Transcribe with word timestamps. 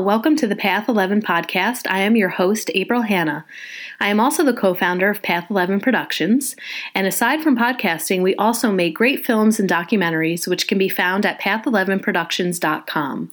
Welcome 0.00 0.36
to 0.36 0.46
the 0.46 0.56
Path 0.56 0.88
11 0.88 1.20
podcast. 1.20 1.82
I 1.88 1.98
am 1.98 2.16
your 2.16 2.30
host, 2.30 2.70
April 2.74 3.02
Hanna. 3.02 3.44
I 4.00 4.08
am 4.08 4.20
also 4.20 4.42
the 4.42 4.54
co 4.54 4.72
founder 4.72 5.10
of 5.10 5.22
Path 5.22 5.50
11 5.50 5.80
Productions, 5.80 6.56
and 6.94 7.06
aside 7.06 7.42
from 7.42 7.58
podcasting, 7.58 8.22
we 8.22 8.34
also 8.36 8.72
make 8.72 8.94
great 8.94 9.24
films 9.24 9.60
and 9.60 9.68
documentaries, 9.68 10.48
which 10.48 10.66
can 10.66 10.78
be 10.78 10.88
found 10.88 11.26
at 11.26 11.40
path11productions.com. 11.40 13.32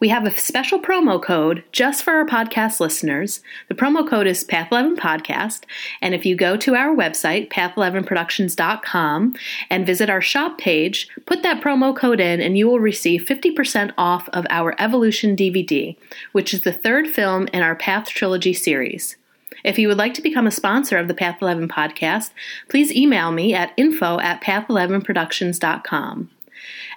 We 0.00 0.08
have 0.08 0.26
a 0.26 0.36
special 0.36 0.80
promo 0.80 1.22
code 1.22 1.62
just 1.72 2.02
for 2.02 2.12
our 2.14 2.26
podcast 2.26 2.80
listeners. 2.80 3.40
The 3.68 3.74
promo 3.74 4.08
code 4.08 4.26
is 4.26 4.44
Path11 4.44 4.96
Podcast. 4.96 5.64
And 6.00 6.14
if 6.14 6.26
you 6.26 6.34
go 6.34 6.56
to 6.56 6.74
our 6.74 6.94
website, 6.94 7.50
path11productions.com, 7.52 9.36
and 9.70 9.86
visit 9.86 10.10
our 10.10 10.20
shop 10.20 10.58
page, 10.58 11.08
put 11.26 11.42
that 11.42 11.62
promo 11.62 11.96
code 11.96 12.20
in, 12.20 12.40
and 12.40 12.58
you 12.58 12.66
will 12.68 12.80
receive 12.80 13.22
50% 13.22 13.92
off 13.96 14.28
of 14.30 14.46
our 14.50 14.74
Evolution 14.78 15.36
DVD, 15.36 15.96
which 16.32 16.52
is 16.52 16.62
the 16.62 16.72
third 16.72 17.06
film 17.08 17.48
in 17.52 17.62
our 17.62 17.76
Path 17.76 18.08
Trilogy 18.08 18.52
series. 18.52 19.16
If 19.64 19.78
you 19.78 19.88
would 19.88 19.98
like 19.98 20.14
to 20.14 20.22
become 20.22 20.46
a 20.46 20.50
sponsor 20.50 20.98
of 20.98 21.08
the 21.08 21.14
Path 21.14 21.38
11 21.40 21.68
podcast, 21.68 22.30
please 22.68 22.92
email 22.92 23.30
me 23.30 23.54
at 23.54 23.72
info 23.76 24.18
at 24.20 24.42
path11productions.com. 24.42 26.30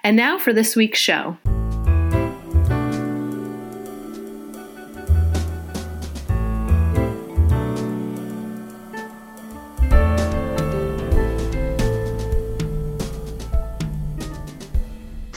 And 0.02 0.16
now 0.16 0.38
for 0.38 0.52
this 0.52 0.76
week's 0.76 0.98
show. 0.98 1.36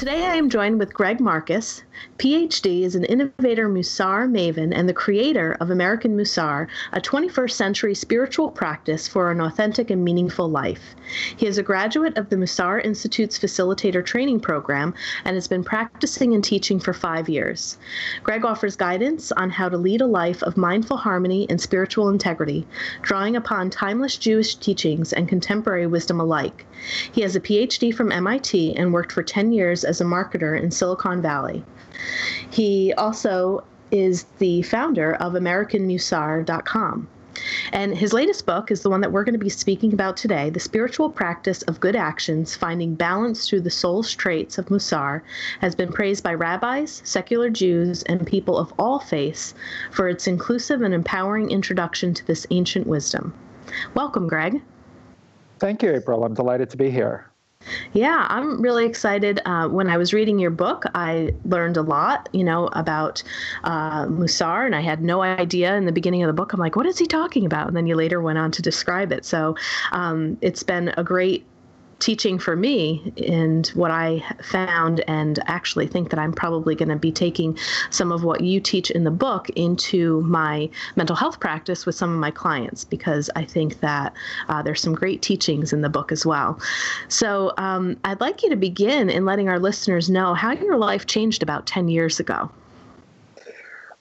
Today 0.10 0.26
I 0.26 0.38
am 0.38 0.50
joined 0.50 0.80
with 0.80 0.92
Greg 0.92 1.20
Marcus. 1.20 1.84
PhD 2.18 2.82
is 2.82 2.96
an 2.96 3.06
innovator 3.06 3.70
Musar 3.70 4.30
maven 4.30 4.74
and 4.76 4.90
the 4.90 4.94
creator 4.94 5.56
of 5.62 5.70
American 5.70 6.18
Musar, 6.18 6.68
a 6.92 7.00
21st 7.00 7.52
century 7.52 7.96
spiritual 7.96 8.52
practice 8.52 9.08
for 9.08 9.32
an 9.32 9.40
authentic 9.40 9.90
and 9.90 10.04
meaningful 10.04 10.50
life. 10.50 10.96
He 11.38 11.48
is 11.48 11.58
a 11.58 11.64
graduate 11.64 12.18
of 12.18 12.30
the 12.30 12.36
Musar 12.36 12.84
Institute's 12.84 13.40
Facilitator 13.40 14.06
Training 14.06 14.42
Program 14.42 14.94
and 15.24 15.36
has 15.36 15.48
been 15.48 15.64
practicing 15.64 16.34
and 16.34 16.44
teaching 16.44 16.78
for 16.78 16.92
five 16.92 17.30
years. 17.30 17.78
Greg 18.22 18.44
offers 18.44 18.76
guidance 18.76 19.32
on 19.32 19.50
how 19.50 19.70
to 19.70 19.78
lead 19.78 20.02
a 20.02 20.06
life 20.06 20.44
of 20.44 20.58
mindful 20.58 20.98
harmony 20.98 21.48
and 21.50 21.62
spiritual 21.62 22.10
integrity, 22.10 22.68
drawing 23.02 23.38
upon 23.38 23.70
timeless 23.70 24.18
Jewish 24.18 24.56
teachings 24.56 25.14
and 25.14 25.30
contemporary 25.30 25.88
wisdom 25.88 26.20
alike. 26.20 26.66
He 27.12 27.22
has 27.22 27.38
a 27.38 27.42
PhD 27.42 27.94
from 27.94 28.12
MIT 28.12 28.76
and 28.76 28.92
worked 28.92 29.14
for 29.14 29.24
10 29.24 29.54
years 29.54 29.86
as 29.86 30.02
a 30.02 30.06
marketer 30.06 30.62
in 30.62 30.70
Silicon 30.70 31.22
Valley. 31.22 31.64
He 32.50 32.94
also 32.94 33.64
is 33.92 34.26
the 34.38 34.62
founder 34.64 35.16
of 35.16 35.34
AmericanMusar.com. 35.34 37.08
And 37.72 37.98
his 37.98 38.12
latest 38.12 38.46
book 38.46 38.70
is 38.70 38.82
the 38.82 38.90
one 38.90 39.02
that 39.02 39.12
we're 39.12 39.24
going 39.24 39.34
to 39.34 39.40
be 39.40 39.50
speaking 39.50 39.94
about 39.94 40.18
today 40.18 40.50
The 40.50 40.60
Spiritual 40.60 41.10
Practice 41.10 41.62
of 41.64 41.80
Good 41.80 41.96
Actions 41.96 42.56
Finding 42.56 42.96
Balance 42.96 43.48
Through 43.48 43.62
the 43.62 43.70
Soul's 43.70 44.14
Traits 44.14 44.58
of 44.58 44.66
Musar, 44.66 45.22
has 45.62 45.76
been 45.76 45.92
praised 45.92 46.24
by 46.24 46.34
rabbis, 46.34 47.02
secular 47.06 47.50
Jews, 47.50 48.04
and 48.04 48.28
people 48.28 48.58
of 48.58 48.74
all 48.78 49.00
faiths 49.00 49.54
for 49.92 50.10
its 50.10 50.28
inclusive 50.28 50.82
and 50.82 50.94
empowering 50.94 51.50
introduction 51.50 52.14
to 52.14 52.28
this 52.28 52.46
ancient 52.50 52.88
wisdom. 52.88 53.34
Welcome, 53.94 54.28
Greg. 54.28 54.62
Thank 55.60 55.84
you, 55.84 55.94
April. 55.94 56.24
I'm 56.24 56.34
delighted 56.34 56.70
to 56.72 56.78
be 56.78 56.90
here. 56.90 57.29
Yeah, 57.94 58.26
I'm 58.30 58.62
really 58.62 58.86
excited. 58.86 59.42
Uh, 59.46 59.68
when 59.68 59.90
I 59.90 59.98
was 59.98 60.14
reading 60.14 60.40
your 60.40 60.52
book, 60.52 60.84
I 60.96 61.34
learned 61.44 61.76
a 61.76 61.82
lot, 61.82 62.30
you 62.32 62.44
know, 62.44 62.68
about 62.74 63.22
uh, 63.64 64.06
Musar, 64.06 64.66
and 64.66 64.76
I 64.76 64.82
had 64.82 65.02
no 65.04 65.22
idea 65.22 65.76
in 65.76 65.86
the 65.86 65.92
beginning 65.92 66.24
of 66.24 66.28
the 66.28 66.34
book. 66.34 66.54
I'm 66.54 66.60
like, 66.60 66.76
what 66.76 66.86
is 66.86 66.98
he 66.98 67.06
talking 67.06 67.46
about? 67.46 67.68
And 67.68 67.76
then 67.76 67.88
you 67.88 67.96
later 67.96 68.22
went 68.22 68.38
on 68.38 68.52
to 68.52 68.62
describe 68.62 69.12
it. 69.12 69.26
So 69.26 69.56
um, 69.92 70.38
it's 70.42 70.64
been 70.64 70.94
a 70.98 71.04
great 71.04 71.46
teaching 72.00 72.40
for 72.40 72.56
me 72.56 73.14
and 73.28 73.68
what 73.70 73.92
I 73.92 74.24
found, 74.42 75.02
and 75.08 75.40
actually 75.48 75.88
think 75.88 76.10
that 76.10 76.20
I'm 76.20 76.34
probably 76.34 76.76
going 76.76 76.90
to 76.90 76.96
be 76.96 77.12
taking 77.12 77.58
some 77.90 78.12
of 78.12 78.24
what 78.24 78.42
you 78.42 78.60
teach 78.60 78.90
in 78.92 79.04
the 79.04 79.12
book 79.12 79.50
into 79.52 80.22
my 80.22 80.70
mental 80.96 81.16
health 81.16 81.40
practice 81.40 81.86
with 81.86 81.96
some 81.96 82.12
of 82.14 82.20
my 82.20 82.32
clients 82.32 82.84
because 82.84 83.30
I 83.36 83.44
think 83.44 83.80
that 83.82 84.14
uh, 84.48 84.62
there's 84.62 84.82
some 84.82 84.96
great 84.96 85.22
teachings 85.22 85.74
in 85.74 85.82
the 85.82 85.90
book 85.90 86.12
as 86.12 86.26
well. 86.26 86.60
So 87.08 87.54
um, 87.58 87.98
I'd 88.04 88.22
like 88.22 88.44
you 88.44 88.50
to 88.50 88.56
begin 88.56 89.10
in 89.10 89.26
letting 89.26 89.50
our 89.50 89.60
listeners 89.60 90.10
know 90.10 90.34
how 90.34 90.52
your 90.52 90.78
life 90.78 91.06
changed 91.06 91.44
about 91.44 91.66
10 91.66 91.88
years 91.88 92.20
ago. 92.20 92.50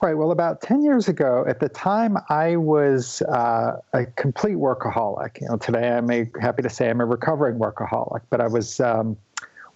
Right. 0.01 0.17
Well, 0.17 0.31
about 0.31 0.61
10 0.61 0.85
years 0.85 1.09
ago, 1.09 1.45
at 1.49 1.59
the 1.59 1.69
time, 1.69 2.19
I 2.29 2.55
was 2.55 3.21
uh, 3.23 3.81
a 3.93 4.07
complete 4.07 4.55
workaholic. 4.55 5.41
You 5.41 5.49
know, 5.49 5.57
today 5.57 5.89
I'm 5.89 6.09
a, 6.09 6.31
happy 6.41 6.63
to 6.63 6.71
say 6.71 6.89
I'm 6.89 7.01
a 7.01 7.05
recovering 7.05 7.59
workaholic, 7.59 8.21
but 8.31 8.41
I 8.41 8.47
was 8.47 8.79
um, 8.79 9.17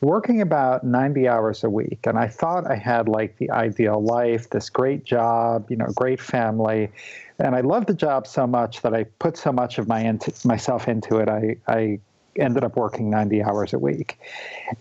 working 0.01 0.41
about 0.41 0.85
90 0.85 1.27
hours 1.27 1.65
a 1.65 1.71
week. 1.71 2.01
And 2.05 2.19
I 2.19 2.29
thought 2.29 2.71
I 2.71 2.77
had 2.77 3.09
like 3.09 3.37
the 3.39 3.51
ideal 3.51 4.01
life, 4.01 4.51
this 4.51 4.71
great 4.71 5.05
job, 5.05 5.69
you 5.69 5.77
know, 5.77 5.87
great 5.97 6.21
family. 6.21 6.93
And 7.41 7.57
I 7.57 7.61
loved 7.61 7.89
the 7.89 7.95
job 7.95 8.29
so 8.29 8.47
much 8.47 8.83
that 8.83 8.95
I 8.95 9.05
put 9.05 9.37
so 9.37 9.51
much 9.51 9.79
of 9.79 9.89
my 9.89 10.03
into, 10.03 10.33
myself 10.47 10.87
into 10.87 11.17
it. 11.17 11.29
I, 11.29 11.57
I 11.67 11.99
ended 12.37 12.65
up 12.65 12.77
working 12.77 13.11
90 13.11 13.43
hours 13.43 13.73
a 13.73 13.79
week. 13.79 14.19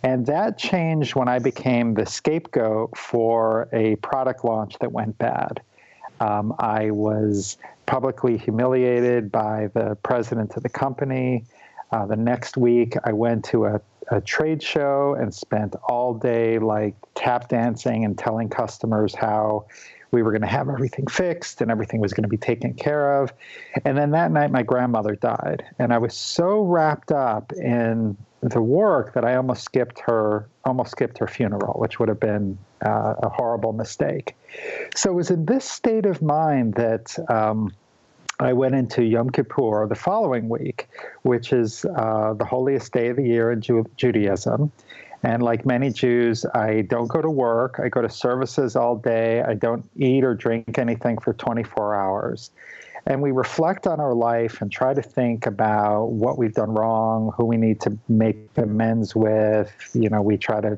And 0.04 0.26
that 0.28 0.58
changed 0.58 1.16
when 1.16 1.28
I 1.28 1.40
became 1.40 1.94
the 1.94 2.06
scapegoat 2.06 2.98
for 2.98 3.68
a 3.74 3.96
product 3.98 4.46
launch 4.46 4.78
that 4.80 4.92
went 4.92 5.18
bad. 5.18 5.62
Um, 6.20 6.54
I 6.60 6.92
was 6.92 7.58
publicly 7.86 8.38
humiliated 8.38 9.32
by 9.32 9.70
the 9.74 9.98
president 10.04 10.56
of 10.56 10.64
the 10.64 10.70
company. 10.70 11.46
Uh, 11.92 12.06
the 12.06 12.16
next 12.16 12.58
week, 12.58 12.96
I 13.04 13.12
went 13.12 13.44
to 13.46 13.66
a, 13.66 13.82
a 14.10 14.22
trade 14.22 14.62
show 14.64 15.16
and 15.20 15.34
spent 15.34 15.76
all 15.90 16.14
day 16.14 16.60
like 16.60 16.96
tap 17.16 17.50
dancing 17.50 18.06
and 18.06 18.18
telling 18.18 18.50
customers 18.50 19.16
how 19.16 19.66
we 20.12 20.22
were 20.22 20.32
going 20.32 20.42
to 20.42 20.48
have 20.48 20.70
everything 20.70 21.08
fixed 21.08 21.62
and 21.62 21.72
everything 21.72 22.02
was 22.02 22.14
going 22.14 22.24
to 22.24 22.30
be 22.30 22.38
taken 22.38 22.74
care 22.74 23.22
of. 23.22 23.34
And 23.86 23.98
then 23.98 24.12
that 24.12 24.32
night, 24.32 24.52
my 24.52 24.64
grandmother 24.64 25.16
died. 25.16 25.64
And 25.80 25.94
I 25.94 25.98
was 25.98 26.14
so 26.14 26.62
wrapped 26.62 27.12
up 27.12 27.54
in 27.54 28.18
the 28.42 28.62
work 28.62 29.14
that 29.14 29.24
I 29.24 29.36
almost 29.36 29.64
skipped 29.64 30.00
her, 30.02 30.48
almost 30.66 30.92
skipped 30.92 31.18
her 31.20 31.28
funeral, 31.28 31.80
which 31.80 32.00
would 32.00 32.10
have 32.10 32.20
been 32.20 32.58
uh, 32.86 33.16
a 33.20 33.30
horrible 33.30 33.72
mistake. 33.72 34.36
So 34.96 35.12
it 35.12 35.14
was 35.14 35.32
in 35.32 35.46
this 35.46 35.64
state 35.64 36.06
of 36.06 36.22
mind 36.22 36.74
that 36.74 37.18
um, 37.30 37.72
I 38.40 38.54
went 38.54 38.74
into 38.74 39.04
Yom 39.04 39.30
Kippur 39.30 39.86
the 39.88 39.96
following 39.96 40.50
week, 40.50 40.88
which 41.22 41.54
is 41.54 41.86
uh, 41.86 42.34
the 42.34 42.46
holiest 42.46 42.92
day 42.92 43.10
of 43.10 43.18
the 43.18 43.24
year 43.24 43.52
in 43.52 43.62
Ju- 43.62 43.90
Judaism. 43.96 44.72
And 45.24 45.44
like 45.44 45.66
many 45.66 45.92
Jews, 45.92 46.46
I 46.54 46.82
don't 46.82 47.08
go 47.08 47.22
to 47.22 47.30
work. 47.30 47.80
I 47.84 47.90
go 47.90 48.02
to 48.02 48.10
services 48.10 48.76
all 48.76 48.96
day. 48.96 49.42
I 49.44 49.54
don't 49.54 49.88
eat 49.96 50.24
or 50.24 50.34
drink 50.34 50.78
anything 50.78 51.20
for 51.20 51.34
24 51.34 51.96
hours. 51.96 52.50
And 53.06 53.22
we 53.22 53.32
reflect 53.32 53.88
on 53.88 54.00
our 54.00 54.14
life 54.14 54.62
and 54.62 54.72
try 54.72 54.94
to 54.94 55.02
think 55.02 55.46
about 55.46 56.08
what 56.08 56.38
we've 56.38 56.54
done 56.54 56.72
wrong, 56.72 57.34
who 57.36 57.46
we 57.46 57.58
need 57.58 57.82
to 57.82 57.98
make 58.10 58.38
amends 58.58 59.16
with. 59.16 59.72
You 59.94 60.10
know, 60.10 60.22
we 60.22 60.38
try 60.38 60.62
to 60.62 60.78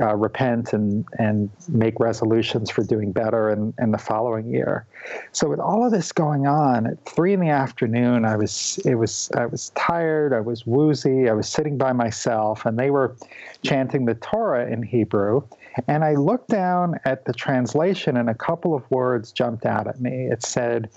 uh, 0.00 0.14
repent 0.16 0.72
and 0.72 1.04
and 1.18 1.50
make 1.68 2.00
resolutions 2.00 2.70
for 2.70 2.82
doing 2.82 3.12
better 3.12 3.50
in, 3.50 3.72
in 3.78 3.92
the 3.92 3.98
following 3.98 4.46
year. 4.50 4.86
So 5.32 5.48
with 5.48 5.60
all 5.60 5.84
of 5.84 5.92
this 5.92 6.10
going 6.10 6.46
on, 6.46 6.86
at 6.86 7.04
three 7.04 7.32
in 7.32 7.40
the 7.40 7.50
afternoon, 7.50 8.24
I 8.24 8.36
was 8.36 8.78
it 8.84 8.96
was 8.96 9.30
I 9.36 9.46
was 9.46 9.70
tired, 9.70 10.32
I 10.32 10.40
was 10.40 10.66
woozy, 10.66 11.28
I 11.28 11.32
was 11.32 11.48
sitting 11.48 11.78
by 11.78 11.92
myself, 11.92 12.66
and 12.66 12.78
they 12.78 12.90
were 12.90 13.16
chanting 13.62 14.04
the 14.04 14.14
Torah 14.14 14.66
in 14.66 14.82
Hebrew. 14.82 15.42
And 15.88 16.04
I 16.04 16.14
looked 16.14 16.48
down 16.48 17.00
at 17.04 17.24
the 17.24 17.32
translation, 17.32 18.16
and 18.16 18.30
a 18.30 18.34
couple 18.34 18.74
of 18.74 18.88
words 18.90 19.32
jumped 19.32 19.66
out 19.66 19.86
at 19.86 20.00
me. 20.00 20.26
It 20.26 20.42
said, 20.42 20.88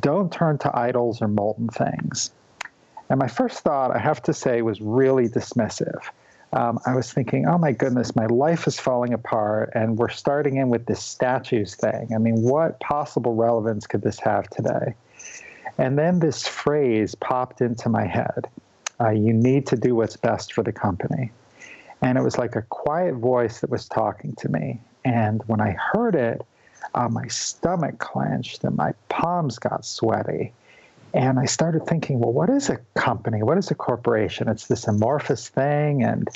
"Don't 0.00 0.30
turn 0.30 0.58
to 0.58 0.76
idols 0.76 1.22
or 1.22 1.28
molten 1.28 1.68
things." 1.68 2.32
And 3.08 3.18
my 3.18 3.28
first 3.28 3.60
thought, 3.60 3.94
I 3.94 3.98
have 3.98 4.22
to 4.22 4.32
say, 4.32 4.62
was 4.62 4.80
really 4.80 5.28
dismissive 5.28 6.02
um, 6.52 6.78
I 6.86 6.94
was 6.94 7.12
thinking, 7.12 7.46
oh 7.46 7.58
my 7.58 7.72
goodness, 7.72 8.14
my 8.14 8.26
life 8.26 8.66
is 8.66 8.78
falling 8.78 9.12
apart, 9.12 9.70
and 9.74 9.96
we're 9.96 10.10
starting 10.10 10.56
in 10.56 10.68
with 10.68 10.86
this 10.86 11.02
statues 11.02 11.74
thing. 11.74 12.10
I 12.14 12.18
mean, 12.18 12.42
what 12.42 12.78
possible 12.80 13.34
relevance 13.34 13.86
could 13.86 14.02
this 14.02 14.18
have 14.20 14.48
today? 14.50 14.94
And 15.78 15.98
then 15.98 16.18
this 16.18 16.46
phrase 16.46 17.14
popped 17.14 17.60
into 17.60 17.88
my 17.88 18.04
head 18.04 18.48
uh, 19.02 19.10
you 19.10 19.32
need 19.32 19.66
to 19.66 19.76
do 19.76 19.94
what's 19.94 20.16
best 20.16 20.52
for 20.52 20.62
the 20.62 20.72
company. 20.72 21.30
And 22.02 22.18
it 22.18 22.22
was 22.22 22.38
like 22.38 22.56
a 22.56 22.62
quiet 22.62 23.14
voice 23.14 23.60
that 23.60 23.70
was 23.70 23.88
talking 23.88 24.34
to 24.36 24.48
me. 24.48 24.80
And 25.04 25.42
when 25.46 25.60
I 25.60 25.76
heard 25.92 26.14
it, 26.14 26.42
uh, 26.94 27.08
my 27.08 27.26
stomach 27.28 27.98
clenched 27.98 28.64
and 28.64 28.76
my 28.76 28.92
palms 29.08 29.58
got 29.58 29.84
sweaty. 29.84 30.52
And 31.14 31.38
I 31.38 31.44
started 31.44 31.86
thinking, 31.86 32.20
well, 32.20 32.32
what 32.32 32.48
is 32.48 32.70
a 32.70 32.78
company? 32.94 33.42
What 33.42 33.58
is 33.58 33.70
a 33.70 33.74
corporation? 33.74 34.48
It's 34.48 34.66
this 34.66 34.88
amorphous 34.88 35.48
thing, 35.48 36.02
and 36.02 36.28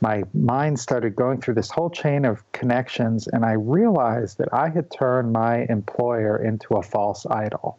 my 0.00 0.22
mind 0.34 0.78
started 0.78 1.16
going 1.16 1.40
through 1.40 1.54
this 1.54 1.70
whole 1.70 1.90
chain 1.90 2.24
of 2.24 2.44
connections, 2.52 3.26
and 3.26 3.44
I 3.44 3.52
realized 3.52 4.38
that 4.38 4.52
I 4.52 4.68
had 4.68 4.90
turned 4.90 5.32
my 5.32 5.66
employer 5.68 6.36
into 6.36 6.74
a 6.74 6.82
false 6.82 7.26
idol. 7.26 7.78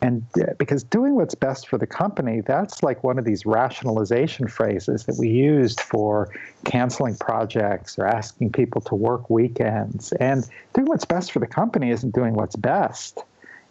And 0.00 0.24
because 0.58 0.84
doing 0.84 1.16
what's 1.16 1.34
best 1.34 1.66
for 1.66 1.76
the 1.76 1.86
company, 1.86 2.40
that's 2.40 2.84
like 2.84 3.02
one 3.02 3.18
of 3.18 3.24
these 3.24 3.44
rationalization 3.44 4.46
phrases 4.46 5.06
that 5.06 5.16
we 5.18 5.28
used 5.28 5.80
for 5.80 6.28
canceling 6.64 7.16
projects 7.16 7.98
or 7.98 8.06
asking 8.06 8.52
people 8.52 8.80
to 8.82 8.94
work 8.94 9.28
weekends. 9.28 10.12
And 10.12 10.46
doing 10.72 10.86
what's 10.86 11.04
best 11.04 11.32
for 11.32 11.40
the 11.40 11.48
company 11.48 11.90
isn't 11.90 12.14
doing 12.14 12.34
what's 12.34 12.54
best. 12.54 13.24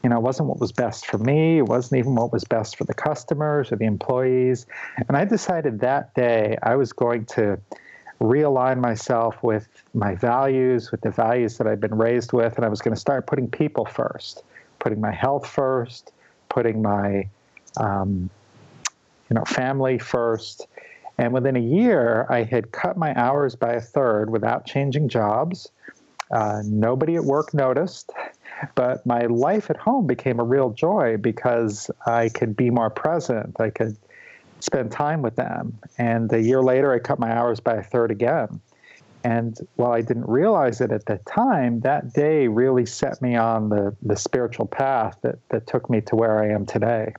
You 0.03 0.09
know, 0.09 0.19
wasn't 0.19 0.47
what 0.47 0.59
was 0.59 0.71
best 0.71 1.05
for 1.05 1.17
me. 1.17 1.57
It 1.57 1.65
wasn't 1.65 1.99
even 1.99 2.15
what 2.15 2.31
was 2.31 2.43
best 2.43 2.77
for 2.77 2.83
the 2.83 2.93
customers 2.93 3.71
or 3.71 3.75
the 3.75 3.85
employees. 3.85 4.65
And 5.07 5.17
I 5.17 5.25
decided 5.25 5.79
that 5.79 6.13
day 6.13 6.57
I 6.63 6.75
was 6.75 6.93
going 6.93 7.25
to 7.25 7.59
realign 8.21 8.79
myself 8.79 9.41
with 9.43 9.67
my 9.93 10.15
values, 10.15 10.91
with 10.91 11.01
the 11.01 11.11
values 11.11 11.57
that 11.57 11.67
I've 11.67 11.79
been 11.79 11.97
raised 11.97 12.33
with, 12.33 12.55
and 12.55 12.65
I 12.65 12.69
was 12.69 12.81
going 12.81 12.93
to 12.93 12.99
start 12.99 13.27
putting 13.27 13.49
people 13.49 13.85
first, 13.85 14.43
putting 14.79 15.01
my 15.01 15.11
health 15.11 15.47
first, 15.47 16.11
putting 16.49 16.81
my 16.81 17.27
um, 17.77 18.29
you 19.29 19.35
know 19.35 19.43
family 19.45 19.99
first. 19.99 20.67
And 21.19 21.33
within 21.33 21.55
a 21.55 21.61
year, 21.61 22.27
I 22.29 22.43
had 22.43 22.71
cut 22.71 22.97
my 22.97 23.15
hours 23.19 23.55
by 23.55 23.73
a 23.73 23.81
third 23.81 24.29
without 24.29 24.65
changing 24.65 25.09
jobs. 25.09 25.71
Uh, 26.29 26.61
nobody 26.65 27.15
at 27.15 27.23
work 27.23 27.53
noticed, 27.53 28.11
but 28.75 29.05
my 29.05 29.25
life 29.25 29.69
at 29.69 29.77
home 29.77 30.07
became 30.07 30.39
a 30.39 30.43
real 30.43 30.69
joy 30.71 31.17
because 31.17 31.89
I 32.05 32.29
could 32.29 32.55
be 32.55 32.69
more 32.69 32.89
present. 32.89 33.59
I 33.59 33.69
could 33.69 33.97
spend 34.59 34.91
time 34.91 35.21
with 35.21 35.35
them. 35.35 35.77
And 35.97 36.31
a 36.33 36.41
year 36.41 36.61
later, 36.61 36.93
I 36.93 36.99
cut 36.99 37.19
my 37.19 37.31
hours 37.31 37.59
by 37.59 37.75
a 37.75 37.83
third 37.83 38.11
again. 38.11 38.59
And 39.23 39.57
while 39.75 39.91
I 39.91 40.01
didn't 40.01 40.27
realize 40.27 40.79
it 40.79 40.91
at 40.91 41.05
the 41.05 41.17
time, 41.17 41.81
that 41.81 42.13
day 42.13 42.47
really 42.47 42.85
set 42.85 43.21
me 43.21 43.35
on 43.35 43.69
the, 43.69 43.95
the 44.01 44.15
spiritual 44.15 44.67
path 44.67 45.17
that, 45.21 45.37
that 45.49 45.67
took 45.67 45.89
me 45.89 46.01
to 46.01 46.15
where 46.15 46.41
I 46.41 46.53
am 46.53 46.65
today. 46.65 47.13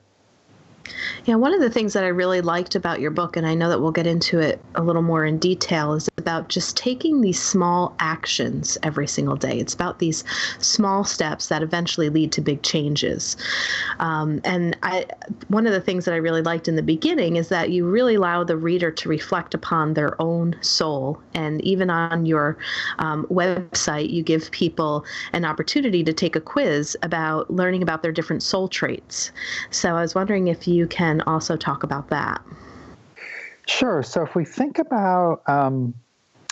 Yeah, 1.25 1.35
one 1.35 1.53
of 1.53 1.59
the 1.59 1.69
things 1.69 1.93
that 1.93 2.03
I 2.03 2.07
really 2.07 2.41
liked 2.41 2.75
about 2.75 2.99
your 2.99 3.11
book, 3.11 3.37
and 3.37 3.45
I 3.45 3.53
know 3.53 3.69
that 3.69 3.81
we'll 3.81 3.91
get 3.91 4.07
into 4.07 4.39
it 4.39 4.61
a 4.75 4.83
little 4.83 5.01
more 5.01 5.25
in 5.25 5.37
detail, 5.37 5.93
is 5.93 6.09
about 6.17 6.49
just 6.49 6.75
taking 6.77 7.21
these 7.21 7.41
small 7.41 7.95
actions 7.99 8.77
every 8.83 9.07
single 9.07 9.35
day. 9.35 9.59
It's 9.59 9.73
about 9.73 9.99
these 9.99 10.23
small 10.59 11.03
steps 11.03 11.47
that 11.47 11.61
eventually 11.61 12.09
lead 12.09 12.31
to 12.33 12.41
big 12.41 12.61
changes. 12.63 13.37
Um, 13.99 14.41
and 14.43 14.77
I, 14.83 15.05
one 15.47 15.67
of 15.67 15.73
the 15.73 15.81
things 15.81 16.05
that 16.05 16.13
I 16.13 16.17
really 16.17 16.41
liked 16.41 16.67
in 16.67 16.75
the 16.75 16.83
beginning 16.83 17.35
is 17.35 17.49
that 17.49 17.69
you 17.69 17.85
really 17.85 18.15
allow 18.15 18.43
the 18.43 18.57
reader 18.57 18.91
to 18.91 19.09
reflect 19.09 19.53
upon 19.53 19.93
their 19.93 20.19
own 20.21 20.55
soul. 20.61 21.21
And 21.33 21.61
even 21.63 21.89
on 21.89 22.25
your 22.25 22.57
um, 22.99 23.25
website, 23.29 24.09
you 24.09 24.23
give 24.23 24.51
people 24.51 25.05
an 25.33 25.45
opportunity 25.45 26.03
to 26.03 26.13
take 26.13 26.35
a 26.35 26.41
quiz 26.41 26.97
about 27.03 27.51
learning 27.51 27.83
about 27.83 28.03
their 28.03 28.11
different 28.11 28.43
soul 28.43 28.67
traits. 28.67 29.31
So 29.71 29.95
I 29.95 30.01
was 30.01 30.15
wondering 30.15 30.47
if 30.47 30.67
you 30.67 30.78
can 30.87 31.21
also 31.21 31.55
talk 31.55 31.83
about 31.83 32.09
that. 32.09 32.41
Sure. 33.67 34.01
So 34.01 34.23
if 34.23 34.35
we 34.35 34.45
think 34.45 34.79
about, 34.79 35.41
um, 35.47 35.93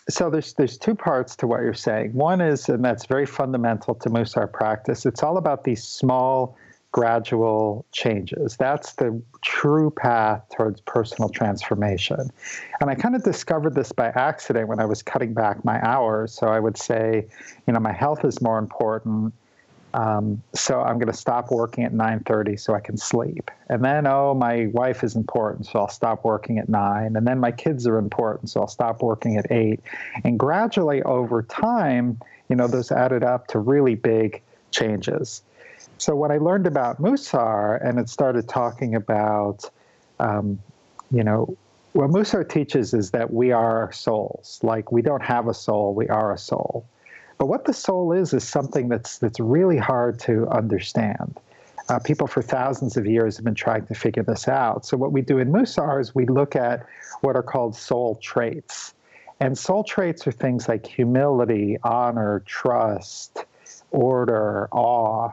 so 0.09 0.29
there's 0.29 0.53
there's 0.53 0.77
two 0.77 0.95
parts 0.95 1.35
to 1.37 1.47
what 1.47 1.61
you're 1.61 1.73
saying. 1.73 2.13
One 2.13 2.41
is, 2.41 2.69
and 2.69 2.85
that's 2.85 3.05
very 3.05 3.25
fundamental 3.25 3.95
to 3.95 4.09
Musar 4.09 4.51
practice. 4.51 5.05
It's 5.05 5.23
all 5.23 5.37
about 5.37 5.63
these 5.63 5.83
small, 5.83 6.55
gradual 6.91 7.85
changes. 7.91 8.55
That's 8.55 8.93
the 8.93 9.21
true 9.41 9.91
path 9.91 10.43
towards 10.55 10.79
personal 10.81 11.29
transformation. 11.29 12.29
And 12.79 12.89
I 12.89 12.95
kind 12.95 13.15
of 13.15 13.23
discovered 13.23 13.75
this 13.75 13.91
by 13.91 14.07
accident 14.09 14.67
when 14.67 14.79
I 14.79 14.85
was 14.85 15.01
cutting 15.01 15.33
back 15.33 15.65
my 15.65 15.81
hours. 15.81 16.31
So 16.31 16.47
I 16.47 16.59
would 16.59 16.77
say, 16.77 17.27
you 17.65 17.73
know, 17.73 17.79
my 17.79 17.91
health 17.91 18.23
is 18.23 18.41
more 18.41 18.59
important 18.59 19.33
um, 19.93 20.41
so 20.53 20.81
I'm 20.81 20.95
going 20.95 21.11
to 21.11 21.17
stop 21.17 21.51
working 21.51 21.83
at 21.83 21.93
9:30 21.93 22.59
so 22.59 22.75
I 22.75 22.79
can 22.79 22.97
sleep. 22.97 23.49
And 23.69 23.83
then, 23.83 24.05
oh, 24.05 24.33
my 24.33 24.67
wife 24.67 25.03
is 25.03 25.15
important, 25.15 25.65
so 25.65 25.79
I'll 25.79 25.87
stop 25.87 26.23
working 26.23 26.59
at 26.59 26.69
nine. 26.69 27.15
And 27.15 27.25
then 27.25 27.39
my 27.39 27.51
kids 27.51 27.87
are 27.87 27.97
important, 27.97 28.49
so 28.49 28.61
I'll 28.61 28.67
stop 28.67 29.01
working 29.01 29.37
at 29.37 29.51
eight. 29.51 29.79
And 30.23 30.37
gradually, 30.37 31.01
over 31.03 31.41
time, 31.43 32.19
you 32.49 32.55
know, 32.55 32.67
those 32.67 32.91
added 32.91 33.23
up 33.23 33.47
to 33.47 33.59
really 33.59 33.95
big 33.95 34.41
changes. 34.71 35.41
So 35.97 36.15
when 36.15 36.31
I 36.31 36.37
learned 36.37 36.67
about 36.67 37.01
Musar 37.01 37.83
and 37.83 37.99
it 37.99 38.09
started 38.09 38.47
talking 38.47 38.93
about, 38.93 39.69
um, 40.19 40.59
you 41.11 41.23
know, 41.23 41.57
what 41.93 42.11
Musar 42.11 42.47
teaches 42.47 42.93
is 42.93 43.11
that 43.11 43.33
we 43.33 43.51
are 43.51 43.91
souls. 43.91 44.59
Like 44.61 44.91
we 44.91 45.01
don't 45.01 45.23
have 45.23 45.47
a 45.47 45.53
soul, 45.53 45.95
we 45.95 46.07
are 46.09 46.31
a 46.31 46.37
soul. 46.37 46.85
But 47.37 47.47
what 47.47 47.65
the 47.65 47.73
soul 47.73 48.11
is 48.13 48.33
is 48.33 48.47
something 48.47 48.89
that's 48.89 49.19
that's 49.19 49.39
really 49.39 49.77
hard 49.77 50.19
to 50.21 50.47
understand. 50.47 51.37
Uh, 51.89 51.99
people 51.99 52.27
for 52.27 52.41
thousands 52.41 52.97
of 52.97 53.05
years 53.05 53.37
have 53.37 53.45
been 53.45 53.55
trying 53.55 53.85
to 53.87 53.93
figure 53.93 54.23
this 54.23 54.47
out. 54.47 54.85
So 54.85 54.97
what 54.97 55.13
we 55.13 55.21
do 55.21 55.37
in 55.37 55.51
Musar 55.51 56.01
is 56.01 56.13
we 56.13 56.25
look 56.25 56.55
at 56.55 56.85
what 57.21 57.35
are 57.35 57.43
called 57.43 57.75
soul 57.75 58.15
traits. 58.21 58.93
And 59.39 59.57
soul 59.57 59.83
traits 59.83 60.27
are 60.27 60.31
things 60.31 60.67
like 60.67 60.85
humility, 60.85 61.77
honor, 61.83 62.43
trust, 62.45 63.45
order, 63.91 64.67
awe. 64.71 65.31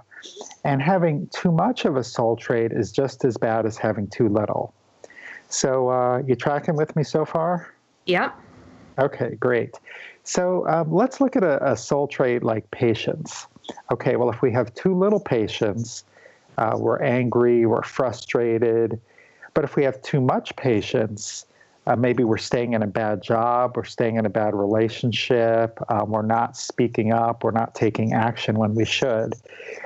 And 0.63 0.81
having 0.81 1.29
too 1.29 1.51
much 1.51 1.85
of 1.87 1.97
a 1.97 2.05
soul 2.05 2.37
trait 2.37 2.71
is 2.71 2.93
just 2.93 3.25
as 3.25 3.37
bad 3.37 3.67
as 3.67 3.77
having 3.77 4.07
too 4.07 4.29
little. 4.29 4.73
So 5.49 5.89
uh, 5.89 6.23
you 6.27 6.37
tracking 6.37 6.77
with 6.77 6.95
me 6.95 7.03
so 7.03 7.25
far? 7.25 7.75
Yep. 8.07 8.39
Okay, 8.99 9.35
great. 9.41 9.75
So 10.25 10.67
um, 10.69 10.93
let's 10.93 11.21
look 11.21 11.37
at 11.37 11.45
a, 11.45 11.73
a, 11.73 11.77
soul 11.77 12.09
trait 12.09 12.43
like 12.43 12.69
patience. 12.71 13.47
Okay, 13.93 14.17
well, 14.17 14.31
if 14.31 14.41
we 14.41 14.51
have 14.53 14.75
too 14.75 14.95
little 14.95 15.21
patience, 15.21 16.05
uh, 16.57 16.77
we're 16.79 17.03
angry, 17.03 17.67
we're 17.67 17.83
frustrated. 17.83 18.99
But 19.53 19.65
if 19.65 19.77
we 19.77 19.85
have 19.85 20.01
too 20.03 20.21
much 20.21 20.57
patience, 20.57 21.47
uh, 21.87 21.97
maybe 21.97 22.25
we're 22.25 22.39
staying 22.39 22.73
in 22.73 22.83
a 22.83 22.87
bad 22.87 23.23
job, 23.23 23.77
we're 23.77 23.85
staying 23.85 24.17
in 24.17 24.25
a 24.25 24.31
bad 24.31 24.55
relationship, 24.55 25.79
um, 25.91 26.11
we're 26.11 26.23
not 26.23 26.57
speaking 26.57 27.13
up, 27.13 27.45
we're 27.45 27.51
not 27.51 27.75
taking 27.75 28.13
action 28.13 28.57
when 28.57 28.75
we 28.75 28.85
should. 28.85 29.35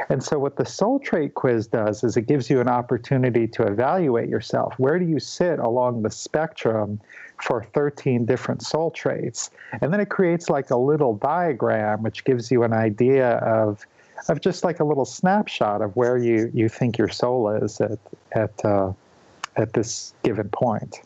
And 0.09 0.23
so, 0.23 0.39
what 0.39 0.57
the 0.57 0.67
soul 0.67 0.99
trait 0.99 1.35
quiz 1.35 1.67
does 1.67 2.05
is 2.05 2.17
it 2.17 2.23
gives 2.23 2.49
you 2.49 2.61
an 2.61 2.69
opportunity 2.69 3.49
to 3.49 3.65
evaluate 3.65 4.29
yourself. 4.29 4.75
Where 4.79 4.99
do 4.99 5.07
you 5.07 5.19
sit 5.19 5.59
along 5.59 6.03
the 6.03 6.11
spectrum 6.11 7.01
for 7.43 7.65
13 7.75 8.25
different 8.25 8.63
soul 8.63 8.91
traits. 8.91 9.51
And 9.81 9.93
then 9.93 10.01
it 10.01 10.09
creates 10.11 10.51
like 10.51 10.71
a 10.71 10.77
little 10.77 11.15
diagram 11.15 12.03
which 12.03 12.25
gives 12.25 12.51
you 12.51 12.63
an 12.63 12.73
idea 12.73 13.37
of 13.39 13.87
of 14.29 14.41
just 14.41 14.65
like 14.65 14.81
a 14.81 14.85
little 14.85 15.05
snapshot 15.05 15.81
of 15.81 15.95
where 15.95 16.19
you, 16.19 16.51
you 16.53 16.69
think 16.69 16.99
your 16.99 17.09
soul 17.09 17.49
is 17.51 17.81
at 17.81 17.99
at 18.33 18.65
uh, 18.65 18.93
at 19.57 19.73
this 19.73 20.13
given 20.23 20.49
point. 20.49 21.01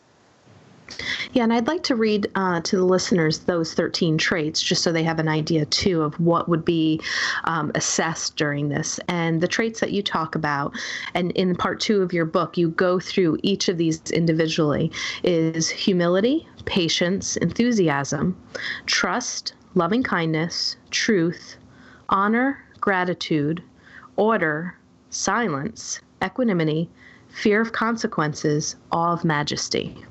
Yeah, 1.33 1.43
and 1.43 1.53
I'd 1.53 1.67
like 1.67 1.83
to 1.83 1.95
read 1.95 2.29
uh, 2.35 2.61
to 2.61 2.77
the 2.77 2.83
listeners 2.83 3.39
those 3.39 3.73
13 3.73 4.17
traits 4.17 4.61
just 4.61 4.83
so 4.83 4.91
they 4.91 5.03
have 5.03 5.19
an 5.19 5.27
idea 5.27 5.65
too 5.65 6.01
of 6.01 6.19
what 6.19 6.47
would 6.47 6.63
be 6.63 7.01
um, 7.45 7.71
assessed 7.75 8.35
during 8.35 8.69
this. 8.69 8.99
And 9.07 9.41
the 9.41 9.47
traits 9.47 9.79
that 9.79 9.91
you 9.91 10.03
talk 10.03 10.35
about, 10.35 10.73
and 11.13 11.31
in 11.31 11.55
part 11.55 11.79
two 11.79 12.01
of 12.01 12.13
your 12.13 12.25
book, 12.25 12.57
you 12.57 12.69
go 12.69 12.99
through 12.99 13.39
each 13.43 13.67
of 13.69 13.77
these 13.77 14.01
individually 14.11 14.91
is 15.23 15.69
humility, 15.69 16.47
patience, 16.65 17.37
enthusiasm, 17.37 18.37
trust, 18.85 19.53
loving 19.75 20.03
kindness, 20.03 20.75
truth, 20.91 21.57
honor, 22.09 22.63
gratitude, 22.79 23.63
order, 24.15 24.75
silence, 25.09 25.99
equanimity, 26.23 26.89
fear 27.29 27.61
of 27.61 27.71
consequences, 27.71 28.75
awe 28.91 29.13
of 29.13 29.25
majesty. 29.25 30.05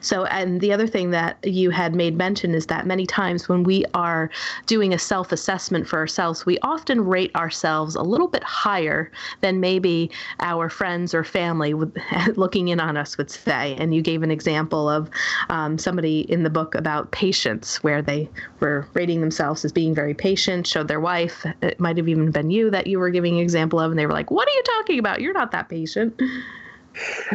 So, 0.00 0.24
and 0.26 0.60
the 0.60 0.72
other 0.72 0.86
thing 0.86 1.10
that 1.10 1.38
you 1.42 1.70
had 1.70 1.94
made 1.94 2.16
mention 2.16 2.54
is 2.54 2.66
that 2.66 2.86
many 2.86 3.06
times 3.06 3.48
when 3.48 3.62
we 3.62 3.84
are 3.94 4.30
doing 4.66 4.92
a 4.92 4.98
self 4.98 5.32
assessment 5.32 5.88
for 5.88 5.98
ourselves, 5.98 6.46
we 6.46 6.58
often 6.60 7.04
rate 7.04 7.34
ourselves 7.34 7.94
a 7.94 8.02
little 8.02 8.28
bit 8.28 8.42
higher 8.42 9.10
than 9.40 9.60
maybe 9.60 10.10
our 10.40 10.68
friends 10.68 11.14
or 11.14 11.24
family 11.24 11.74
would, 11.74 11.96
looking 12.36 12.68
in 12.68 12.80
on 12.80 12.96
us 12.96 13.16
would 13.18 13.30
say. 13.30 13.76
And 13.78 13.94
you 13.94 14.02
gave 14.02 14.22
an 14.22 14.30
example 14.30 14.88
of 14.88 15.10
um, 15.48 15.78
somebody 15.78 16.20
in 16.30 16.42
the 16.42 16.50
book 16.50 16.74
about 16.74 17.10
patience, 17.12 17.82
where 17.82 18.02
they 18.02 18.28
were 18.60 18.86
rating 18.94 19.20
themselves 19.20 19.64
as 19.64 19.72
being 19.72 19.94
very 19.94 20.14
patient, 20.14 20.66
showed 20.66 20.88
their 20.88 21.00
wife. 21.00 21.46
It 21.62 21.78
might 21.78 21.96
have 21.96 22.08
even 22.08 22.30
been 22.30 22.50
you 22.50 22.70
that 22.70 22.86
you 22.86 22.98
were 22.98 23.10
giving 23.10 23.36
an 23.36 23.42
example 23.42 23.78
of, 23.78 23.90
and 23.90 23.98
they 23.98 24.06
were 24.06 24.12
like, 24.12 24.30
What 24.30 24.48
are 24.48 24.52
you 24.52 24.62
talking 24.78 24.98
about? 24.98 25.20
You're 25.20 25.32
not 25.32 25.52
that 25.52 25.68
patient 25.68 26.20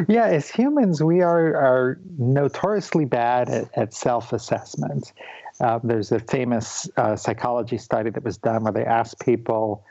yeah, 0.07 0.25
as 0.25 0.49
humans, 0.49 1.01
we 1.03 1.21
are, 1.21 1.55
are 1.55 1.99
notoriously 2.17 3.05
bad 3.05 3.49
at, 3.49 3.77
at 3.77 3.93
self 3.93 4.33
assessment. 4.33 5.13
Uh, 5.59 5.79
there's 5.83 6.11
a 6.11 6.19
famous 6.19 6.89
uh, 6.97 7.15
psychology 7.15 7.77
study 7.77 8.09
that 8.09 8.23
was 8.23 8.37
done 8.37 8.63
where 8.63 8.73
they 8.73 8.85
asked 8.85 9.19
people, 9.19 9.83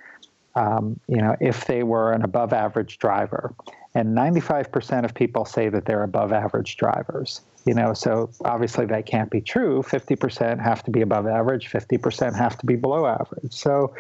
um, 0.54 0.99
you 1.08 1.16
know, 1.16 1.37
if 1.40 1.66
they 1.66 1.82
were 1.82 2.12
an 2.12 2.23
above 2.23 2.52
average 2.52 2.99
driver. 2.99 3.52
And 3.94 4.16
95% 4.16 5.04
of 5.04 5.14
people 5.14 5.44
say 5.44 5.68
that 5.70 5.87
they're 5.87 6.02
above 6.02 6.32
average 6.32 6.76
drivers. 6.76 7.40
You 7.64 7.75
know, 7.75 7.94
so 7.94 8.30
obviously 8.44 8.87
that 8.87 9.06
can't 9.06 9.28
be 9.28 9.40
true. 9.40 9.82
50% 9.82 10.62
have 10.62 10.85
to 10.85 10.90
be 10.92 11.00
above 11.00 11.26
average, 11.26 11.68
50% 11.68 12.37
have 12.37 12.56
to 12.58 12.66
be 12.66 12.76
below 12.76 13.06
average. 13.06 13.52
So 13.52 13.92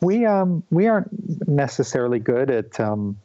we 0.00 0.26
um, 0.26 0.62
we 0.70 0.86
aren't 0.86 1.48
necessarily 1.48 2.18
good 2.18 2.50
at 2.50 2.78
um, 2.78 3.18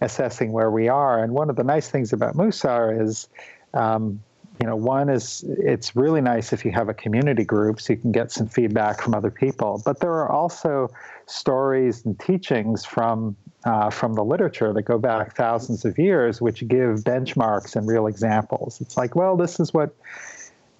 assessing 0.00 0.52
where 0.52 0.70
we 0.70 0.88
are. 0.88 1.22
And 1.22 1.32
one 1.32 1.50
of 1.50 1.56
the 1.56 1.64
nice 1.64 1.88
things 1.88 2.12
about 2.12 2.34
Musar 2.34 3.00
is, 3.00 3.28
um, 3.74 4.22
you 4.60 4.66
know, 4.66 4.76
one 4.76 5.08
is 5.08 5.44
it's 5.46 5.96
really 5.96 6.20
nice 6.20 6.52
if 6.52 6.64
you 6.64 6.70
have 6.72 6.88
a 6.88 6.94
community 6.94 7.44
group 7.44 7.80
so 7.80 7.94
you 7.94 7.98
can 7.98 8.12
get 8.12 8.30
some 8.30 8.46
feedback 8.46 9.00
from 9.00 9.14
other 9.14 9.30
people. 9.30 9.80
But 9.84 10.00
there 10.00 10.12
are 10.12 10.30
also 10.30 10.90
stories 11.26 12.04
and 12.04 12.18
teachings 12.18 12.84
from 12.84 13.36
uh, 13.64 13.90
from 13.90 14.14
the 14.14 14.24
literature 14.24 14.72
that 14.72 14.82
go 14.82 14.98
back 14.98 15.36
thousands 15.36 15.84
of 15.84 15.98
years, 15.98 16.40
which 16.40 16.66
give 16.66 17.00
benchmarks 17.00 17.76
and 17.76 17.86
real 17.86 18.06
examples. 18.06 18.80
It's 18.80 18.96
like, 18.96 19.14
well, 19.14 19.36
this 19.36 19.60
is 19.60 19.74
what 19.74 19.94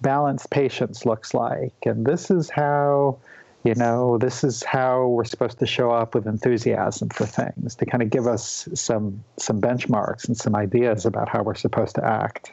balanced 0.01 0.49
patience 0.49 1.05
looks 1.05 1.35
like, 1.35 1.73
and 1.85 2.05
this 2.05 2.31
is 2.31 2.49
how 2.49 3.19
you 3.63 3.75
know, 3.75 4.17
this 4.17 4.43
is 4.43 4.63
how 4.63 5.07
we're 5.07 5.25
supposed 5.25 5.59
to 5.59 5.67
show 5.67 5.91
up 5.91 6.15
with 6.15 6.25
enthusiasm 6.25 7.09
for 7.09 7.25
things 7.25 7.75
to 7.75 7.85
kind 7.85 8.01
of 8.01 8.09
give 8.09 8.27
us 8.27 8.67
some 8.73 9.23
some 9.37 9.61
benchmarks 9.61 10.27
and 10.27 10.35
some 10.35 10.55
ideas 10.55 11.05
about 11.05 11.29
how 11.29 11.43
we're 11.43 11.55
supposed 11.55 11.95
to 11.95 12.05
act. 12.05 12.51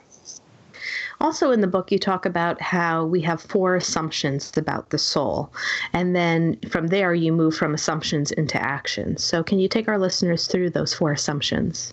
Also, 1.21 1.51
in 1.51 1.61
the 1.61 1.67
book, 1.67 1.91
you 1.91 1.99
talk 1.99 2.27
about 2.27 2.61
how 2.61 3.05
we 3.05 3.21
have 3.23 3.43
four 3.43 3.75
assumptions 3.75 4.53
about 4.57 4.91
the 4.91 4.99
soul. 4.99 5.53
And 5.93 6.15
then 6.15 6.59
from 6.71 6.89
there, 6.89 7.13
you 7.13 7.33
move 7.33 7.57
from 7.57 7.75
assumptions 7.75 8.31
into 8.31 8.61
actions. 8.63 9.25
So, 9.25 9.43
can 9.43 9.59
you 9.59 9.69
take 9.69 9.89
our 9.89 9.99
listeners 9.99 10.47
through 10.47 10.71
those 10.71 10.95
four 10.95 11.11
assumptions? 11.11 11.93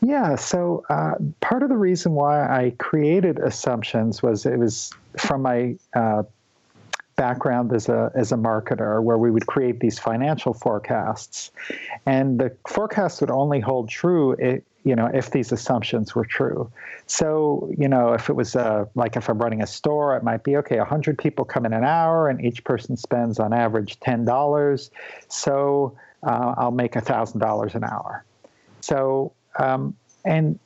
Yeah, 0.00 0.36
so 0.36 0.84
uh, 0.88 1.14
part 1.40 1.64
of 1.64 1.68
the 1.68 1.76
reason 1.76 2.12
why 2.12 2.46
I 2.46 2.74
created 2.78 3.40
assumptions 3.40 4.22
was 4.22 4.46
it 4.46 4.56
was 4.56 4.92
from 5.16 5.42
my 5.42 5.76
uh, 5.94 6.22
background 7.18 7.72
as 7.74 7.88
a 7.88 8.10
as 8.14 8.32
a 8.32 8.36
marketer 8.36 9.02
where 9.02 9.18
we 9.18 9.30
would 9.30 9.46
create 9.46 9.80
these 9.80 9.98
financial 9.98 10.54
forecasts. 10.54 11.50
And 12.06 12.38
the 12.38 12.56
forecasts 12.66 13.20
would 13.20 13.30
only 13.30 13.60
hold 13.60 13.90
true 13.90 14.32
it, 14.32 14.64
you 14.84 14.94
know 14.96 15.10
if 15.12 15.32
these 15.32 15.52
assumptions 15.52 16.14
were 16.14 16.24
true. 16.24 16.70
So 17.06 17.70
you 17.76 17.88
know 17.88 18.14
if 18.14 18.30
it 18.30 18.34
was 18.34 18.54
a, 18.54 18.60
uh, 18.60 18.84
like 18.94 19.16
if 19.16 19.28
i'm 19.28 19.38
running 19.38 19.60
a 19.62 19.66
store 19.66 20.16
it 20.16 20.22
might 20.22 20.44
be 20.44 20.56
okay 20.58 20.78
100 20.78 21.18
people 21.18 21.44
come 21.44 21.66
in 21.66 21.72
an 21.72 21.84
hour 21.84 22.28
and 22.28 22.42
each 22.44 22.62
person 22.64 22.96
spends 22.96 23.38
on 23.38 23.52
average 23.52 23.98
$10 24.00 24.90
so 25.28 25.96
uh, 26.22 26.54
i'll 26.56 26.70
make 26.70 26.92
$1000 26.92 27.74
an 27.74 27.84
hour. 27.84 28.24
So 28.80 29.32
um, 29.58 29.96
and 30.24 30.58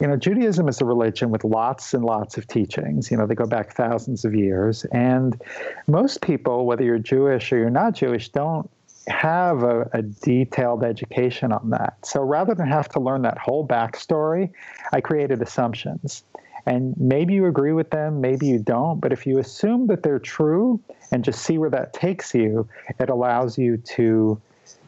you 0.00 0.06
know, 0.06 0.16
Judaism 0.16 0.68
is 0.68 0.80
a 0.80 0.84
religion 0.84 1.30
with 1.30 1.44
lots 1.44 1.92
and 1.92 2.04
lots 2.04 2.38
of 2.38 2.46
teachings. 2.46 3.10
You 3.10 3.16
know, 3.16 3.26
they 3.26 3.34
go 3.34 3.46
back 3.46 3.74
thousands 3.74 4.24
of 4.24 4.34
years. 4.34 4.84
And 4.92 5.40
most 5.86 6.20
people, 6.20 6.66
whether 6.66 6.84
you're 6.84 6.98
Jewish 6.98 7.52
or 7.52 7.58
you're 7.58 7.70
not 7.70 7.94
Jewish, 7.94 8.28
don't 8.28 8.70
have 9.08 9.62
a, 9.62 9.88
a, 9.92 10.02
detailed 10.02 10.84
education 10.84 11.50
on 11.50 11.70
that. 11.70 11.96
So 12.04 12.20
rather 12.20 12.54
than 12.54 12.68
have 12.68 12.88
to 12.90 13.00
learn 13.00 13.22
that 13.22 13.38
whole 13.38 13.66
backstory, 13.66 14.50
I 14.92 15.00
created 15.00 15.40
assumptions. 15.40 16.24
And 16.66 16.94
maybe 16.98 17.32
you 17.32 17.46
agree 17.46 17.72
with 17.72 17.90
them, 17.90 18.20
maybe 18.20 18.46
you 18.46 18.58
don't, 18.58 19.00
but 19.00 19.10
if 19.10 19.26
you 19.26 19.38
assume 19.38 19.86
that 19.86 20.02
they're 20.02 20.18
true 20.18 20.78
and 21.10 21.24
just 21.24 21.42
see 21.42 21.56
where 21.56 21.70
that 21.70 21.94
takes 21.94 22.34
you, 22.34 22.68
it 23.00 23.08
allows 23.08 23.56
you 23.56 23.78
to 23.78 24.38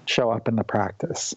show 0.04 0.30
up 0.30 0.48
in 0.48 0.56
the 0.56 0.64
practice. 0.64 1.34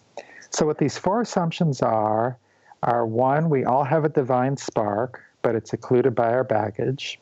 So, 0.50 0.66
what 0.66 0.76
these 0.76 0.98
four 0.98 1.22
assumptions 1.22 1.80
are 1.80 2.36
are 2.84 3.06
one, 3.06 3.50
we 3.50 3.64
all 3.64 3.84
have 3.84 4.04
a 4.04 4.08
divine 4.08 4.56
spark, 4.56 5.22
but 5.42 5.54
it's 5.54 5.72
occluded 5.72 6.14
by 6.14 6.32
our 6.32 6.44
baggage. 6.44 7.18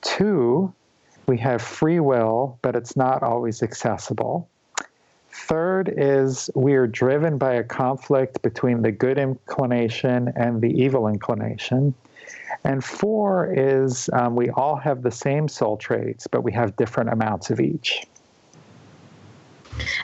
Two, 0.00 0.72
we 1.26 1.38
have 1.38 1.60
free 1.60 2.00
will, 2.00 2.58
but 2.62 2.74
it's 2.74 2.96
not 2.96 3.22
always 3.22 3.62
accessible. 3.62 4.48
Third 5.30 5.92
is 5.96 6.50
we 6.54 6.74
are 6.74 6.86
driven 6.86 7.38
by 7.38 7.54
a 7.54 7.62
conflict 7.62 8.42
between 8.42 8.82
the 8.82 8.90
good 8.90 9.18
inclination 9.18 10.32
and 10.36 10.60
the 10.60 10.70
evil 10.70 11.06
inclination. 11.06 11.94
And 12.64 12.82
four 12.82 13.52
is 13.52 14.10
um, 14.12 14.34
we 14.36 14.50
all 14.50 14.76
have 14.76 15.02
the 15.02 15.10
same 15.10 15.48
soul 15.48 15.76
traits, 15.76 16.26
but 16.26 16.42
we 16.42 16.52
have 16.52 16.76
different 16.76 17.10
amounts 17.10 17.50
of 17.50 17.60
each. 17.60 18.04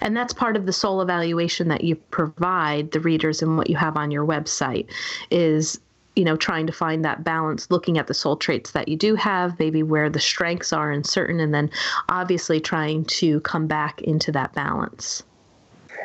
And 0.00 0.16
that's 0.16 0.32
part 0.32 0.56
of 0.56 0.66
the 0.66 0.72
soul 0.72 1.00
evaluation 1.00 1.68
that 1.68 1.84
you 1.84 1.96
provide 1.96 2.90
the 2.90 3.00
readers 3.00 3.42
and 3.42 3.56
what 3.56 3.70
you 3.70 3.76
have 3.76 3.96
on 3.96 4.10
your 4.10 4.26
website 4.26 4.86
is 5.30 5.80
you 6.16 6.24
know 6.24 6.36
trying 6.36 6.66
to 6.66 6.72
find 6.72 7.04
that 7.04 7.24
balance 7.24 7.70
looking 7.70 7.98
at 7.98 8.06
the 8.06 8.14
soul 8.14 8.36
traits 8.36 8.70
that 8.72 8.88
you 8.88 8.96
do 8.96 9.14
have 9.14 9.58
maybe 9.58 9.82
where 9.82 10.08
the 10.08 10.20
strengths 10.20 10.72
are 10.72 10.92
in 10.92 11.02
certain 11.02 11.40
and 11.40 11.52
then 11.52 11.70
obviously 12.08 12.60
trying 12.60 13.04
to 13.04 13.40
come 13.40 13.66
back 13.66 14.00
into 14.02 14.30
that 14.30 14.52
balance. 14.54 15.22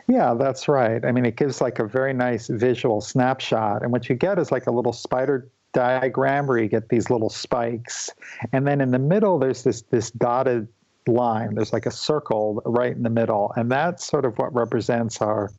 Yeah 0.07 0.33
that's 0.33 0.67
right. 0.67 1.03
I 1.05 1.11
mean 1.11 1.25
it 1.25 1.35
gives 1.35 1.61
like 1.61 1.79
a 1.79 1.85
very 1.85 2.13
nice 2.13 2.47
visual 2.47 3.01
snapshot 3.01 3.83
and 3.83 3.91
what 3.91 4.09
you 4.09 4.15
get 4.15 4.39
is 4.39 4.51
like 4.51 4.67
a 4.67 4.71
little 4.71 4.93
spider 4.93 5.49
diagram 5.73 6.47
where 6.47 6.57
you 6.57 6.67
get 6.67 6.89
these 6.89 7.11
little 7.11 7.29
spikes. 7.29 8.09
And 8.51 8.65
then 8.65 8.81
in 8.81 8.91
the 8.91 8.99
middle 8.99 9.37
there's 9.37 9.63
this 9.63 9.83
this 9.83 10.11
dotted 10.11 10.67
line. 11.09 11.55
There's 11.55 11.73
like 11.73 11.85
a 11.85 11.91
circle 11.91 12.61
right 12.65 12.95
in 12.95 13.03
the 13.03 13.09
middle, 13.09 13.53
and 13.55 13.71
that's 13.71 14.05
sort 14.05 14.25
of 14.25 14.37
what 14.37 14.53
represents 14.53 15.21
our 15.21 15.51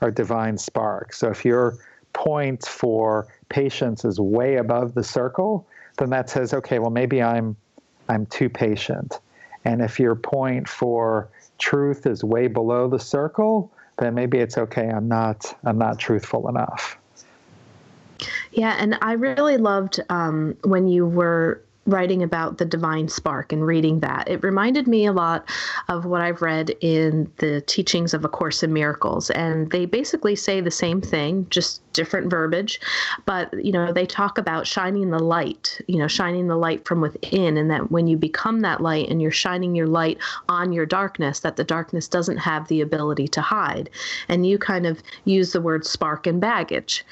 our 0.00 0.10
divine 0.10 0.58
spark. 0.58 1.12
So 1.12 1.28
if 1.28 1.44
your 1.44 1.78
point 2.12 2.66
for 2.66 3.28
patience 3.48 4.04
is 4.04 4.18
way 4.18 4.56
above 4.56 4.94
the 4.94 5.04
circle, 5.04 5.66
then 5.98 6.10
that 6.10 6.28
says, 6.28 6.52
okay, 6.54 6.78
well 6.78 6.90
maybe 6.90 7.22
I'm 7.22 7.56
I'm 8.08 8.26
too 8.26 8.48
patient. 8.48 9.20
And 9.64 9.80
if 9.80 10.00
your 10.00 10.14
point 10.14 10.68
for 10.68 11.28
truth 11.58 12.06
is 12.06 12.24
way 12.24 12.48
below 12.48 12.88
the 12.88 12.98
circle, 12.98 13.72
then 13.98 14.14
maybe 14.14 14.38
it's 14.38 14.58
okay. 14.58 14.88
I'm 14.88 15.08
not 15.08 15.56
I'm 15.64 15.78
not 15.78 15.98
truthful 15.98 16.48
enough. 16.48 16.98
Yeah, 18.52 18.76
and 18.78 18.98
I 19.00 19.12
really 19.12 19.56
loved 19.56 20.00
um, 20.08 20.56
when 20.64 20.86
you 20.86 21.06
were 21.06 21.62
writing 21.86 22.22
about 22.22 22.58
the 22.58 22.64
divine 22.64 23.08
spark 23.08 23.52
and 23.52 23.66
reading 23.66 24.00
that. 24.00 24.28
It 24.28 24.42
reminded 24.44 24.86
me 24.86 25.04
a 25.04 25.12
lot 25.12 25.48
of 25.88 26.04
what 26.04 26.20
I've 26.20 26.40
read 26.40 26.70
in 26.80 27.30
the 27.38 27.60
teachings 27.62 28.14
of 28.14 28.24
A 28.24 28.28
Course 28.28 28.62
in 28.62 28.72
Miracles. 28.72 29.30
And 29.30 29.70
they 29.72 29.86
basically 29.86 30.36
say 30.36 30.60
the 30.60 30.70
same 30.70 31.00
thing, 31.00 31.46
just 31.50 31.82
different 31.92 32.30
verbiage. 32.30 32.80
But, 33.26 33.52
you 33.64 33.72
know, 33.72 33.92
they 33.92 34.06
talk 34.06 34.38
about 34.38 34.66
shining 34.66 35.10
the 35.10 35.18
light, 35.18 35.80
you 35.88 35.98
know, 35.98 36.06
shining 36.06 36.46
the 36.46 36.56
light 36.56 36.86
from 36.86 37.00
within. 37.00 37.56
And 37.56 37.70
that 37.72 37.90
when 37.90 38.06
you 38.06 38.16
become 38.16 38.60
that 38.60 38.80
light 38.80 39.08
and 39.08 39.20
you're 39.20 39.32
shining 39.32 39.74
your 39.74 39.88
light 39.88 40.18
on 40.48 40.72
your 40.72 40.86
darkness, 40.86 41.40
that 41.40 41.56
the 41.56 41.64
darkness 41.64 42.06
doesn't 42.06 42.38
have 42.38 42.68
the 42.68 42.80
ability 42.80 43.26
to 43.28 43.40
hide. 43.40 43.90
And 44.28 44.46
you 44.46 44.56
kind 44.56 44.86
of 44.86 45.02
use 45.24 45.52
the 45.52 45.60
word 45.60 45.84
spark 45.84 46.28
and 46.28 46.40
baggage. 46.40 47.04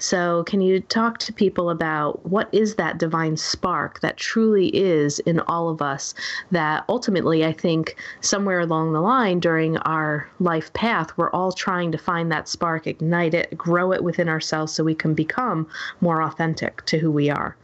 So, 0.00 0.44
can 0.44 0.60
you 0.60 0.78
talk 0.78 1.18
to 1.18 1.32
people 1.32 1.70
about 1.70 2.24
what 2.24 2.48
is 2.52 2.76
that 2.76 2.98
divine 2.98 3.36
spark 3.36 3.98
that 3.98 4.16
truly 4.16 4.68
is 4.68 5.18
in 5.18 5.40
all 5.40 5.68
of 5.68 5.82
us? 5.82 6.14
That 6.52 6.84
ultimately, 6.88 7.44
I 7.44 7.52
think 7.52 7.96
somewhere 8.20 8.60
along 8.60 8.92
the 8.92 9.00
line 9.00 9.40
during 9.40 9.76
our 9.78 10.28
life 10.38 10.72
path, 10.72 11.10
we're 11.16 11.32
all 11.32 11.50
trying 11.50 11.90
to 11.90 11.98
find 11.98 12.30
that 12.30 12.46
spark, 12.46 12.86
ignite 12.86 13.34
it, 13.34 13.58
grow 13.58 13.92
it 13.92 14.04
within 14.04 14.28
ourselves 14.28 14.72
so 14.72 14.84
we 14.84 14.94
can 14.94 15.14
become 15.14 15.66
more 16.00 16.22
authentic 16.22 16.86
to 16.86 16.98
who 16.98 17.10
we 17.10 17.28
are. 17.28 17.56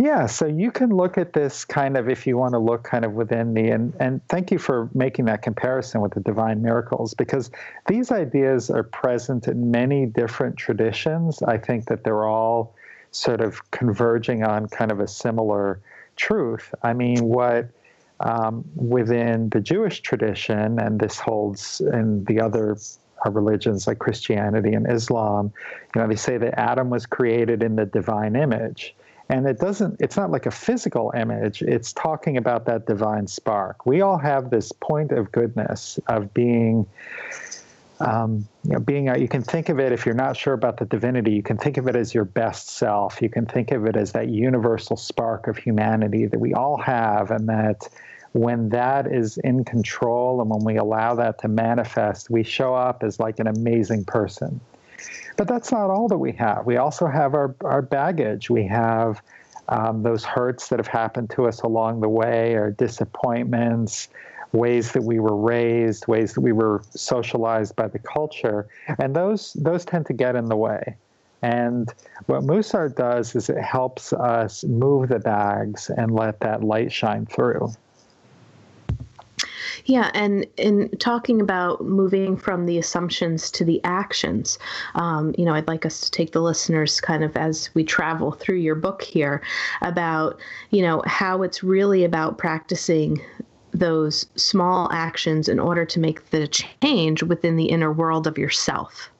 Yeah, 0.00 0.26
so 0.26 0.46
you 0.46 0.70
can 0.70 0.90
look 0.90 1.18
at 1.18 1.32
this 1.32 1.64
kind 1.64 1.96
of 1.96 2.08
if 2.08 2.24
you 2.24 2.38
want 2.38 2.52
to 2.52 2.58
look 2.60 2.84
kind 2.84 3.04
of 3.04 3.14
within 3.14 3.54
the 3.54 3.68
and 3.70 3.92
and 3.98 4.20
thank 4.28 4.52
you 4.52 4.58
for 4.58 4.88
making 4.94 5.24
that 5.24 5.42
comparison 5.42 6.00
with 6.00 6.14
the 6.14 6.20
divine 6.20 6.62
miracles 6.62 7.14
because 7.14 7.50
these 7.88 8.12
ideas 8.12 8.70
are 8.70 8.84
present 8.84 9.48
in 9.48 9.72
many 9.72 10.06
different 10.06 10.56
traditions. 10.56 11.42
I 11.42 11.58
think 11.58 11.86
that 11.86 12.04
they're 12.04 12.24
all 12.24 12.76
sort 13.10 13.40
of 13.40 13.68
converging 13.72 14.44
on 14.44 14.68
kind 14.68 14.92
of 14.92 15.00
a 15.00 15.08
similar 15.08 15.80
truth. 16.14 16.72
I 16.84 16.92
mean, 16.92 17.24
what 17.24 17.68
um, 18.20 18.64
within 18.76 19.48
the 19.48 19.60
Jewish 19.60 20.00
tradition, 20.00 20.78
and 20.78 21.00
this 21.00 21.18
holds 21.18 21.80
in 21.80 22.22
the 22.24 22.40
other 22.40 22.76
uh, 23.26 23.30
religions 23.30 23.88
like 23.88 23.98
Christianity 23.98 24.74
and 24.74 24.88
Islam, 24.88 25.52
you 25.92 26.00
know, 26.00 26.06
they 26.06 26.14
say 26.14 26.38
that 26.38 26.56
Adam 26.56 26.88
was 26.88 27.04
created 27.04 27.64
in 27.64 27.74
the 27.74 27.86
divine 27.86 28.36
image 28.36 28.94
and 29.28 29.46
it 29.46 29.58
doesn't 29.58 29.96
it's 30.00 30.16
not 30.16 30.30
like 30.30 30.46
a 30.46 30.50
physical 30.50 31.12
image 31.16 31.62
it's 31.62 31.92
talking 31.92 32.36
about 32.36 32.64
that 32.66 32.86
divine 32.86 33.26
spark 33.26 33.84
we 33.86 34.00
all 34.00 34.18
have 34.18 34.50
this 34.50 34.72
point 34.72 35.12
of 35.12 35.30
goodness 35.32 35.98
of 36.08 36.32
being 36.34 36.86
um, 38.00 38.46
you 38.64 38.72
know, 38.74 38.78
being 38.78 39.08
a, 39.08 39.18
you 39.18 39.28
can 39.28 39.42
think 39.42 39.68
of 39.68 39.80
it 39.80 39.92
if 39.92 40.06
you're 40.06 40.14
not 40.14 40.36
sure 40.36 40.54
about 40.54 40.76
the 40.76 40.84
divinity, 40.84 41.32
you 41.32 41.42
can 41.42 41.58
think 41.58 41.78
of 41.78 41.88
it 41.88 41.96
as 41.96 42.14
your 42.14 42.24
best 42.24 42.70
self. 42.70 43.20
You 43.20 43.28
can 43.28 43.44
think 43.46 43.72
of 43.72 43.86
it 43.86 43.96
as 43.96 44.12
that 44.12 44.28
universal 44.28 44.96
spark 44.96 45.48
of 45.48 45.56
humanity 45.56 46.26
that 46.26 46.38
we 46.38 46.54
all 46.54 46.76
have, 46.76 47.30
and 47.30 47.48
that 47.48 47.88
when 48.32 48.68
that 48.68 49.06
is 49.06 49.38
in 49.38 49.64
control 49.64 50.40
and 50.40 50.50
when 50.50 50.62
we 50.64 50.76
allow 50.76 51.14
that 51.16 51.40
to 51.40 51.48
manifest, 51.48 52.30
we 52.30 52.44
show 52.44 52.74
up 52.74 53.02
as 53.02 53.18
like 53.18 53.40
an 53.40 53.48
amazing 53.48 54.04
person. 54.04 54.60
But 55.38 55.46
that's 55.46 55.70
not 55.70 55.88
all 55.88 56.08
that 56.08 56.18
we 56.18 56.32
have. 56.32 56.66
We 56.66 56.78
also 56.78 57.06
have 57.06 57.32
our, 57.34 57.54
our 57.64 57.80
baggage. 57.80 58.50
We 58.50 58.66
have 58.66 59.22
um, 59.68 60.02
those 60.02 60.24
hurts 60.24 60.68
that 60.68 60.80
have 60.80 60.88
happened 60.88 61.30
to 61.30 61.46
us 61.46 61.60
along 61.60 62.00
the 62.00 62.08
way, 62.08 62.56
our 62.56 62.72
disappointments, 62.72 64.08
ways 64.52 64.90
that 64.92 65.04
we 65.04 65.20
were 65.20 65.36
raised, 65.36 66.08
ways 66.08 66.34
that 66.34 66.40
we 66.40 66.50
were 66.50 66.82
socialized 66.90 67.76
by 67.76 67.86
the 67.86 68.00
culture, 68.00 68.66
and 68.98 69.14
those 69.14 69.52
those 69.52 69.84
tend 69.84 70.06
to 70.06 70.12
get 70.12 70.34
in 70.34 70.46
the 70.46 70.56
way. 70.56 70.96
And 71.40 71.92
what 72.26 72.42
Musar 72.42 72.92
does 72.92 73.36
is 73.36 73.48
it 73.48 73.62
helps 73.62 74.12
us 74.12 74.64
move 74.64 75.08
the 75.08 75.20
bags 75.20 75.88
and 75.88 76.12
let 76.12 76.40
that 76.40 76.64
light 76.64 76.90
shine 76.90 77.26
through. 77.26 77.70
Yeah, 79.88 80.10
and 80.12 80.46
in 80.58 80.90
talking 80.98 81.40
about 81.40 81.82
moving 81.82 82.36
from 82.36 82.66
the 82.66 82.76
assumptions 82.76 83.50
to 83.52 83.64
the 83.64 83.80
actions, 83.84 84.58
um, 84.94 85.34
you 85.38 85.46
know, 85.46 85.54
I'd 85.54 85.66
like 85.66 85.86
us 85.86 86.02
to 86.02 86.10
take 86.10 86.32
the 86.32 86.42
listeners 86.42 87.00
kind 87.00 87.24
of 87.24 87.34
as 87.38 87.70
we 87.74 87.84
travel 87.84 88.32
through 88.32 88.56
your 88.56 88.74
book 88.74 89.00
here 89.00 89.40
about, 89.80 90.38
you 90.68 90.82
know, 90.82 91.02
how 91.06 91.42
it's 91.42 91.62
really 91.62 92.04
about 92.04 92.36
practicing 92.36 93.24
those 93.72 94.26
small 94.36 94.92
actions 94.92 95.48
in 95.48 95.58
order 95.58 95.86
to 95.86 95.98
make 95.98 96.28
the 96.28 96.46
change 96.48 97.22
within 97.22 97.56
the 97.56 97.70
inner 97.70 97.90
world 97.90 98.26
of 98.26 98.36
yourself. 98.36 99.10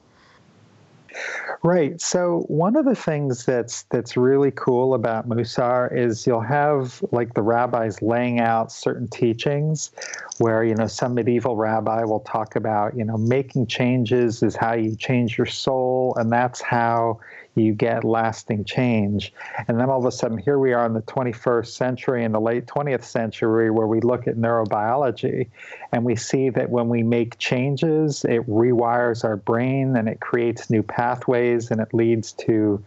Right. 1.62 2.00
So 2.00 2.44
one 2.48 2.76
of 2.76 2.84
the 2.84 2.94
things 2.94 3.44
that's 3.44 3.82
that's 3.84 4.16
really 4.16 4.52
cool 4.52 4.94
about 4.94 5.28
Musar 5.28 5.92
is 5.96 6.26
you'll 6.26 6.40
have 6.40 7.02
like 7.10 7.34
the 7.34 7.42
rabbis 7.42 8.00
laying 8.00 8.38
out 8.40 8.70
certain 8.70 9.08
teachings 9.08 9.90
where, 10.38 10.62
you 10.62 10.74
know, 10.74 10.86
some 10.86 11.14
medieval 11.14 11.56
rabbi 11.56 12.04
will 12.04 12.20
talk 12.20 12.54
about, 12.54 12.96
you 12.96 13.04
know, 13.04 13.16
making 13.16 13.66
changes 13.66 14.42
is 14.42 14.54
how 14.54 14.74
you 14.74 14.94
change 14.94 15.36
your 15.36 15.46
soul 15.46 16.14
and 16.16 16.30
that's 16.30 16.60
how 16.60 17.18
you 17.58 17.74
get 17.74 18.04
lasting 18.04 18.64
change. 18.64 19.32
And 19.66 19.78
then 19.78 19.90
all 19.90 19.98
of 19.98 20.04
a 20.04 20.12
sudden, 20.12 20.38
here 20.38 20.58
we 20.58 20.72
are 20.72 20.86
in 20.86 20.94
the 20.94 21.02
21st 21.02 21.66
century, 21.66 22.24
in 22.24 22.32
the 22.32 22.40
late 22.40 22.66
20th 22.66 23.04
century, 23.04 23.70
where 23.70 23.86
we 23.86 24.00
look 24.00 24.26
at 24.26 24.36
neurobiology 24.36 25.48
and 25.92 26.04
we 26.04 26.16
see 26.16 26.50
that 26.50 26.70
when 26.70 26.88
we 26.88 27.02
make 27.02 27.38
changes, 27.38 28.24
it 28.24 28.48
rewires 28.48 29.24
our 29.24 29.36
brain 29.36 29.96
and 29.96 30.08
it 30.08 30.20
creates 30.20 30.70
new 30.70 30.82
pathways 30.82 31.70
and 31.70 31.80
it 31.80 31.92
leads 31.92 32.32
to, 32.32 32.82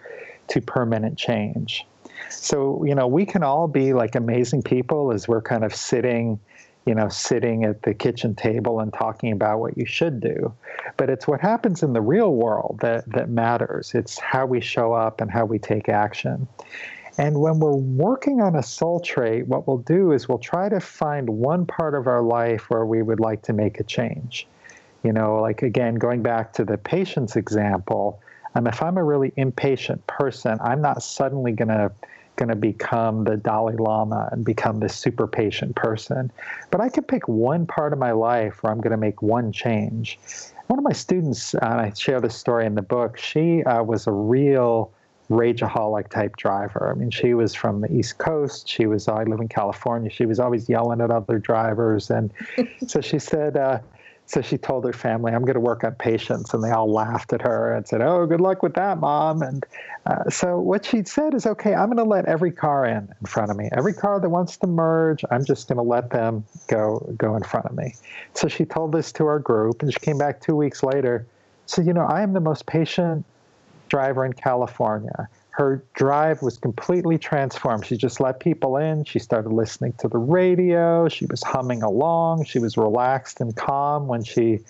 to 0.48 0.62
permanent 0.62 1.18
change. 1.18 1.86
So, 2.30 2.84
you 2.86 2.96
know, 2.96 3.08
we 3.08 3.25
can 3.25 3.44
all 3.44 3.68
be 3.68 3.94
like 3.94 4.16
amazing 4.16 4.63
people 4.63 5.12
as 5.12 5.28
we're 5.28 5.42
kind 5.42 5.63
of 5.63 5.75
sitting 5.75 6.40
you 6.85 6.95
know, 6.95 7.07
sitting 7.09 7.63
at 7.63 7.83
the 7.83 7.93
kitchen 7.93 8.33
table 8.33 8.79
and 8.79 8.91
talking 8.91 9.31
about 9.31 9.59
what 9.59 9.77
you 9.77 9.85
should 9.85 10.19
do. 10.19 10.53
But 10.97 11.09
it's 11.09 11.27
what 11.27 11.39
happens 11.39 11.83
in 11.83 11.93
the 11.93 12.01
real 12.01 12.33
world 12.33 12.79
that, 12.81 13.07
that 13.11 13.29
matters. 13.29 13.93
It's 13.93 14.19
how 14.19 14.45
we 14.45 14.61
show 14.61 14.93
up 14.93 15.21
and 15.21 15.29
how 15.29 15.45
we 15.45 15.59
take 15.59 15.89
action. 15.89 16.47
And 17.17 17.39
when 17.39 17.59
we're 17.59 17.75
working 17.75 18.41
on 18.41 18.55
a 18.55 18.63
soul 18.63 19.00
trait, 19.00 19.47
what 19.47 19.67
we'll 19.67 19.79
do 19.79 20.11
is 20.11 20.27
we'll 20.27 20.39
try 20.39 20.69
to 20.69 20.79
find 20.79 21.29
one 21.29 21.65
part 21.65 21.93
of 21.93 22.07
our 22.07 22.23
life 22.23 22.69
where 22.69 22.85
we 22.85 23.03
would 23.03 23.19
like 23.19 23.43
to 23.43 23.53
make 23.53 23.79
a 23.79 23.83
change. 23.83 24.47
You 25.03 25.13
know, 25.13 25.39
like 25.39 25.61
again, 25.61 25.95
going 25.95 26.23
back 26.23 26.53
to 26.53 26.65
the 26.65 26.77
patience 26.77 27.35
example, 27.35 28.21
um, 28.55 28.65
if 28.67 28.81
I'm 28.81 28.97
a 28.97 29.03
really 29.03 29.33
impatient 29.35 30.05
person, 30.07 30.57
I'm 30.61 30.81
not 30.81 31.03
suddenly 31.03 31.51
going 31.51 31.69
to 31.69 31.91
going 32.41 32.50
to 32.50 32.55
become 32.55 33.24
the 33.24 33.38
Dalai 33.38 33.75
Lama 33.75 34.27
and 34.31 34.43
become 34.43 34.79
this 34.79 34.95
super 34.95 35.27
patient 35.27 35.75
person. 35.75 36.31
But 36.71 36.81
I 36.81 36.89
could 36.89 37.07
pick 37.07 37.27
one 37.27 37.67
part 37.67 37.93
of 37.93 38.00
my 38.00 38.13
life 38.13 38.63
where 38.63 38.74
I'm 38.74 38.81
going 38.81 38.91
to 38.91 38.98
make 38.98 39.21
one 39.21 39.51
change. 39.51 40.17
One 40.65 40.79
of 40.79 40.83
my 40.83 40.91
students, 40.91 41.53
uh, 41.53 41.60
I 41.62 41.93
share 41.95 42.19
this 42.19 42.36
story 42.36 42.65
in 42.65 42.74
the 42.74 42.81
book, 42.81 43.15
she 43.15 43.63
uh, 43.65 43.83
was 43.83 44.07
a 44.07 44.12
real 44.12 44.91
rageaholic 45.29 46.10
type 46.10 46.36
driver. 46.36 46.91
I 46.91 46.98
mean, 46.98 47.12
she 47.12 47.36
was 47.36 47.53
from 47.53 47.81
the 47.81 47.93
East 47.93 48.17
Coast. 48.17 48.67
She 48.67 48.88
was, 48.88 49.07
I 49.07 49.24
live 49.24 49.39
in 49.39 49.48
California. 49.48 50.10
She 50.10 50.25
was 50.25 50.39
always 50.39 50.67
yelling 50.67 51.00
at 51.00 51.12
other 51.12 51.38
drivers. 51.38 52.10
And 52.10 52.33
so 52.88 53.01
she 53.01 53.19
said, 53.19 53.55
uh, 53.55 53.79
so 54.31 54.41
she 54.41 54.57
told 54.57 54.85
her 54.85 54.93
family, 54.93 55.33
I'm 55.33 55.41
going 55.41 55.55
to 55.55 55.59
work 55.59 55.83
on 55.83 55.93
patience. 55.95 56.53
And 56.53 56.63
they 56.63 56.72
all 56.72 56.89
laughed 56.89 57.33
at 57.33 57.41
her 57.41 57.74
and 57.74 57.85
said, 57.85 58.01
Oh, 58.01 58.25
good 58.25 58.39
luck 58.39 58.63
with 58.63 58.75
that, 58.75 58.98
mom. 58.98 59.41
And 59.41 59.65
uh, 60.05 60.29
so 60.29 60.57
what 60.57 60.85
she 60.85 61.03
said 61.03 61.33
is, 61.33 61.46
Okay, 61.46 61.74
I'm 61.74 61.87
going 61.87 61.98
to 61.98 62.05
let 62.05 62.25
every 62.27 62.51
car 62.53 62.85
in 62.85 63.13
in 63.20 63.27
front 63.27 63.51
of 63.51 63.57
me. 63.57 63.67
Every 63.74 63.94
car 63.94 64.22
that 64.22 64.29
wants 64.29 64.55
to 64.57 64.67
merge, 64.67 65.25
I'm 65.31 65.44
just 65.44 65.67
going 65.67 65.75
to 65.77 65.83
let 65.83 66.11
them 66.11 66.46
go, 66.67 67.13
go 67.17 67.35
in 67.35 67.44
front 67.44 67.65
of 67.65 67.75
me. 67.75 67.94
So 68.33 68.48
she 68.48 68.63
told 68.63 68.94
this 68.94 69.11
to 69.13 69.25
our 69.25 69.39
group. 69.39 69.81
And 69.81 69.91
she 69.91 70.00
came 70.00 70.17
back 70.17 70.39
two 70.39 70.55
weeks 70.55 70.81
later. 70.81 71.27
So, 71.65 71.81
you 71.81 71.91
know, 71.91 72.05
I 72.05 72.22
am 72.22 72.31
the 72.31 72.39
most 72.39 72.65
patient 72.65 73.25
driver 73.89 74.24
in 74.24 74.31
California 74.31 75.27
her 75.61 75.83
drive 75.93 76.41
was 76.41 76.57
completely 76.57 77.19
transformed. 77.19 77.85
She 77.85 77.95
just 77.95 78.19
let 78.19 78.39
people 78.39 78.77
in. 78.77 79.03
She 79.03 79.19
started 79.19 79.51
listening 79.53 79.93
to 80.00 80.07
the 80.07 80.17
radio. 80.17 81.07
She 81.07 81.27
was 81.27 81.43
humming 81.43 81.83
along. 81.83 82.45
She 82.45 82.57
was 82.57 82.77
relaxed 82.77 83.41
and 83.41 83.55
calm 83.55 84.07
when 84.07 84.24
she 84.24 84.61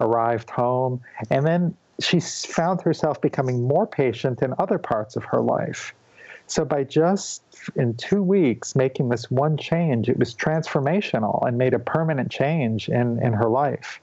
arrived 0.00 0.48
home. 0.48 1.00
And 1.30 1.44
then 1.44 1.76
she 1.98 2.20
found 2.20 2.80
herself 2.80 3.20
becoming 3.20 3.66
more 3.66 3.88
patient 3.88 4.40
in 4.40 4.54
other 4.60 4.78
parts 4.78 5.16
of 5.16 5.24
her 5.24 5.40
life. 5.40 5.92
So, 6.46 6.64
by 6.64 6.84
just 6.84 7.42
in 7.74 7.94
two 7.94 8.22
weeks 8.22 8.76
making 8.76 9.08
this 9.08 9.32
one 9.32 9.56
change, 9.56 10.08
it 10.08 10.16
was 10.16 10.32
transformational 10.32 11.44
and 11.44 11.58
made 11.58 11.74
a 11.74 11.80
permanent 11.80 12.30
change 12.30 12.88
in, 12.88 13.20
in 13.20 13.32
her 13.32 13.48
life. 13.48 14.00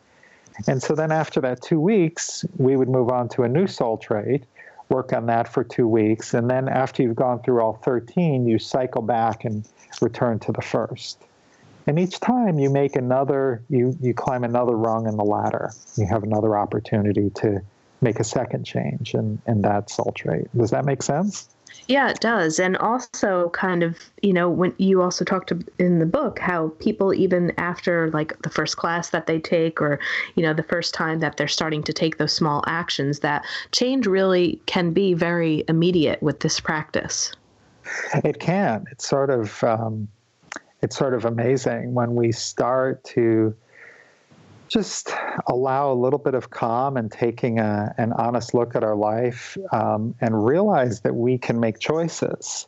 And 0.67 0.83
so, 0.83 0.93
then 0.93 1.11
after 1.13 1.39
that 1.39 1.61
two 1.61 1.79
weeks, 1.79 2.43
we 2.57 2.75
would 2.75 2.89
move 2.89 3.09
on 3.09 3.29
to 3.29 3.43
a 3.43 3.47
new 3.47 3.67
soul 3.67 3.97
trait 3.97 4.43
work 4.89 5.13
on 5.13 5.26
that 5.28 5.47
for 5.47 5.63
two 5.63 5.88
weeks. 5.88 6.34
And 6.34 6.50
then 6.50 6.69
after 6.69 7.04
you've 7.04 7.15
gone 7.15 7.41
through 7.41 7.62
all 7.62 7.73
13, 7.73 8.47
you 8.47 8.60
cycle 8.60 9.02
back 9.02 9.45
and 9.45 9.67
return 10.02 10.39
to 10.39 10.52
the 10.52 10.62
first. 10.62 11.21
And 11.86 11.97
each 11.97 12.19
time 12.19 12.60
you 12.60 12.69
make 12.69 12.95
another, 12.95 13.63
you, 13.69 13.97
you 14.02 14.13
climb 14.13 14.43
another 14.43 14.76
rung 14.76 15.08
in 15.08 15.15
the 15.15 15.23
ladder. 15.23 15.71
You 15.95 16.06
have 16.08 16.23
another 16.23 16.58
opportunity 16.58 17.30
to 17.36 17.62
make 18.02 18.19
a 18.19 18.23
second 18.23 18.65
change 18.65 19.13
in, 19.13 19.41
in 19.47 19.62
that 19.62 19.89
soul 19.89 20.12
trait. 20.15 20.47
Does 20.56 20.71
that 20.71 20.86
make 20.86 21.02
sense? 21.02 21.47
Yeah, 21.87 22.09
it 22.09 22.19
does. 22.19 22.59
And 22.59 22.75
also, 22.77 23.49
kind 23.49 23.83
of, 23.83 23.97
you 24.21 24.33
know, 24.33 24.49
when 24.49 24.73
you 24.77 25.01
also 25.01 25.23
talked 25.23 25.53
in 25.79 25.99
the 25.99 26.05
book 26.05 26.39
how 26.39 26.69
people, 26.79 27.13
even 27.13 27.53
after 27.57 28.09
like 28.11 28.41
the 28.41 28.49
first 28.49 28.77
class 28.77 29.09
that 29.11 29.27
they 29.27 29.39
take, 29.39 29.81
or, 29.81 29.99
you 30.35 30.43
know, 30.43 30.53
the 30.53 30.63
first 30.63 30.93
time 30.93 31.19
that 31.19 31.37
they're 31.37 31.47
starting 31.47 31.83
to 31.83 31.93
take 31.93 32.17
those 32.17 32.33
small 32.33 32.63
actions, 32.67 33.19
that 33.19 33.45
change 33.71 34.05
really 34.07 34.59
can 34.65 34.91
be 34.91 35.13
very 35.13 35.63
immediate 35.67 36.21
with 36.21 36.41
this 36.41 36.59
practice. 36.59 37.31
It 38.23 38.39
can. 38.39 38.85
It's 38.91 39.07
sort 39.07 39.29
of, 39.29 39.63
um, 39.63 40.07
it's 40.81 40.97
sort 40.97 41.13
of 41.13 41.25
amazing 41.25 41.93
when 41.93 42.15
we 42.15 42.31
start 42.31 43.03
to 43.05 43.55
just 44.69 45.13
allow 45.47 45.91
a 45.91 45.95
little 45.95 46.19
bit 46.19 46.34
of 46.34 46.49
calm 46.49 46.97
and 46.97 47.12
taking 47.12 47.60
a, 47.60 47.93
an 47.97 48.13
honest 48.13 48.53
look 48.53 48.75
at 48.75 48.84
our 48.84 48.95
life 48.95 49.58
um, 49.71 50.15
and 50.21 50.45
realize 50.45 51.01
that 51.01 51.15
we 51.15 51.38
can 51.38 51.60
make 51.60 51.80
choices. 51.80 52.67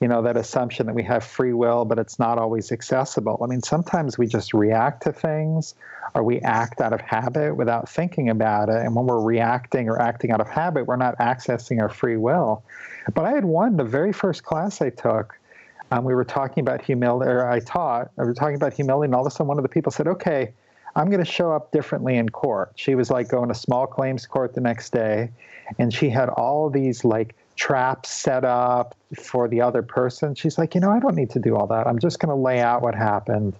You 0.00 0.06
know, 0.06 0.22
that 0.22 0.36
assumption 0.36 0.86
that 0.86 0.94
we 0.94 1.02
have 1.02 1.24
free 1.24 1.52
will, 1.52 1.84
but 1.84 1.98
it's 1.98 2.20
not 2.20 2.38
always 2.38 2.70
accessible. 2.70 3.40
I 3.42 3.46
mean, 3.46 3.62
sometimes 3.62 4.16
we 4.16 4.28
just 4.28 4.54
react 4.54 5.02
to 5.04 5.12
things 5.12 5.74
or 6.14 6.22
we 6.22 6.40
act 6.40 6.80
out 6.80 6.92
of 6.92 7.00
habit 7.00 7.56
without 7.56 7.88
thinking 7.88 8.28
about 8.28 8.68
it. 8.68 8.76
And 8.76 8.94
when 8.94 9.06
we're 9.06 9.20
reacting 9.20 9.88
or 9.88 10.00
acting 10.00 10.30
out 10.30 10.40
of 10.40 10.48
habit, 10.48 10.86
we're 10.86 10.96
not 10.96 11.18
accessing 11.18 11.80
our 11.80 11.88
free 11.88 12.16
will. 12.16 12.62
But 13.12 13.24
I 13.24 13.32
had 13.32 13.44
one, 13.44 13.76
the 13.76 13.84
very 13.84 14.12
first 14.12 14.44
class 14.44 14.80
I 14.80 14.90
took, 14.90 15.36
um, 15.90 16.04
we 16.04 16.14
were 16.14 16.24
talking 16.24 16.60
about 16.60 16.82
humility, 16.82 17.30
or 17.30 17.48
I 17.48 17.60
taught, 17.60 18.10
we 18.16 18.24
were 18.24 18.34
talking 18.34 18.56
about 18.56 18.74
humility, 18.74 19.06
and 19.06 19.14
all 19.14 19.22
of 19.22 19.26
a 19.26 19.30
sudden 19.30 19.48
one 19.48 19.58
of 19.58 19.62
the 19.62 19.68
people 19.68 19.90
said, 19.90 20.06
okay, 20.06 20.52
I'm 20.96 21.10
going 21.10 21.24
to 21.24 21.30
show 21.30 21.52
up 21.52 21.70
differently 21.72 22.16
in 22.16 22.28
court. 22.28 22.72
She 22.76 22.94
was 22.94 23.10
like 23.10 23.28
going 23.28 23.48
to 23.48 23.54
small 23.54 23.86
claims 23.86 24.26
court 24.26 24.54
the 24.54 24.60
next 24.60 24.92
day, 24.92 25.30
and 25.78 25.92
she 25.92 26.10
had 26.10 26.28
all 26.28 26.70
these 26.70 27.04
like 27.04 27.34
traps 27.56 28.10
set 28.10 28.44
up 28.44 28.94
for 29.16 29.48
the 29.48 29.60
other 29.60 29.82
person. 29.82 30.34
She's 30.34 30.58
like, 30.58 30.74
you 30.74 30.80
know, 30.80 30.90
I 30.90 31.00
don't 31.00 31.14
need 31.14 31.30
to 31.30 31.40
do 31.40 31.56
all 31.56 31.66
that. 31.68 31.86
I'm 31.86 31.98
just 31.98 32.20
going 32.20 32.30
to 32.30 32.40
lay 32.40 32.60
out 32.60 32.82
what 32.82 32.94
happened 32.94 33.54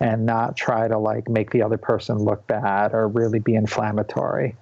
and 0.00 0.26
not 0.26 0.56
try 0.56 0.88
to 0.88 0.98
like 0.98 1.28
make 1.28 1.50
the 1.52 1.62
other 1.62 1.76
person 1.76 2.18
look 2.18 2.46
bad 2.46 2.92
or 2.92 3.06
really 3.06 3.38
be 3.38 3.54
inflammatory. 3.54 4.56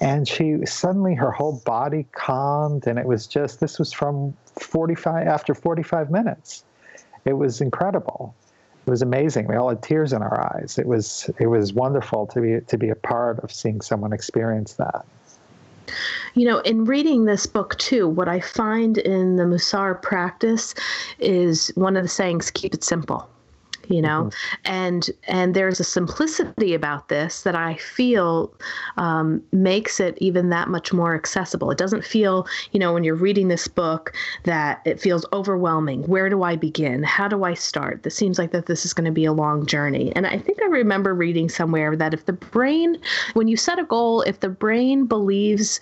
And 0.00 0.28
she 0.28 0.66
suddenly 0.66 1.14
her 1.14 1.30
whole 1.30 1.62
body 1.64 2.06
calmed, 2.12 2.86
and 2.86 2.98
it 2.98 3.06
was 3.06 3.26
just 3.26 3.60
this 3.60 3.78
was 3.78 3.92
from 3.92 4.36
45 4.60 5.26
after 5.26 5.54
45 5.54 6.10
minutes. 6.10 6.64
It 7.24 7.32
was 7.32 7.62
incredible 7.62 8.34
it 8.86 8.90
was 8.90 9.02
amazing. 9.02 9.46
We 9.46 9.56
all 9.56 9.68
had 9.70 9.82
tears 9.82 10.12
in 10.12 10.22
our 10.22 10.54
eyes. 10.54 10.78
It 10.78 10.86
was 10.86 11.30
it 11.38 11.46
was 11.46 11.72
wonderful 11.72 12.26
to 12.28 12.40
be 12.40 12.60
to 12.60 12.78
be 12.78 12.90
a 12.90 12.94
part 12.94 13.38
of 13.40 13.52
seeing 13.52 13.80
someone 13.80 14.12
experience 14.12 14.74
that. 14.74 15.04
You 16.34 16.46
know, 16.48 16.58
in 16.60 16.84
reading 16.84 17.24
this 17.24 17.46
book 17.46 17.76
too, 17.78 18.08
what 18.08 18.28
I 18.28 18.40
find 18.40 18.98
in 18.98 19.36
the 19.36 19.44
Musar 19.44 20.00
practice 20.00 20.74
is 21.18 21.68
one 21.74 21.96
of 21.96 22.02
the 22.02 22.08
sayings, 22.08 22.50
keep 22.50 22.74
it 22.74 22.82
simple 22.82 23.28
you 23.88 24.02
know? 24.02 24.24
Mm-hmm. 24.24 24.72
and 24.72 25.10
and 25.28 25.54
there's 25.54 25.80
a 25.80 25.84
simplicity 25.84 26.74
about 26.74 27.08
this 27.08 27.42
that 27.42 27.54
i 27.54 27.74
feel 27.76 28.52
um, 28.96 29.42
makes 29.52 30.00
it 30.00 30.16
even 30.20 30.50
that 30.50 30.68
much 30.68 30.92
more 30.92 31.14
accessible. 31.14 31.70
It 31.70 31.78
doesn't 31.78 32.04
feel 32.04 32.46
you 32.72 32.80
know 32.80 32.92
when 32.92 33.04
you're 33.04 33.14
reading 33.14 33.48
this 33.48 33.68
book 33.68 34.12
that 34.44 34.80
it 34.84 35.00
feels 35.00 35.26
overwhelming. 35.32 36.02
Where 36.04 36.28
do 36.28 36.42
i 36.42 36.56
begin? 36.56 37.02
How 37.02 37.28
do 37.28 37.44
i 37.44 37.54
start? 37.54 38.02
This 38.02 38.14
seems 38.14 38.38
like 38.38 38.52
that 38.52 38.66
this 38.66 38.84
is 38.84 38.92
going 38.92 39.06
to 39.06 39.12
be 39.12 39.24
a 39.24 39.32
long 39.32 39.66
journey. 39.66 40.12
And 40.14 40.26
i 40.26 40.38
think 40.38 40.62
i 40.62 40.66
remember 40.66 41.14
reading 41.14 41.48
somewhere 41.48 41.96
that 41.96 42.14
if 42.14 42.26
the 42.26 42.32
brain 42.32 42.98
when 43.34 43.48
you 43.48 43.56
set 43.56 43.78
a 43.78 43.84
goal 43.84 44.22
if 44.22 44.40
the 44.40 44.48
brain 44.48 45.06
believes 45.06 45.80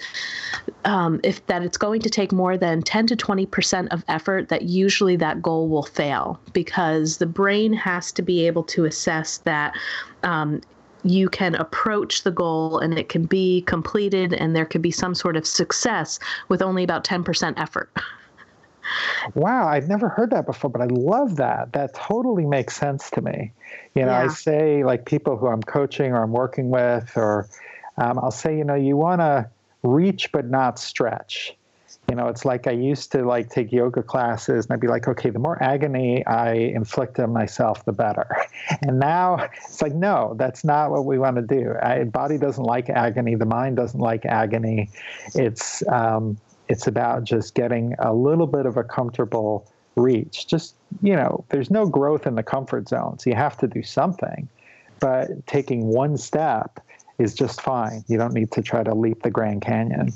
um, 0.84 1.20
if 1.22 1.44
that 1.46 1.62
it's 1.62 1.78
going 1.78 2.00
to 2.02 2.10
take 2.10 2.32
more 2.32 2.56
than 2.56 2.82
10 2.82 3.06
to 3.08 3.16
20 3.16 3.46
percent 3.46 3.92
of 3.92 4.04
effort 4.08 4.48
that 4.48 4.62
usually 4.62 5.16
that 5.16 5.42
goal 5.42 5.68
will 5.68 5.82
fail 5.82 6.40
because 6.52 7.18
the 7.18 7.26
brain 7.26 7.72
has 7.72 7.91
has 7.92 8.12
to 8.12 8.22
be 8.22 8.46
able 8.46 8.62
to 8.62 8.84
assess 8.84 9.38
that 9.38 9.74
um, 10.22 10.60
you 11.04 11.28
can 11.28 11.54
approach 11.56 12.22
the 12.22 12.30
goal 12.30 12.78
and 12.78 12.98
it 12.98 13.08
can 13.08 13.24
be 13.24 13.62
completed 13.62 14.32
and 14.32 14.56
there 14.56 14.64
can 14.64 14.80
be 14.80 14.90
some 14.90 15.14
sort 15.14 15.36
of 15.36 15.46
success 15.46 16.18
with 16.48 16.62
only 16.62 16.84
about 16.84 17.04
10% 17.04 17.54
effort. 17.56 17.90
Wow, 19.34 19.68
I've 19.68 19.88
never 19.88 20.08
heard 20.08 20.30
that 20.30 20.46
before, 20.46 20.70
but 20.70 20.80
I 20.80 20.86
love 20.86 21.36
that. 21.36 21.72
That 21.72 21.94
totally 21.94 22.46
makes 22.46 22.76
sense 22.76 23.10
to 23.10 23.20
me. 23.20 23.52
You 23.94 24.02
know, 24.06 24.12
yeah. 24.12 24.24
I 24.24 24.28
say, 24.28 24.84
like 24.84 25.04
people 25.06 25.36
who 25.36 25.46
I'm 25.46 25.62
coaching 25.62 26.12
or 26.12 26.22
I'm 26.22 26.32
working 26.32 26.70
with, 26.70 27.16
or 27.16 27.48
um, 27.98 28.18
I'll 28.18 28.32
say, 28.32 28.56
you 28.56 28.64
know, 28.64 28.74
you 28.74 28.96
want 28.96 29.20
to 29.20 29.48
reach 29.82 30.32
but 30.32 30.46
not 30.50 30.78
stretch. 30.78 31.56
You 32.12 32.16
know, 32.16 32.28
it's 32.28 32.44
like 32.44 32.66
I 32.66 32.72
used 32.72 33.10
to 33.12 33.24
like 33.24 33.48
take 33.48 33.72
yoga 33.72 34.02
classes 34.02 34.66
and 34.66 34.74
I'd 34.74 34.80
be 34.80 34.86
like, 34.86 35.08
okay, 35.08 35.30
the 35.30 35.38
more 35.38 35.56
agony 35.62 36.22
I 36.26 36.52
inflict 36.52 37.18
on 37.18 37.32
myself, 37.32 37.86
the 37.86 37.92
better. 37.92 38.28
And 38.82 38.98
now 38.98 39.48
it's 39.56 39.80
like, 39.80 39.94
no, 39.94 40.34
that's 40.36 40.62
not 40.62 40.90
what 40.90 41.06
we 41.06 41.18
want 41.18 41.36
to 41.36 41.42
do. 41.42 41.74
I, 41.82 42.04
body 42.04 42.36
doesn't 42.36 42.64
like 42.64 42.90
agony. 42.90 43.34
The 43.34 43.46
mind 43.46 43.76
doesn't 43.76 43.98
like 43.98 44.26
agony. 44.26 44.90
It's 45.34 45.82
um, 45.88 46.36
it's 46.68 46.86
about 46.86 47.24
just 47.24 47.54
getting 47.54 47.94
a 47.98 48.12
little 48.12 48.46
bit 48.46 48.66
of 48.66 48.76
a 48.76 48.84
comfortable 48.84 49.66
reach. 49.96 50.46
Just 50.46 50.74
you 51.00 51.16
know, 51.16 51.46
there's 51.48 51.70
no 51.70 51.86
growth 51.86 52.26
in 52.26 52.34
the 52.34 52.42
comfort 52.42 52.90
zone, 52.90 53.18
so 53.20 53.30
you 53.30 53.36
have 53.36 53.56
to 53.58 53.66
do 53.66 53.82
something. 53.82 54.50
But 55.00 55.46
taking 55.46 55.86
one 55.86 56.18
step 56.18 56.78
is 57.18 57.34
just 57.34 57.62
fine. 57.62 58.04
You 58.06 58.18
don't 58.18 58.34
need 58.34 58.52
to 58.52 58.60
try 58.60 58.82
to 58.82 58.94
leap 58.94 59.22
the 59.22 59.30
Grand 59.30 59.62
Canyon. 59.62 60.12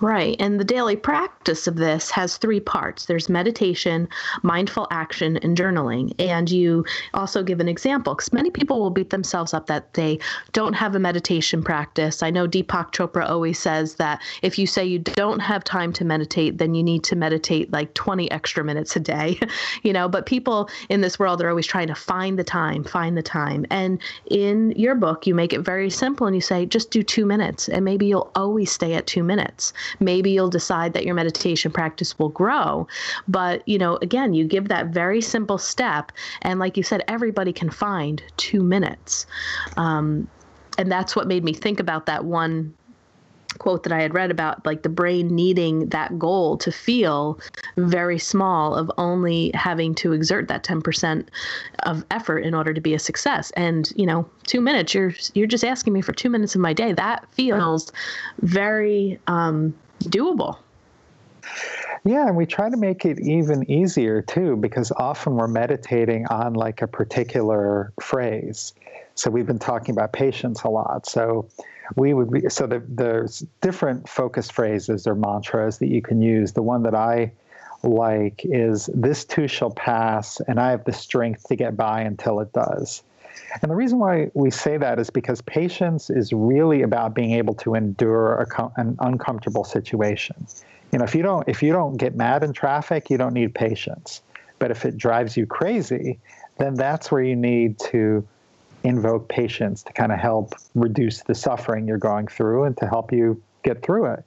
Right. 0.00 0.36
And 0.38 0.60
the 0.60 0.64
daily 0.64 0.96
practice 0.96 1.66
of 1.66 1.76
this 1.76 2.10
has 2.10 2.36
three 2.36 2.60
parts 2.60 3.06
there's 3.06 3.28
meditation, 3.28 4.08
mindful 4.42 4.86
action, 4.90 5.36
and 5.38 5.56
journaling. 5.56 6.12
And 6.18 6.50
you 6.50 6.84
also 7.14 7.42
give 7.42 7.60
an 7.60 7.68
example 7.68 8.14
because 8.14 8.32
many 8.32 8.50
people 8.50 8.80
will 8.80 8.90
beat 8.90 9.10
themselves 9.10 9.54
up 9.54 9.66
that 9.66 9.94
they 9.94 10.18
don't 10.52 10.74
have 10.74 10.94
a 10.94 10.98
meditation 10.98 11.62
practice. 11.62 12.22
I 12.22 12.30
know 12.30 12.46
Deepak 12.46 12.92
Chopra 12.92 13.28
always 13.28 13.58
says 13.58 13.94
that 13.96 14.20
if 14.42 14.58
you 14.58 14.66
say 14.66 14.84
you 14.84 14.98
don't 14.98 15.40
have 15.40 15.64
time 15.64 15.92
to 15.94 16.04
meditate, 16.04 16.58
then 16.58 16.74
you 16.74 16.82
need 16.82 17.04
to 17.04 17.16
meditate 17.16 17.72
like 17.72 17.94
20 17.94 18.30
extra 18.30 18.64
minutes 18.64 18.96
a 18.96 19.00
day, 19.00 19.38
you 19.82 19.92
know. 19.92 20.08
But 20.08 20.26
people 20.26 20.68
in 20.88 21.00
this 21.00 21.18
world 21.18 21.40
are 21.42 21.48
always 21.48 21.66
trying 21.66 21.88
to 21.88 21.94
find 21.94 22.38
the 22.38 22.44
time, 22.44 22.84
find 22.84 23.16
the 23.16 23.22
time. 23.22 23.64
And 23.70 24.00
in 24.26 24.72
your 24.72 24.94
book, 24.94 25.26
you 25.26 25.34
make 25.34 25.52
it 25.52 25.60
very 25.60 25.90
simple 25.90 26.26
and 26.26 26.34
you 26.34 26.42
say, 26.42 26.66
just 26.66 26.90
do 26.90 27.02
two 27.02 27.26
minutes, 27.26 27.68
and 27.68 27.84
maybe 27.84 28.06
you'll 28.06 28.30
always 28.34 28.70
stay 28.70 28.94
at 28.94 29.06
two 29.06 29.22
minutes 29.22 29.53
minutes. 29.54 29.72
Maybe 30.00 30.30
you'll 30.30 30.50
decide 30.50 30.92
that 30.94 31.04
your 31.04 31.14
meditation 31.14 31.70
practice 31.70 32.18
will 32.18 32.30
grow. 32.30 32.86
But, 33.28 33.66
you 33.66 33.78
know, 33.78 33.98
again, 34.02 34.34
you 34.34 34.44
give 34.46 34.68
that 34.68 34.88
very 34.88 35.20
simple 35.20 35.58
step. 35.58 36.12
And 36.42 36.58
like 36.58 36.76
you 36.76 36.82
said, 36.82 37.02
everybody 37.08 37.52
can 37.52 37.70
find 37.70 38.22
two 38.36 38.62
minutes. 38.62 39.26
Um, 39.76 40.28
and 40.76 40.90
that's 40.90 41.14
what 41.14 41.28
made 41.28 41.44
me 41.44 41.52
think 41.52 41.78
about 41.78 42.06
that 42.06 42.24
one 42.24 42.74
quote 43.58 43.82
that 43.84 43.92
I 43.92 44.02
had 44.02 44.14
read 44.14 44.30
about 44.30 44.64
like 44.66 44.82
the 44.82 44.88
brain 44.88 45.28
needing 45.28 45.88
that 45.88 46.18
goal 46.18 46.56
to 46.58 46.72
feel 46.72 47.38
very 47.76 48.18
small 48.18 48.74
of 48.74 48.90
only 48.98 49.50
having 49.54 49.94
to 49.96 50.12
exert 50.12 50.48
that 50.48 50.64
10% 50.64 51.26
of 51.84 52.04
effort 52.10 52.38
in 52.40 52.54
order 52.54 52.72
to 52.74 52.80
be 52.80 52.94
a 52.94 52.98
success. 52.98 53.50
And, 53.52 53.92
you 53.96 54.06
know, 54.06 54.28
2 54.46 54.60
minutes 54.60 54.94
you're 54.94 55.14
you're 55.34 55.46
just 55.46 55.64
asking 55.64 55.92
me 55.92 56.00
for 56.00 56.12
2 56.12 56.30
minutes 56.30 56.54
of 56.54 56.60
my 56.60 56.72
day. 56.72 56.92
That 56.92 57.26
feels 57.32 57.92
very 58.40 59.18
um 59.26 59.74
doable. 60.04 60.58
Yeah, 62.04 62.26
and 62.26 62.36
we 62.36 62.44
try 62.44 62.68
to 62.68 62.76
make 62.76 63.06
it 63.06 63.18
even 63.20 63.68
easier 63.70 64.20
too, 64.20 64.56
because 64.56 64.92
often 64.96 65.36
we're 65.36 65.48
meditating 65.48 66.26
on 66.26 66.52
like 66.52 66.82
a 66.82 66.86
particular 66.86 67.92
phrase. 68.00 68.74
So 69.14 69.30
we've 69.30 69.46
been 69.46 69.58
talking 69.58 69.94
about 69.94 70.12
patience 70.12 70.62
a 70.62 70.68
lot. 70.68 71.06
So 71.06 71.48
we 71.96 72.14
would 72.14 72.30
be 72.30 72.48
so 72.48 72.66
the, 72.66 72.82
there's 72.88 73.40
different 73.60 74.08
focus 74.08 74.50
phrases 74.50 75.06
or 75.06 75.14
mantras 75.14 75.78
that 75.78 75.88
you 75.88 76.02
can 76.02 76.20
use. 76.22 76.52
The 76.52 76.62
one 76.62 76.82
that 76.84 76.94
I 76.94 77.32
like 77.82 78.40
is 78.44 78.88
this 78.94 79.24
too 79.24 79.46
shall 79.46 79.70
pass, 79.70 80.40
and 80.40 80.58
I 80.58 80.70
have 80.70 80.84
the 80.84 80.92
strength 80.92 81.48
to 81.48 81.56
get 81.56 81.76
by 81.76 82.00
until 82.00 82.40
it 82.40 82.52
does. 82.52 83.02
And 83.60 83.70
the 83.70 83.74
reason 83.74 83.98
why 83.98 84.30
we 84.34 84.50
say 84.50 84.76
that 84.78 84.98
is 84.98 85.10
because 85.10 85.40
patience 85.42 86.10
is 86.10 86.32
really 86.32 86.82
about 86.82 87.14
being 87.14 87.32
able 87.32 87.54
to 87.56 87.74
endure 87.74 88.34
a, 88.34 88.70
an 88.76 88.96
uncomfortable 89.00 89.64
situation. 89.64 90.46
You 90.92 90.98
know, 90.98 91.04
if 91.04 91.14
you 91.14 91.22
don't 91.22 91.48
if 91.48 91.62
you 91.62 91.72
don't 91.72 91.96
get 91.96 92.14
mad 92.14 92.42
in 92.42 92.52
traffic, 92.52 93.10
you 93.10 93.18
don't 93.18 93.34
need 93.34 93.54
patience. 93.54 94.22
But 94.58 94.70
if 94.70 94.84
it 94.84 94.96
drives 94.96 95.36
you 95.36 95.46
crazy, 95.46 96.18
then 96.58 96.74
that's 96.74 97.10
where 97.10 97.22
you 97.22 97.36
need 97.36 97.78
to 97.90 98.26
invoke 98.84 99.28
patience 99.28 99.82
to 99.82 99.92
kind 99.92 100.12
of 100.12 100.18
help 100.18 100.54
reduce 100.74 101.22
the 101.22 101.34
suffering 101.34 101.88
you're 101.88 101.98
going 101.98 102.26
through 102.26 102.64
and 102.64 102.76
to 102.76 102.86
help 102.86 103.12
you 103.12 103.42
get 103.64 103.82
through 103.82 104.04
it. 104.04 104.22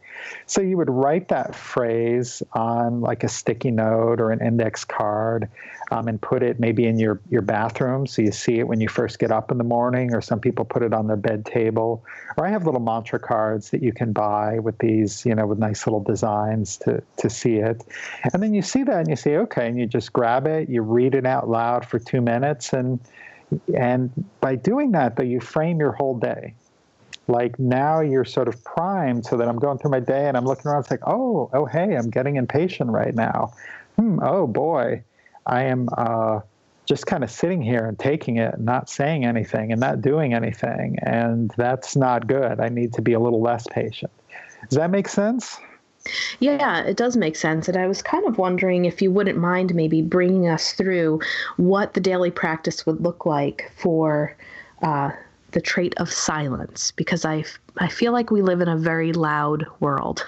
So 0.48 0.62
you 0.62 0.76
would 0.78 0.90
write 0.90 1.30
that 1.30 1.56
phrase 1.56 2.44
on 2.54 3.02
like 3.02 3.24
a 3.24 3.30
sticky 3.30 3.72
note 3.72 4.20
or 4.20 4.32
an 4.32 4.46
index 4.46 4.84
card 4.84 5.48
um, 5.92 6.08
and 6.08 6.20
put 6.20 6.44
it 6.44 6.60
maybe 6.60 6.86
in 6.86 7.00
your, 7.00 7.22
your 7.30 7.44
bathroom 7.44 8.08
so 8.08 8.22
you 8.22 8.32
see 8.32 8.60
it 8.60 8.68
when 8.68 8.82
you 8.82 8.90
first 8.90 9.20
get 9.20 9.32
up 9.32 9.52
in 9.52 9.58
the 9.58 9.64
morning, 9.64 10.14
or 10.14 10.22
some 10.22 10.40
people 10.40 10.66
put 10.66 10.82
it 10.84 10.94
on 10.94 11.08
their 11.08 11.16
bed 11.16 11.46
table. 11.46 12.04
Or 12.36 12.46
I 12.46 12.50
have 12.50 12.66
little 12.66 12.82
mantra 12.82 13.20
cards 13.20 13.70
that 13.70 13.82
you 13.82 13.94
can 13.94 14.12
buy 14.12 14.60
with 14.60 14.78
these, 14.80 15.26
you 15.26 15.36
know, 15.36 15.46
with 15.46 15.60
nice 15.60 15.86
little 15.88 16.04
designs 16.04 16.78
to, 16.78 17.02
to 17.18 17.30
see 17.30 17.58
it. 17.58 17.86
And 18.34 18.44
then 18.44 18.54
you 18.54 18.62
see 18.62 18.84
that 18.84 18.98
and 18.98 19.08
you 19.08 19.16
say, 19.16 19.38
okay, 19.38 19.68
and 19.68 19.80
you 19.80 19.86
just 19.86 20.12
grab 20.12 20.48
it, 20.48 20.68
you 20.68 20.82
read 20.82 21.16
it 21.16 21.26
out 21.26 21.48
loud 21.48 21.86
for 21.86 22.00
two 22.00 22.22
minutes 22.22 22.74
and 22.74 23.00
and 23.76 24.12
by 24.42 24.56
doing 24.56 24.92
that, 24.92 25.16
though, 25.16 25.24
you 25.24 25.40
frame 25.40 25.80
your 25.80 25.92
whole 25.92 26.18
day. 26.18 26.54
Like 27.28 27.60
now 27.60 28.00
you're 28.00 28.26
sort 28.26 28.48
of 28.48 28.64
primed 28.64 29.26
so 29.26 29.38
that 29.38 29.48
I'm 29.48 29.60
going 29.60 29.78
through 29.80 29.92
my 29.92 30.00
day 30.00 30.28
and 30.28 30.38
I'm 30.38 30.46
looking 30.46 30.68
around, 30.68 30.82
it's 30.82 30.92
like, 30.92 31.06
oh, 31.06 31.50
oh, 31.54 31.66
hey, 31.66 31.96
I'm 31.96 32.10
getting 32.10 32.38
impatient 32.38 32.90
right 32.90 33.14
now. 33.14 33.54
Hmm, 33.98 34.20
oh 34.22 34.48
boy, 34.48 35.04
I 35.46 35.64
am 35.64 35.90
uh, 35.98 36.40
just 36.86 37.06
kind 37.06 37.24
of 37.24 37.32
sitting 37.32 37.62
here 37.62 37.86
and 37.86 38.00
taking 38.00 38.38
it, 38.38 38.54
and 38.54 38.66
not 38.66 38.90
saying 38.90 39.26
anything 39.26 39.72
and 39.72 39.82
not 39.82 40.02
doing 40.02 40.34
anything. 40.34 40.98
And 41.02 41.52
that's 41.58 41.96
not 41.96 42.28
good. 42.28 42.60
I 42.62 42.70
need 42.70 42.94
to 42.94 43.02
be 43.02 43.14
a 43.14 43.20
little 43.20 43.42
less 43.42 43.66
patient. 43.68 44.12
Does 44.70 44.78
that 44.78 44.90
make 44.90 45.10
sense? 45.10 45.60
Yeah, 46.40 46.84
it 46.84 46.98
does 46.98 47.18
make 47.18 47.36
sense. 47.36 47.68
And 47.68 47.78
I 47.78 47.88
was 47.88 48.02
kind 48.02 48.26
of 48.26 48.38
wondering 48.38 48.86
if 48.86 49.02
you 49.02 49.12
wouldn't 49.12 49.38
mind 49.38 49.76
maybe 49.76 50.02
bringing 50.02 50.48
us 50.48 50.74
through 50.74 51.22
what 51.58 51.94
the 51.94 52.00
daily 52.00 52.32
practice 52.32 52.86
would 52.86 53.02
look 53.02 53.26
like 53.26 53.72
for 53.78 54.36
uh, 54.82 55.12
the 55.52 55.62
trait 55.62 55.94
of 55.98 56.12
silence, 56.12 56.92
because 56.92 57.26
I, 57.26 57.44
I 57.78 57.88
feel 57.88 58.12
like 58.12 58.32
we 58.32 58.42
live 58.42 58.62
in 58.62 58.68
a 58.68 58.78
very 58.78 59.14
loud 59.14 59.66
world. 59.80 60.26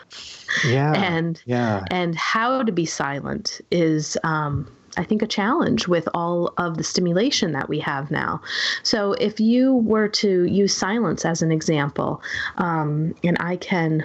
Yeah. 0.65 0.93
and 0.95 1.41
yeah. 1.45 1.85
and 1.91 2.15
how 2.15 2.63
to 2.63 2.71
be 2.71 2.85
silent 2.85 3.61
is 3.71 4.17
um, 4.23 4.67
I 4.97 5.03
think, 5.03 5.21
a 5.21 5.27
challenge 5.27 5.87
with 5.87 6.09
all 6.13 6.53
of 6.57 6.77
the 6.77 6.83
stimulation 6.83 7.51
that 7.53 7.69
we 7.69 7.79
have 7.79 8.11
now. 8.11 8.41
So, 8.83 9.13
if 9.13 9.39
you 9.39 9.75
were 9.75 10.07
to 10.09 10.43
use 10.43 10.75
silence 10.75 11.25
as 11.25 11.41
an 11.41 11.51
example, 11.51 12.21
um, 12.57 13.15
and 13.23 13.37
I 13.39 13.55
can 13.55 14.03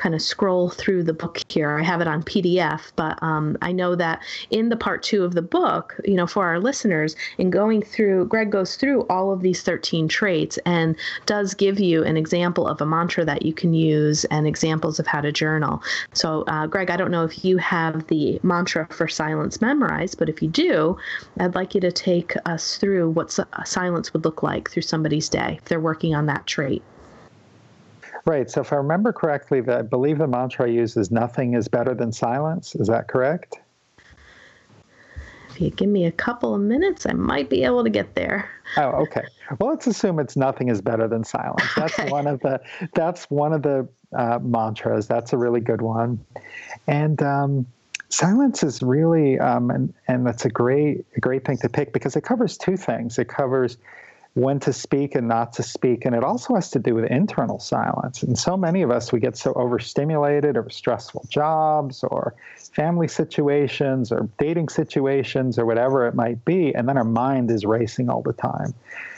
kind 0.00 0.14
of 0.14 0.22
scroll 0.22 0.70
through 0.70 1.02
the 1.02 1.12
book 1.12 1.38
here. 1.50 1.78
I 1.78 1.82
have 1.82 2.00
it 2.00 2.08
on 2.08 2.22
PDF, 2.22 2.90
but 2.96 3.22
um, 3.22 3.58
I 3.60 3.70
know 3.70 3.94
that 3.94 4.22
in 4.48 4.70
the 4.70 4.76
part 4.76 5.02
two 5.02 5.24
of 5.24 5.34
the 5.34 5.42
book, 5.42 6.00
you 6.06 6.14
know, 6.14 6.26
for 6.26 6.46
our 6.46 6.58
listeners, 6.58 7.14
in 7.36 7.50
going 7.50 7.82
through, 7.82 8.24
Greg 8.26 8.50
goes 8.50 8.76
through 8.76 9.02
all 9.08 9.30
of 9.30 9.42
these 9.42 9.62
13 9.62 10.08
traits 10.08 10.58
and 10.64 10.96
does 11.26 11.52
give 11.52 11.78
you 11.78 12.02
an 12.02 12.16
example 12.16 12.66
of 12.66 12.80
a 12.80 12.86
mantra 12.86 13.26
that 13.26 13.42
you 13.42 13.52
can 13.52 13.74
use 13.74 14.24
and 14.26 14.46
examples 14.46 14.98
of 14.98 15.06
how 15.06 15.20
to 15.20 15.30
journal. 15.30 15.82
So, 16.14 16.44
uh, 16.46 16.66
Greg, 16.66 16.88
I 16.88 16.96
don't 16.96 17.10
know 17.10 17.24
if 17.24 17.44
you 17.44 17.58
have 17.58 18.06
the 18.06 18.40
mantra 18.42 18.86
for 18.90 19.06
silence 19.06 19.60
memorized, 19.60 20.18
but 20.18 20.30
if 20.30 20.40
you 20.40 20.48
do, 20.48 20.96
I'd 21.38 21.54
like 21.54 21.74
you 21.74 21.80
to 21.82 21.92
take 21.92 22.32
us 22.46 22.78
through 22.78 23.10
what 23.10 23.38
silence 23.64 24.14
would 24.14 24.24
look 24.24 24.42
like 24.42 24.70
through 24.70 24.82
somebody's 24.82 25.28
day 25.28 25.56
if 25.58 25.66
they're 25.66 25.78
working 25.78 26.14
on 26.14 26.24
that 26.26 26.46
trait. 26.46 26.82
Right. 28.26 28.50
So 28.50 28.60
if 28.60 28.72
I 28.72 28.76
remember 28.76 29.12
correctly, 29.12 29.62
I 29.68 29.82
believe 29.82 30.18
the 30.18 30.26
mantra 30.26 30.66
I 30.66 30.70
use 30.70 30.96
is 30.96 31.10
nothing 31.10 31.54
is 31.54 31.68
better 31.68 31.94
than 31.94 32.12
silence. 32.12 32.74
Is 32.74 32.88
that 32.88 33.08
correct? 33.08 33.56
If 35.50 35.60
you 35.60 35.70
give 35.70 35.88
me 35.88 36.06
a 36.06 36.12
couple 36.12 36.54
of 36.54 36.60
minutes, 36.60 37.06
I 37.06 37.12
might 37.12 37.50
be 37.50 37.64
able 37.64 37.82
to 37.82 37.90
get 37.90 38.14
there. 38.14 38.50
Oh, 38.76 39.02
okay. 39.02 39.24
Well, 39.58 39.70
let's 39.70 39.86
assume 39.86 40.20
it's 40.20 40.36
nothing 40.36 40.68
is 40.68 40.80
better 40.80 41.08
than 41.08 41.24
silence. 41.24 41.64
That's 41.76 41.98
okay. 41.98 42.10
one 42.10 42.26
of 42.26 42.40
the 42.40 42.60
that's 42.94 43.28
one 43.30 43.52
of 43.52 43.62
the 43.62 43.88
uh, 44.16 44.38
mantras. 44.42 45.06
That's 45.06 45.32
a 45.32 45.36
really 45.36 45.60
good 45.60 45.82
one, 45.82 46.24
and 46.86 47.20
um, 47.22 47.66
silence 48.10 48.62
is 48.62 48.82
really 48.82 49.38
um, 49.38 49.70
and 49.70 49.92
and 50.06 50.26
that's 50.26 50.44
a 50.44 50.50
great 50.50 51.04
a 51.16 51.20
great 51.20 51.44
thing 51.44 51.58
to 51.58 51.68
pick 51.68 51.92
because 51.92 52.14
it 52.14 52.22
covers 52.22 52.56
two 52.56 52.76
things. 52.76 53.18
It 53.18 53.28
covers 53.28 53.76
when 54.34 54.60
to 54.60 54.72
speak 54.72 55.14
and 55.14 55.26
not 55.26 55.52
to 55.54 55.62
speak. 55.62 56.04
And 56.04 56.14
it 56.14 56.22
also 56.22 56.54
has 56.54 56.70
to 56.70 56.78
do 56.78 56.94
with 56.94 57.04
internal 57.06 57.58
silence. 57.58 58.22
And 58.22 58.38
so 58.38 58.56
many 58.56 58.82
of 58.82 58.90
us, 58.90 59.12
we 59.12 59.18
get 59.18 59.36
so 59.36 59.52
overstimulated 59.54 60.56
or 60.56 60.68
stressful 60.70 61.26
jobs 61.28 62.04
or 62.04 62.34
family 62.74 63.08
situations 63.08 64.12
or 64.12 64.28
dating 64.38 64.68
situations 64.68 65.58
or 65.58 65.66
whatever 65.66 66.06
it 66.06 66.14
might 66.14 66.44
be. 66.44 66.72
And 66.74 66.88
then 66.88 66.96
our 66.96 67.04
mind 67.04 67.50
is 67.50 67.64
racing 67.64 68.08
all 68.08 68.22
the 68.22 68.32
time. 68.32 68.72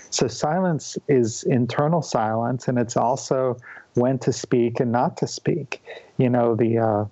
So 0.08 0.28
silence 0.28 0.98
is 1.08 1.42
internal 1.44 2.02
silence, 2.02 2.68
and 2.68 2.78
it's 2.78 2.98
also 2.98 3.56
when 3.94 4.18
to 4.20 4.32
speak 4.32 4.78
and 4.78 4.92
not 4.92 5.16
to 5.18 5.26
speak. 5.26 5.82
You 6.18 6.28
know, 6.28 6.54
the, 6.54 6.78
uh, 6.78 7.04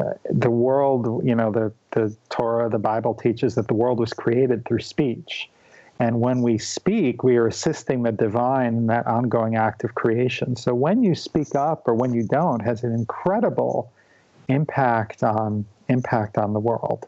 uh, 0.00 0.14
the 0.30 0.50
world, 0.50 1.24
you 1.24 1.36
know, 1.36 1.52
the, 1.52 1.72
the 1.92 2.14
Torah, 2.30 2.68
the 2.68 2.78
Bible 2.80 3.14
teaches 3.14 3.54
that 3.54 3.68
the 3.68 3.74
world 3.74 4.00
was 4.00 4.12
created 4.12 4.64
through 4.64 4.80
speech. 4.80 5.48
And 6.00 6.20
when 6.20 6.42
we 6.42 6.58
speak, 6.58 7.22
we 7.22 7.36
are 7.36 7.46
assisting 7.46 8.02
the 8.02 8.12
divine 8.12 8.74
in 8.74 8.86
that 8.88 9.06
ongoing 9.06 9.56
act 9.56 9.84
of 9.84 9.94
creation. 9.94 10.56
So 10.56 10.74
when 10.74 11.02
you 11.02 11.14
speak 11.14 11.54
up 11.54 11.86
or 11.86 11.94
when 11.94 12.12
you 12.12 12.24
don't 12.24 12.60
has 12.60 12.82
an 12.82 12.92
incredible 12.92 13.92
impact 14.48 15.22
on 15.22 15.64
impact 15.88 16.38
on 16.38 16.52
the 16.52 16.60
world. 16.60 17.06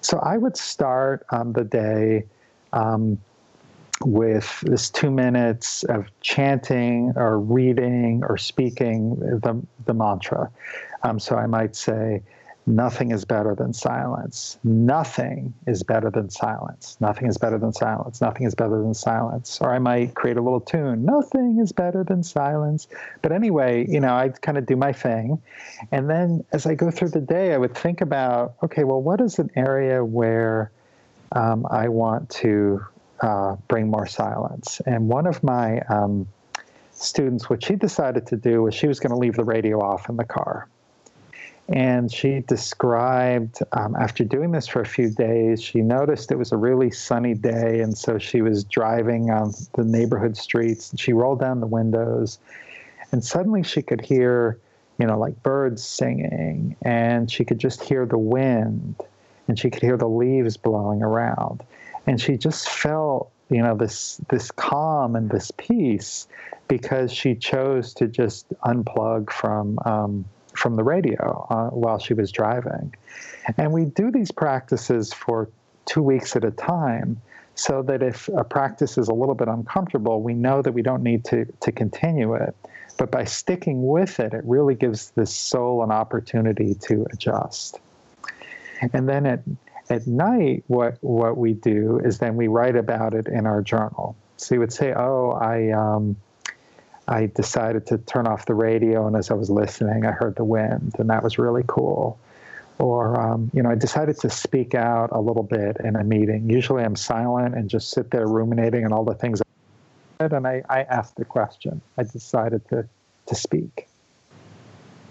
So 0.00 0.18
I 0.18 0.36
would 0.38 0.56
start 0.56 1.26
on 1.30 1.52
the 1.52 1.64
day 1.64 2.24
um, 2.72 3.18
with 4.02 4.60
this 4.60 4.90
two 4.90 5.10
minutes 5.10 5.82
of 5.84 6.06
chanting 6.20 7.12
or 7.16 7.40
reading 7.40 8.22
or 8.28 8.38
speaking 8.38 9.16
the, 9.16 9.60
the 9.86 9.94
mantra. 9.94 10.50
Um, 11.02 11.18
so 11.18 11.36
I 11.36 11.46
might 11.46 11.74
say, 11.74 12.22
Nothing 12.68 13.12
is 13.12 13.24
better 13.24 13.54
than 13.54 13.72
silence. 13.72 14.58
Nothing 14.62 15.54
is 15.66 15.82
better 15.82 16.10
than 16.10 16.28
silence. 16.28 16.98
Nothing 17.00 17.26
is 17.26 17.38
better 17.38 17.56
than 17.56 17.72
silence. 17.72 18.20
Nothing 18.20 18.46
is 18.46 18.54
better 18.54 18.82
than 18.82 18.92
silence. 18.92 19.58
Or 19.62 19.72
I 19.72 19.78
might 19.78 20.14
create 20.14 20.36
a 20.36 20.42
little 20.42 20.60
tune. 20.60 21.02
Nothing 21.02 21.60
is 21.60 21.72
better 21.72 22.04
than 22.04 22.22
silence. 22.22 22.86
But 23.22 23.32
anyway, 23.32 23.86
you 23.88 24.00
know, 24.00 24.14
I 24.14 24.28
kind 24.28 24.58
of 24.58 24.66
do 24.66 24.76
my 24.76 24.92
thing. 24.92 25.40
And 25.92 26.10
then 26.10 26.44
as 26.52 26.66
I 26.66 26.74
go 26.74 26.90
through 26.90 27.08
the 27.08 27.22
day, 27.22 27.54
I 27.54 27.56
would 27.56 27.74
think 27.74 28.02
about 28.02 28.52
okay, 28.62 28.84
well, 28.84 29.00
what 29.00 29.22
is 29.22 29.38
an 29.38 29.50
area 29.56 30.04
where 30.04 30.70
um, 31.32 31.66
I 31.70 31.88
want 31.88 32.28
to 32.42 32.84
uh, 33.22 33.56
bring 33.68 33.88
more 33.88 34.06
silence? 34.06 34.82
And 34.84 35.08
one 35.08 35.26
of 35.26 35.42
my 35.42 35.80
um, 35.88 36.28
students, 36.92 37.48
what 37.48 37.64
she 37.64 37.76
decided 37.76 38.26
to 38.26 38.36
do 38.36 38.64
was 38.64 38.74
she 38.74 38.88
was 38.88 39.00
going 39.00 39.12
to 39.12 39.18
leave 39.18 39.36
the 39.36 39.44
radio 39.44 39.80
off 39.80 40.10
in 40.10 40.18
the 40.18 40.24
car 40.24 40.68
and 41.68 42.10
she 42.10 42.40
described, 42.40 43.58
um, 43.72 43.94
after 43.94 44.24
doing 44.24 44.52
this 44.52 44.66
for 44.66 44.80
a 44.80 44.86
few 44.86 45.10
days, 45.10 45.62
she 45.62 45.82
noticed 45.82 46.32
it 46.32 46.38
was 46.38 46.50
a 46.50 46.56
really 46.56 46.90
sunny 46.90 47.34
day. 47.34 47.80
And 47.80 47.96
so 47.96 48.16
she 48.16 48.40
was 48.40 48.64
driving 48.64 49.30
on 49.30 49.52
the 49.74 49.84
neighborhood 49.84 50.36
streets 50.36 50.90
and 50.90 50.98
she 50.98 51.12
rolled 51.12 51.40
down 51.40 51.60
the 51.60 51.66
windows. 51.66 52.38
And 53.12 53.22
suddenly 53.22 53.62
she 53.62 53.82
could 53.82 54.00
hear, 54.00 54.58
you 54.98 55.06
know, 55.06 55.18
like 55.18 55.42
birds 55.42 55.84
singing. 55.84 56.74
And 56.82 57.30
she 57.30 57.44
could 57.44 57.58
just 57.58 57.82
hear 57.82 58.06
the 58.06 58.18
wind. 58.18 58.96
And 59.46 59.58
she 59.58 59.68
could 59.68 59.82
hear 59.82 59.98
the 59.98 60.08
leaves 60.08 60.56
blowing 60.56 61.02
around. 61.02 61.62
And 62.06 62.18
she 62.18 62.38
just 62.38 62.70
felt, 62.70 63.30
you 63.50 63.62
know, 63.62 63.76
this, 63.76 64.18
this 64.30 64.50
calm 64.50 65.16
and 65.16 65.28
this 65.28 65.50
peace 65.50 66.28
because 66.66 67.12
she 67.12 67.34
chose 67.34 67.92
to 67.94 68.06
just 68.06 68.48
unplug 68.64 69.30
from. 69.30 69.78
Um, 69.84 70.24
from 70.58 70.76
the 70.76 70.82
radio 70.82 71.46
uh, 71.50 71.70
while 71.70 71.98
she 71.98 72.14
was 72.14 72.30
driving. 72.32 72.94
And 73.56 73.72
we 73.72 73.86
do 73.86 74.10
these 74.10 74.30
practices 74.30 75.12
for 75.12 75.48
two 75.86 76.02
weeks 76.02 76.36
at 76.36 76.44
a 76.44 76.50
time 76.50 77.20
so 77.54 77.82
that 77.82 78.02
if 78.02 78.28
a 78.28 78.44
practice 78.44 78.98
is 78.98 79.08
a 79.08 79.14
little 79.14 79.34
bit 79.34 79.48
uncomfortable, 79.48 80.20
we 80.22 80.34
know 80.34 80.62
that 80.62 80.72
we 80.72 80.82
don't 80.82 81.02
need 81.02 81.24
to, 81.24 81.44
to 81.60 81.72
continue 81.72 82.34
it. 82.34 82.54
But 82.98 83.10
by 83.10 83.24
sticking 83.24 83.86
with 83.86 84.20
it, 84.20 84.34
it 84.34 84.44
really 84.44 84.74
gives 84.74 85.10
the 85.10 85.26
soul 85.26 85.82
an 85.82 85.90
opportunity 85.90 86.74
to 86.74 87.06
adjust. 87.12 87.80
And 88.92 89.08
then 89.08 89.26
at, 89.26 89.40
at 89.90 90.06
night, 90.06 90.64
what, 90.66 90.98
what 91.00 91.36
we 91.36 91.54
do 91.54 92.00
is 92.04 92.18
then 92.18 92.36
we 92.36 92.48
write 92.48 92.76
about 92.76 93.14
it 93.14 93.26
in 93.26 93.46
our 93.46 93.62
journal. 93.62 94.16
So 94.36 94.54
you 94.54 94.60
would 94.60 94.72
say, 94.72 94.92
Oh, 94.92 95.30
I, 95.40 95.70
um, 95.70 96.16
I 97.08 97.26
decided 97.26 97.86
to 97.86 97.98
turn 97.98 98.26
off 98.26 98.44
the 98.44 98.54
radio, 98.54 99.06
and 99.06 99.16
as 99.16 99.30
I 99.30 99.34
was 99.34 99.48
listening, 99.48 100.04
I 100.04 100.12
heard 100.12 100.36
the 100.36 100.44
wind, 100.44 100.94
and 100.98 101.08
that 101.08 101.22
was 101.22 101.38
really 101.38 101.64
cool. 101.66 102.18
Or, 102.78 103.18
um, 103.18 103.50
you 103.54 103.62
know, 103.62 103.70
I 103.70 103.74
decided 103.74 104.18
to 104.20 104.30
speak 104.30 104.74
out 104.74 105.08
a 105.10 105.20
little 105.20 105.42
bit 105.42 105.78
in 105.82 105.96
a 105.96 106.04
meeting. 106.04 106.50
Usually 106.50 106.84
I'm 106.84 106.94
silent 106.94 107.54
and 107.54 107.68
just 107.68 107.90
sit 107.90 108.10
there 108.10 108.26
ruminating 108.26 108.84
on 108.84 108.92
all 108.92 109.04
the 109.04 109.14
things. 109.14 109.42
And 110.20 110.46
I, 110.46 110.62
I 110.68 110.82
asked 110.82 111.16
the 111.16 111.24
question. 111.24 111.80
I 111.96 112.02
decided 112.02 112.68
to, 112.68 112.86
to 113.26 113.34
speak. 113.34 113.88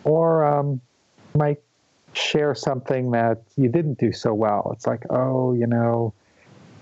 Or 0.04 0.46
um, 0.46 0.80
might 1.34 1.60
share 2.14 2.56
something 2.56 3.12
that 3.12 3.42
you 3.58 3.70
didn't 3.70 3.98
do 3.98 4.14
so 4.14 4.34
well. 4.34 4.72
It's 4.74 4.86
like, 4.86 5.04
oh, 5.10 5.54
you 5.54 5.68
know, 5.68 6.14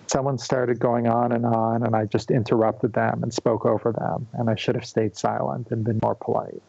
someone 0.08 0.38
started 0.38 0.80
going 0.80 1.08
on 1.08 1.32
and 1.32 1.46
on, 1.46 1.84
and 1.84 1.96
I 1.96 2.06
just 2.06 2.32
interrupted 2.32 2.94
them 2.94 3.24
and 3.24 3.34
spoke 3.34 3.66
over 3.66 3.92
them, 3.92 4.28
and 4.34 4.50
I 4.50 4.56
should 4.56 4.76
have 4.76 4.86
stayed 4.86 5.16
silent 5.16 5.72
and 5.72 5.84
been 5.84 6.00
more 6.02 6.16
polite. 6.16 6.62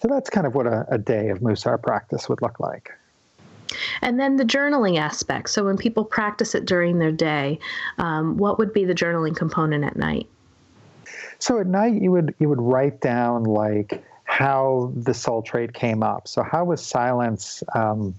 So 0.00 0.08
that's 0.08 0.28
kind 0.28 0.46
of 0.46 0.54
what 0.54 0.66
a, 0.66 0.84
a 0.90 0.98
day 0.98 1.28
of 1.28 1.38
Musar 1.38 1.80
practice 1.80 2.28
would 2.28 2.42
look 2.42 2.58
like. 2.58 2.90
And 4.02 4.18
then 4.18 4.36
the 4.36 4.44
journaling 4.44 4.98
aspect. 4.98 5.50
So 5.50 5.64
when 5.64 5.76
people 5.76 6.04
practice 6.04 6.54
it 6.54 6.66
during 6.66 6.98
their 6.98 7.12
day, 7.12 7.58
um, 7.98 8.36
what 8.36 8.58
would 8.58 8.72
be 8.72 8.84
the 8.84 8.94
journaling 8.94 9.36
component 9.36 9.84
at 9.84 9.96
night? 9.96 10.28
So 11.38 11.58
at 11.58 11.66
night, 11.66 12.00
you 12.00 12.10
would 12.10 12.34
you 12.38 12.48
would 12.48 12.60
write 12.60 13.00
down 13.00 13.44
like 13.44 14.04
how 14.24 14.92
the 14.96 15.14
soul 15.14 15.42
trait 15.42 15.72
came 15.72 16.02
up. 16.02 16.28
So 16.28 16.42
how 16.42 16.64
was 16.64 16.84
silence 16.84 17.62
um, 17.74 18.14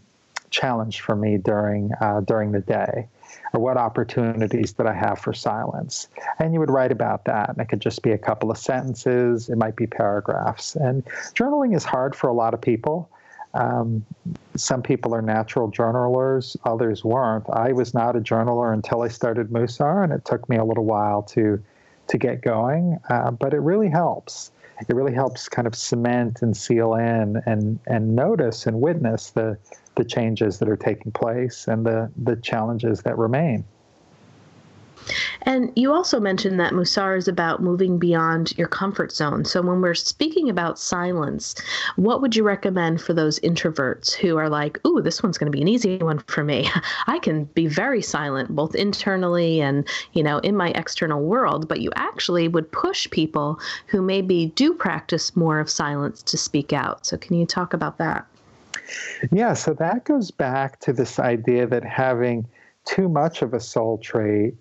challenged 0.49 1.01
for 1.01 1.15
me 1.15 1.37
during 1.37 1.91
uh, 2.01 2.21
during 2.21 2.51
the 2.51 2.59
day? 2.59 3.07
Or 3.53 3.59
what 3.59 3.77
opportunities 3.77 4.73
that 4.73 4.87
I 4.87 4.93
have 4.93 5.19
for 5.19 5.33
silence? 5.33 6.07
And 6.39 6.53
you 6.53 6.59
would 6.59 6.71
write 6.71 6.91
about 6.91 7.25
that. 7.25 7.49
And 7.49 7.59
it 7.59 7.69
could 7.69 7.81
just 7.81 8.01
be 8.01 8.11
a 8.11 8.17
couple 8.17 8.51
of 8.51 8.57
sentences, 8.57 9.49
it 9.49 9.57
might 9.57 9.75
be 9.75 9.87
paragraphs. 9.87 10.75
And 10.75 11.05
journaling 11.35 11.75
is 11.75 11.83
hard 11.83 12.15
for 12.15 12.27
a 12.27 12.33
lot 12.33 12.53
of 12.53 12.61
people. 12.61 13.09
Um, 13.53 14.03
some 14.55 14.81
people 14.81 15.13
are 15.13 15.21
natural 15.21 15.69
journalers, 15.69 16.57
others 16.65 17.03
weren't. 17.03 17.45
I 17.51 17.71
was 17.71 17.93
not 17.93 18.15
a 18.15 18.19
journaler 18.19 18.73
until 18.73 19.03
I 19.03 19.09
started 19.09 19.49
Musar, 19.49 20.03
and 20.03 20.11
it 20.11 20.25
took 20.25 20.49
me 20.49 20.57
a 20.57 20.63
little 20.63 20.85
while 20.85 21.21
to 21.23 21.61
to 22.07 22.17
get 22.17 22.41
going. 22.41 22.99
Uh, 23.09 23.31
but 23.31 23.53
it 23.53 23.59
really 23.59 23.89
helps. 23.89 24.51
It 24.89 24.95
really 24.95 25.13
helps 25.13 25.47
kind 25.47 25.67
of 25.67 25.75
cement 25.75 26.41
and 26.41 26.57
seal 26.57 26.95
in 26.95 27.41
and 27.45 27.79
and 27.85 28.15
notice 28.15 28.65
and 28.65 28.81
witness 28.81 29.29
the 29.29 29.57
the 29.95 30.03
changes 30.03 30.59
that 30.59 30.69
are 30.69 30.77
taking 30.77 31.11
place 31.11 31.67
and 31.67 31.85
the, 31.85 32.11
the 32.23 32.35
challenges 32.37 33.01
that 33.03 33.17
remain. 33.17 33.63
And 35.41 35.71
you 35.75 35.91
also 35.91 36.19
mentioned 36.19 36.59
that 36.59 36.71
Musar 36.71 37.17
is 37.17 37.27
about 37.27 37.61
moving 37.61 37.99
beyond 37.99 38.57
your 38.57 38.67
comfort 38.69 39.11
zone. 39.11 39.43
So, 39.43 39.61
when 39.61 39.81
we're 39.81 39.93
speaking 39.95 40.49
about 40.49 40.79
silence, 40.79 41.55
what 41.97 42.21
would 42.21 42.35
you 42.35 42.43
recommend 42.43 43.01
for 43.01 43.13
those 43.13 43.39
introverts 43.41 44.13
who 44.13 44.37
are 44.37 44.49
like, 44.49 44.79
ooh, 44.87 45.01
this 45.01 45.21
one's 45.21 45.37
going 45.37 45.51
to 45.51 45.55
be 45.55 45.61
an 45.61 45.67
easy 45.67 45.97
one 45.97 46.19
for 46.27 46.43
me? 46.43 46.69
I 47.07 47.19
can 47.19 47.45
be 47.45 47.67
very 47.67 48.01
silent, 48.01 48.55
both 48.55 48.75
internally 48.75 49.61
and, 49.61 49.87
you 50.13 50.23
know, 50.23 50.37
in 50.39 50.55
my 50.55 50.69
external 50.69 51.21
world, 51.21 51.67
but 51.67 51.81
you 51.81 51.91
actually 51.95 52.47
would 52.47 52.71
push 52.71 53.09
people 53.09 53.59
who 53.87 54.01
maybe 54.01 54.47
do 54.55 54.73
practice 54.73 55.35
more 55.35 55.59
of 55.59 55.69
silence 55.69 56.23
to 56.23 56.37
speak 56.37 56.71
out. 56.71 57.05
So, 57.05 57.17
can 57.17 57.35
you 57.35 57.45
talk 57.45 57.73
about 57.73 57.97
that? 57.97 58.25
Yeah, 59.31 59.53
so 59.53 59.73
that 59.75 60.05
goes 60.05 60.31
back 60.31 60.79
to 60.81 60.93
this 60.93 61.19
idea 61.19 61.67
that 61.67 61.83
having 61.83 62.47
too 62.85 63.07
much 63.09 63.41
of 63.41 63.53
a 63.53 63.59
soul 63.59 63.97
trait 63.97 64.55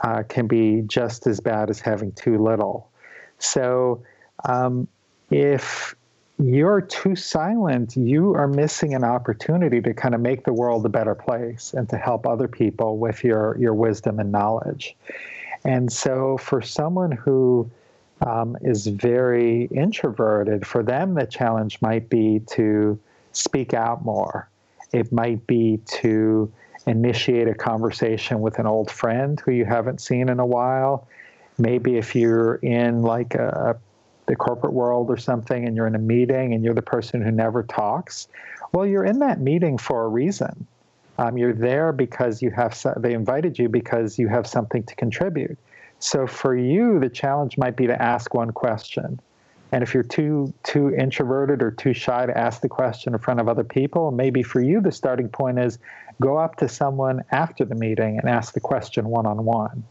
uh, 0.00 0.22
can 0.22 0.46
be 0.46 0.82
just 0.82 1.26
as 1.26 1.40
bad 1.40 1.70
as 1.70 1.80
having 1.80 2.12
too 2.12 2.38
little. 2.38 2.90
So 3.38 4.02
um, 4.44 4.86
if 5.30 5.94
you're 6.38 6.80
too 6.80 7.16
silent, 7.16 7.96
you 7.96 8.34
are 8.34 8.48
missing 8.48 8.94
an 8.94 9.04
opportunity 9.04 9.80
to 9.80 9.94
kind 9.94 10.14
of 10.14 10.20
make 10.20 10.44
the 10.44 10.52
world 10.52 10.84
a 10.84 10.88
better 10.88 11.14
place 11.14 11.74
and 11.74 11.88
to 11.88 11.96
help 11.96 12.26
other 12.26 12.48
people 12.48 12.98
with 12.98 13.22
your, 13.22 13.56
your 13.58 13.74
wisdom 13.74 14.18
and 14.18 14.32
knowledge. 14.32 14.96
And 15.64 15.92
so 15.92 16.36
for 16.38 16.60
someone 16.60 17.12
who 17.12 17.70
um, 18.20 18.56
is 18.62 18.86
very 18.86 19.64
introverted, 19.66 20.66
for 20.66 20.82
them 20.82 21.14
the 21.14 21.26
challenge 21.26 21.80
might 21.80 22.08
be 22.08 22.40
to 22.50 22.98
speak 23.34 23.74
out 23.74 24.04
more. 24.04 24.48
It 24.92 25.12
might 25.12 25.46
be 25.46 25.80
to 25.86 26.52
initiate 26.86 27.48
a 27.48 27.54
conversation 27.54 28.40
with 28.40 28.58
an 28.58 28.66
old 28.66 28.90
friend 28.90 29.40
who 29.40 29.52
you 29.52 29.64
haven't 29.64 30.00
seen 30.00 30.28
in 30.28 30.38
a 30.38 30.46
while. 30.46 31.08
Maybe 31.58 31.96
if 31.96 32.14
you're 32.14 32.56
in 32.56 33.02
like 33.02 33.34
a, 33.34 33.78
the 34.26 34.36
corporate 34.36 34.72
world 34.72 35.10
or 35.10 35.16
something 35.16 35.66
and 35.66 35.76
you're 35.76 35.86
in 35.86 35.94
a 35.94 36.00
meeting 36.00 36.54
and 36.54 36.64
you're 36.64 36.74
the 36.74 36.82
person 36.82 37.22
who 37.22 37.30
never 37.30 37.62
talks, 37.62 38.28
well, 38.72 38.86
you're 38.86 39.04
in 39.04 39.20
that 39.20 39.40
meeting 39.40 39.78
for 39.78 40.04
a 40.04 40.08
reason. 40.08 40.66
Um, 41.16 41.38
you're 41.38 41.52
there 41.52 41.92
because 41.92 42.42
you 42.42 42.50
have 42.50 42.76
they 42.96 43.14
invited 43.14 43.58
you 43.58 43.68
because 43.68 44.18
you 44.18 44.26
have 44.28 44.46
something 44.46 44.82
to 44.82 44.94
contribute. 44.96 45.56
So 46.00 46.26
for 46.26 46.56
you, 46.56 46.98
the 46.98 47.08
challenge 47.08 47.56
might 47.56 47.76
be 47.76 47.86
to 47.86 48.02
ask 48.02 48.34
one 48.34 48.50
question. 48.50 49.20
And 49.74 49.82
if 49.82 49.92
you're 49.92 50.04
too 50.04 50.54
too 50.62 50.94
introverted 50.94 51.60
or 51.60 51.72
too 51.72 51.94
shy 51.94 52.26
to 52.26 52.38
ask 52.38 52.60
the 52.60 52.68
question 52.68 53.12
in 53.12 53.18
front 53.18 53.40
of 53.40 53.48
other 53.48 53.64
people, 53.64 54.12
maybe 54.12 54.40
for 54.40 54.60
you 54.60 54.80
the 54.80 54.92
starting 54.92 55.28
point 55.28 55.58
is 55.58 55.80
go 56.20 56.38
up 56.38 56.54
to 56.58 56.68
someone 56.68 57.24
after 57.32 57.64
the 57.64 57.74
meeting 57.74 58.16
and 58.16 58.28
ask 58.28 58.54
the 58.54 58.60
question 58.60 59.08
one 59.08 59.26
on 59.26 59.44
one. 59.44 59.82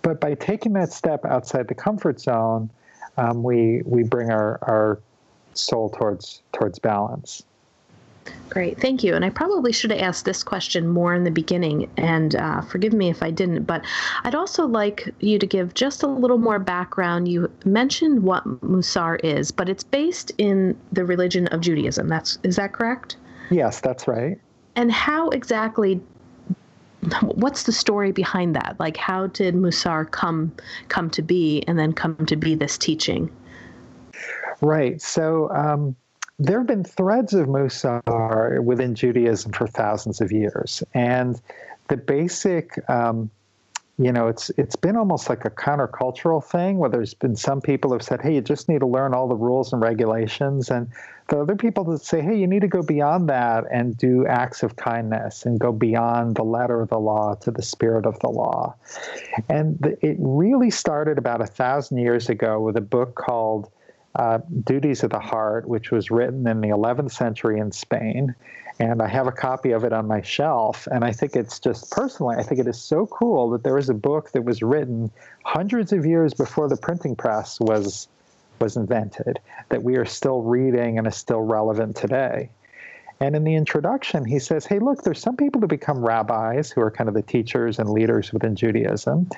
But 0.00 0.22
by 0.22 0.36
taking 0.36 0.72
that 0.72 0.90
step 0.90 1.26
outside 1.26 1.68
the 1.68 1.74
comfort 1.74 2.18
zone, 2.18 2.70
um, 3.18 3.42
we 3.42 3.82
we 3.84 4.04
bring 4.04 4.30
our, 4.30 4.58
our 4.62 5.00
soul 5.52 5.90
towards 5.90 6.40
towards 6.54 6.78
balance. 6.78 7.42
Great, 8.48 8.80
thank 8.80 9.04
you. 9.04 9.14
And 9.14 9.24
I 9.24 9.30
probably 9.30 9.72
should 9.72 9.90
have 9.90 10.00
asked 10.00 10.24
this 10.24 10.42
question 10.42 10.88
more 10.88 11.14
in 11.14 11.24
the 11.24 11.30
beginning, 11.30 11.90
and 11.96 12.34
uh, 12.36 12.62
forgive 12.62 12.92
me 12.92 13.10
if 13.10 13.22
I 13.22 13.30
didn't. 13.30 13.64
But 13.64 13.84
I'd 14.24 14.34
also 14.34 14.66
like 14.66 15.12
you 15.20 15.38
to 15.38 15.46
give 15.46 15.74
just 15.74 16.02
a 16.02 16.06
little 16.06 16.38
more 16.38 16.58
background. 16.58 17.28
You 17.28 17.50
mentioned 17.64 18.22
what 18.22 18.44
Musar 18.62 19.22
is, 19.22 19.50
but 19.50 19.68
it's 19.68 19.84
based 19.84 20.32
in 20.38 20.78
the 20.92 21.04
religion 21.04 21.48
of 21.48 21.60
Judaism. 21.60 22.08
That's 22.08 22.38
is 22.44 22.56
that 22.56 22.72
correct? 22.72 23.16
Yes, 23.50 23.80
that's 23.80 24.08
right. 24.08 24.40
And 24.74 24.90
how 24.92 25.28
exactly? 25.30 26.00
What's 27.22 27.64
the 27.64 27.72
story 27.72 28.10
behind 28.10 28.56
that? 28.56 28.76
Like, 28.78 28.96
how 28.96 29.26
did 29.26 29.54
Musar 29.54 30.10
come 30.10 30.54
come 30.88 31.10
to 31.10 31.20
be, 31.20 31.62
and 31.66 31.78
then 31.78 31.92
come 31.92 32.24
to 32.26 32.36
be 32.36 32.54
this 32.54 32.78
teaching? 32.78 33.30
Right. 34.60 35.02
So. 35.02 35.50
Um, 35.50 35.96
there 36.38 36.58
have 36.58 36.66
been 36.66 36.84
threads 36.84 37.32
of 37.34 37.46
Musar 37.46 38.62
within 38.62 38.94
Judaism 38.94 39.52
for 39.52 39.66
thousands 39.66 40.20
of 40.20 40.32
years, 40.32 40.82
and 40.92 41.40
the 41.88 41.96
basic, 41.96 42.78
um, 42.90 43.30
you 43.98 44.12
know, 44.12 44.28
it's 44.28 44.50
it's 44.58 44.76
been 44.76 44.96
almost 44.96 45.30
like 45.30 45.46
a 45.46 45.50
countercultural 45.50 46.44
thing 46.44 46.76
where 46.76 46.90
there's 46.90 47.14
been 47.14 47.36
some 47.36 47.62
people 47.62 47.90
have 47.92 48.02
said, 48.02 48.20
"Hey, 48.20 48.34
you 48.34 48.42
just 48.42 48.68
need 48.68 48.80
to 48.80 48.86
learn 48.86 49.14
all 49.14 49.28
the 49.28 49.34
rules 49.34 49.72
and 49.72 49.80
regulations," 49.80 50.70
and 50.70 50.88
the 51.28 51.40
other 51.40 51.56
people 51.56 51.84
that 51.84 52.02
say, 52.02 52.20
"Hey, 52.20 52.36
you 52.36 52.46
need 52.46 52.60
to 52.60 52.68
go 52.68 52.82
beyond 52.82 53.30
that 53.30 53.64
and 53.70 53.96
do 53.96 54.26
acts 54.26 54.62
of 54.62 54.76
kindness 54.76 55.46
and 55.46 55.58
go 55.58 55.72
beyond 55.72 56.36
the 56.36 56.44
letter 56.44 56.82
of 56.82 56.90
the 56.90 57.00
law 57.00 57.34
to 57.36 57.50
the 57.50 57.62
spirit 57.62 58.04
of 58.04 58.18
the 58.18 58.28
law," 58.28 58.74
and 59.48 59.78
the, 59.78 59.96
it 60.06 60.18
really 60.20 60.70
started 60.70 61.16
about 61.16 61.40
a 61.40 61.46
thousand 61.46 61.96
years 61.96 62.28
ago 62.28 62.60
with 62.60 62.76
a 62.76 62.82
book 62.82 63.14
called 63.14 63.70
uh, 64.16 64.38
Duties 64.64 65.04
of 65.04 65.10
the 65.10 65.20
Heart, 65.20 65.68
which 65.68 65.90
was 65.90 66.10
written 66.10 66.46
in 66.46 66.60
the 66.62 66.68
11th 66.68 67.12
century 67.12 67.60
in 67.60 67.70
Spain. 67.70 68.34
And 68.78 69.02
I 69.02 69.08
have 69.08 69.26
a 69.26 69.32
copy 69.32 69.72
of 69.72 69.84
it 69.84 69.92
on 69.92 70.06
my 70.06 70.22
shelf. 70.22 70.88
And 70.90 71.04
I 71.04 71.12
think 71.12 71.36
it's 71.36 71.60
just 71.60 71.90
personally, 71.90 72.36
I 72.36 72.42
think 72.42 72.60
it 72.60 72.66
is 72.66 72.80
so 72.80 73.06
cool 73.06 73.50
that 73.50 73.62
there 73.62 73.78
is 73.78 73.88
a 73.90 73.94
book 73.94 74.32
that 74.32 74.42
was 74.42 74.62
written 74.62 75.10
hundreds 75.44 75.92
of 75.92 76.06
years 76.06 76.32
before 76.34 76.68
the 76.68 76.76
printing 76.76 77.14
press 77.14 77.60
was 77.60 78.08
was 78.58 78.74
invented 78.74 79.38
that 79.68 79.82
we 79.82 79.96
are 79.96 80.06
still 80.06 80.40
reading 80.40 80.96
and 80.96 81.06
is 81.06 81.14
still 81.14 81.42
relevant 81.42 81.94
today. 81.94 82.48
And 83.20 83.36
in 83.36 83.44
the 83.44 83.54
introduction, 83.54 84.24
he 84.24 84.38
says, 84.38 84.64
Hey, 84.64 84.78
look, 84.78 85.02
there's 85.02 85.20
some 85.20 85.36
people 85.36 85.60
who 85.60 85.66
become 85.66 86.02
rabbis 86.02 86.70
who 86.70 86.80
are 86.80 86.90
kind 86.90 87.08
of 87.08 87.14
the 87.14 87.20
teachers 87.20 87.78
and 87.78 87.90
leaders 87.90 88.32
within 88.32 88.56
Judaism. 88.56 89.28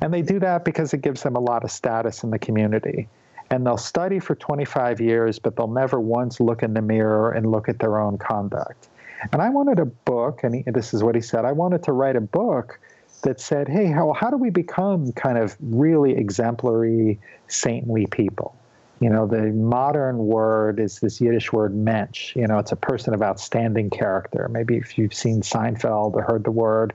And 0.00 0.12
they 0.12 0.22
do 0.22 0.40
that 0.40 0.64
because 0.64 0.92
it 0.92 1.02
gives 1.02 1.22
them 1.22 1.36
a 1.36 1.40
lot 1.40 1.62
of 1.62 1.70
status 1.70 2.24
in 2.24 2.30
the 2.30 2.38
community 2.40 3.08
and 3.54 3.64
they'll 3.64 3.76
study 3.76 4.18
for 4.18 4.34
25 4.34 5.00
years, 5.00 5.38
but 5.38 5.54
they'll 5.54 5.68
never 5.68 6.00
once 6.00 6.40
look 6.40 6.64
in 6.64 6.74
the 6.74 6.82
mirror 6.82 7.30
and 7.30 7.52
look 7.52 7.68
at 7.68 7.78
their 7.78 8.00
own 8.00 8.18
conduct. 8.18 8.88
And 9.32 9.40
I 9.40 9.48
wanted 9.48 9.78
a 9.78 9.84
book, 9.84 10.42
and 10.42 10.56
he, 10.56 10.64
this 10.66 10.92
is 10.92 11.04
what 11.04 11.14
he 11.14 11.20
said 11.20 11.44
I 11.44 11.52
wanted 11.52 11.84
to 11.84 11.92
write 11.92 12.16
a 12.16 12.20
book 12.20 12.80
that 13.22 13.40
said, 13.40 13.68
hey, 13.68 13.86
how, 13.86 14.12
how 14.12 14.28
do 14.28 14.36
we 14.36 14.50
become 14.50 15.12
kind 15.12 15.38
of 15.38 15.56
really 15.60 16.16
exemplary, 16.16 17.20
saintly 17.46 18.06
people? 18.06 18.56
You 18.98 19.08
know, 19.08 19.26
the 19.26 19.52
modern 19.52 20.18
word 20.18 20.80
is 20.80 20.98
this 20.98 21.20
Yiddish 21.20 21.52
word 21.52 21.76
mensch. 21.76 22.34
You 22.34 22.48
know, 22.48 22.58
it's 22.58 22.72
a 22.72 22.76
person 22.76 23.14
of 23.14 23.22
outstanding 23.22 23.88
character. 23.88 24.48
Maybe 24.50 24.76
if 24.76 24.98
you've 24.98 25.14
seen 25.14 25.42
Seinfeld 25.42 26.14
or 26.14 26.22
heard 26.22 26.42
the 26.42 26.50
word, 26.50 26.92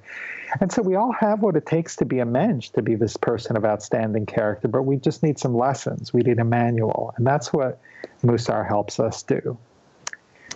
and 0.59 0.71
so 0.71 0.81
we 0.81 0.95
all 0.95 1.11
have 1.11 1.41
what 1.41 1.55
it 1.55 1.65
takes 1.65 1.95
to 1.97 2.05
be 2.05 2.19
a 2.19 2.25
mensch, 2.25 2.69
to 2.69 2.81
be 2.81 2.95
this 2.95 3.17
person 3.17 3.55
of 3.57 3.65
outstanding 3.65 4.25
character, 4.25 4.67
but 4.67 4.83
we 4.83 4.97
just 4.97 5.23
need 5.23 5.37
some 5.37 5.55
lessons. 5.55 6.13
We 6.13 6.21
need 6.21 6.39
a 6.39 6.43
manual. 6.43 7.13
And 7.17 7.25
that's 7.25 7.53
what 7.53 7.79
Musar 8.23 8.67
helps 8.67 8.99
us 8.99 9.23
do. 9.23 9.57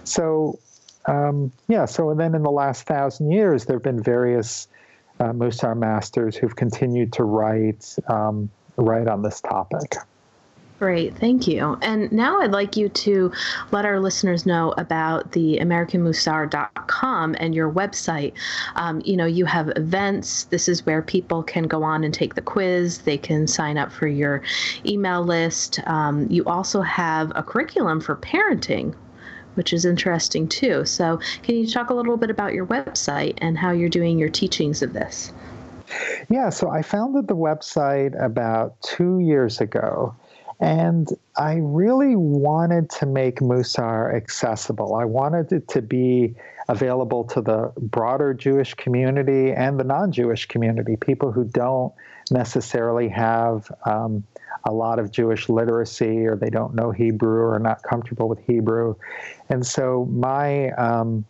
So, 0.03 0.59
um, 1.05 1.51
yeah, 1.67 1.85
so 1.85 2.13
then 2.13 2.35
in 2.35 2.43
the 2.43 2.51
last 2.51 2.83
thousand 2.83 3.31
years, 3.31 3.65
there 3.65 3.75
have 3.77 3.83
been 3.83 4.01
various 4.01 4.67
uh, 5.19 5.31
Musar 5.31 5.77
masters 5.77 6.35
who've 6.35 6.55
continued 6.55 7.13
to 7.13 7.23
write, 7.23 7.95
um, 8.07 8.49
write 8.77 9.07
on 9.07 9.21
this 9.21 9.41
topic. 9.41 9.95
Great, 10.83 11.15
thank 11.15 11.47
you. 11.47 11.77
And 11.81 12.11
now 12.11 12.41
I'd 12.41 12.51
like 12.51 12.75
you 12.75 12.89
to 12.89 13.31
let 13.71 13.85
our 13.85 14.01
listeners 14.01 14.45
know 14.45 14.73
about 14.77 15.31
the 15.31 15.57
AmericanMusar.com 15.61 17.37
and 17.39 17.55
your 17.55 17.71
website. 17.71 18.33
Um, 18.75 19.01
you 19.05 19.15
know, 19.15 19.25
you 19.25 19.45
have 19.45 19.71
events. 19.77 20.43
This 20.43 20.67
is 20.67 20.85
where 20.85 21.01
people 21.01 21.41
can 21.41 21.67
go 21.67 21.83
on 21.83 22.03
and 22.03 22.13
take 22.13 22.35
the 22.35 22.41
quiz. 22.41 22.97
They 22.97 23.17
can 23.17 23.47
sign 23.47 23.77
up 23.77 23.93
for 23.93 24.07
your 24.07 24.41
email 24.85 25.23
list. 25.23 25.79
Um, 25.87 26.27
you 26.29 26.43
also 26.43 26.81
have 26.81 27.31
a 27.33 27.43
curriculum 27.43 28.01
for 28.01 28.17
parenting, 28.17 28.93
which 29.53 29.71
is 29.71 29.85
interesting 29.85 30.49
too. 30.49 30.83
So, 30.83 31.17
can 31.43 31.55
you 31.55 31.65
talk 31.65 31.91
a 31.91 31.93
little 31.93 32.17
bit 32.17 32.29
about 32.29 32.53
your 32.53 32.65
website 32.65 33.37
and 33.37 33.57
how 33.57 33.71
you're 33.71 33.87
doing 33.87 34.19
your 34.19 34.27
teachings 34.27 34.81
of 34.81 34.91
this? 34.91 35.31
Yeah, 36.29 36.49
so 36.49 36.69
I 36.69 36.81
founded 36.81 37.29
the 37.29 37.37
website 37.37 38.21
about 38.21 38.81
two 38.81 39.21
years 39.21 39.61
ago. 39.61 40.13
And 40.59 41.09
I 41.37 41.55
really 41.55 42.15
wanted 42.15 42.89
to 42.91 43.05
make 43.05 43.39
Musar 43.39 44.15
accessible. 44.15 44.95
I 44.95 45.05
wanted 45.05 45.51
it 45.51 45.67
to 45.69 45.81
be 45.81 46.35
available 46.69 47.23
to 47.25 47.41
the 47.41 47.71
broader 47.77 48.33
Jewish 48.33 48.73
community 48.75 49.51
and 49.51 49.79
the 49.79 49.83
non 49.83 50.11
Jewish 50.11 50.47
community, 50.47 50.95
people 50.95 51.31
who 51.31 51.43
don't 51.43 51.93
necessarily 52.31 53.09
have 53.09 53.69
um, 53.85 54.23
a 54.63 54.71
lot 54.71 54.99
of 54.99 55.11
Jewish 55.11 55.49
literacy 55.49 56.25
or 56.25 56.35
they 56.35 56.49
don't 56.49 56.73
know 56.73 56.91
Hebrew 56.91 57.41
or 57.41 57.55
are 57.55 57.59
not 57.59 57.83
comfortable 57.83 58.29
with 58.29 58.39
Hebrew. 58.45 58.95
And 59.49 59.65
so 59.65 60.05
my. 60.05 60.69
Um, 60.71 61.25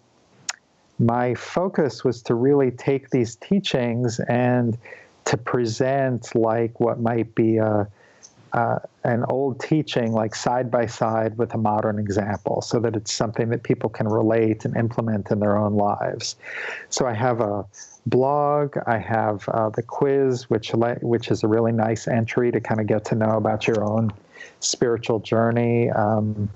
my 0.99 1.33
focus 1.33 2.03
was 2.03 2.21
to 2.21 2.35
really 2.35 2.69
take 2.69 3.09
these 3.09 3.35
teachings 3.35 4.19
and 4.19 4.77
to 5.25 5.37
present 5.37 6.35
like 6.35 6.79
what 6.79 6.99
might 6.99 7.33
be 7.33 7.57
a, 7.57 7.87
an 9.03 9.25
old 9.29 9.59
teaching 9.59 10.13
like 10.13 10.33
side 10.33 10.71
by 10.71 10.85
side 10.85 11.37
with 11.37 11.53
a 11.53 11.57
modern 11.57 11.99
example 11.99 12.61
so 12.61 12.79
that 12.79 12.95
it's 12.95 13.11
something 13.11 13.49
that 13.49 13.63
people 13.63 13.89
can 13.89 14.07
relate 14.07 14.63
and 14.65 14.77
implement 14.77 15.29
in 15.29 15.39
their 15.39 15.57
own 15.57 15.75
lives. 15.75 16.35
So 16.89 17.05
I 17.05 17.13
have 17.13 17.41
a 17.41 17.65
blog, 18.05 18.77
I 18.87 18.97
have 18.97 19.47
uh, 19.49 19.69
the 19.69 19.83
quiz, 19.83 20.49
which, 20.49 20.71
which 21.01 21.31
is 21.31 21.43
a 21.43 21.47
really 21.47 21.71
nice 21.71 22.07
entry 22.07 22.51
to 22.51 22.61
kind 22.61 22.79
of 22.79 22.87
get 22.87 23.05
to 23.05 23.15
know 23.15 23.37
about 23.37 23.67
your 23.67 23.83
own 23.83 24.11
spiritual 24.59 25.19
journey. 25.19 25.89
Um, 25.89 26.49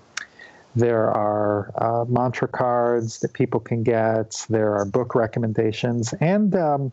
there 0.76 1.10
are 1.10 1.72
uh, 1.78 2.06
mantra 2.06 2.48
cards 2.48 3.20
that 3.20 3.34
people 3.34 3.60
can 3.60 3.82
get. 3.82 4.46
There 4.50 4.76
are 4.76 4.86
book 4.86 5.16
recommendations. 5.16 6.14
And 6.22 6.56
um, 6.56 6.92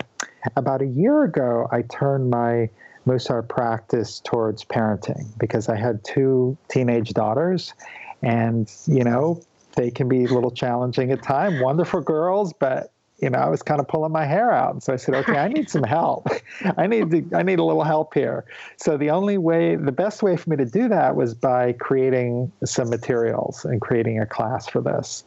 about 0.56 0.80
a 0.80 0.86
year 0.86 1.24
ago, 1.24 1.68
I 1.70 1.82
turned 1.82 2.30
my 2.30 2.70
Musar 3.06 3.46
practice 3.46 4.20
towards 4.20 4.64
parenting 4.64 5.26
because 5.38 5.68
I 5.68 5.76
had 5.76 6.02
two 6.04 6.56
teenage 6.68 7.12
daughters, 7.12 7.74
and 8.22 8.70
you 8.86 9.04
know 9.04 9.42
they 9.76 9.90
can 9.90 10.08
be 10.08 10.24
a 10.24 10.28
little 10.28 10.50
challenging 10.50 11.10
at 11.10 11.22
times. 11.22 11.60
Wonderful 11.60 12.00
girls, 12.00 12.52
but 12.52 12.90
you 13.18 13.30
know 13.30 13.38
I 13.38 13.48
was 13.48 13.62
kind 13.62 13.80
of 13.80 13.88
pulling 13.88 14.12
my 14.12 14.24
hair 14.24 14.52
out, 14.52 14.72
and 14.72 14.82
so 14.82 14.92
I 14.92 14.96
said, 14.96 15.14
"Okay, 15.14 15.36
I 15.36 15.48
need 15.48 15.68
some 15.68 15.82
help. 15.82 16.28
I 16.78 16.86
need 16.86 17.10
to, 17.10 17.36
I 17.36 17.42
need 17.42 17.58
a 17.58 17.64
little 17.64 17.84
help 17.84 18.14
here." 18.14 18.44
So 18.76 18.96
the 18.96 19.10
only 19.10 19.38
way, 19.38 19.76
the 19.76 19.92
best 19.92 20.22
way 20.22 20.36
for 20.36 20.50
me 20.50 20.56
to 20.56 20.66
do 20.66 20.88
that 20.88 21.14
was 21.14 21.34
by 21.34 21.72
creating 21.74 22.50
some 22.64 22.88
materials 22.88 23.64
and 23.64 23.80
creating 23.80 24.20
a 24.20 24.26
class 24.26 24.66
for 24.68 24.80
this 24.80 25.24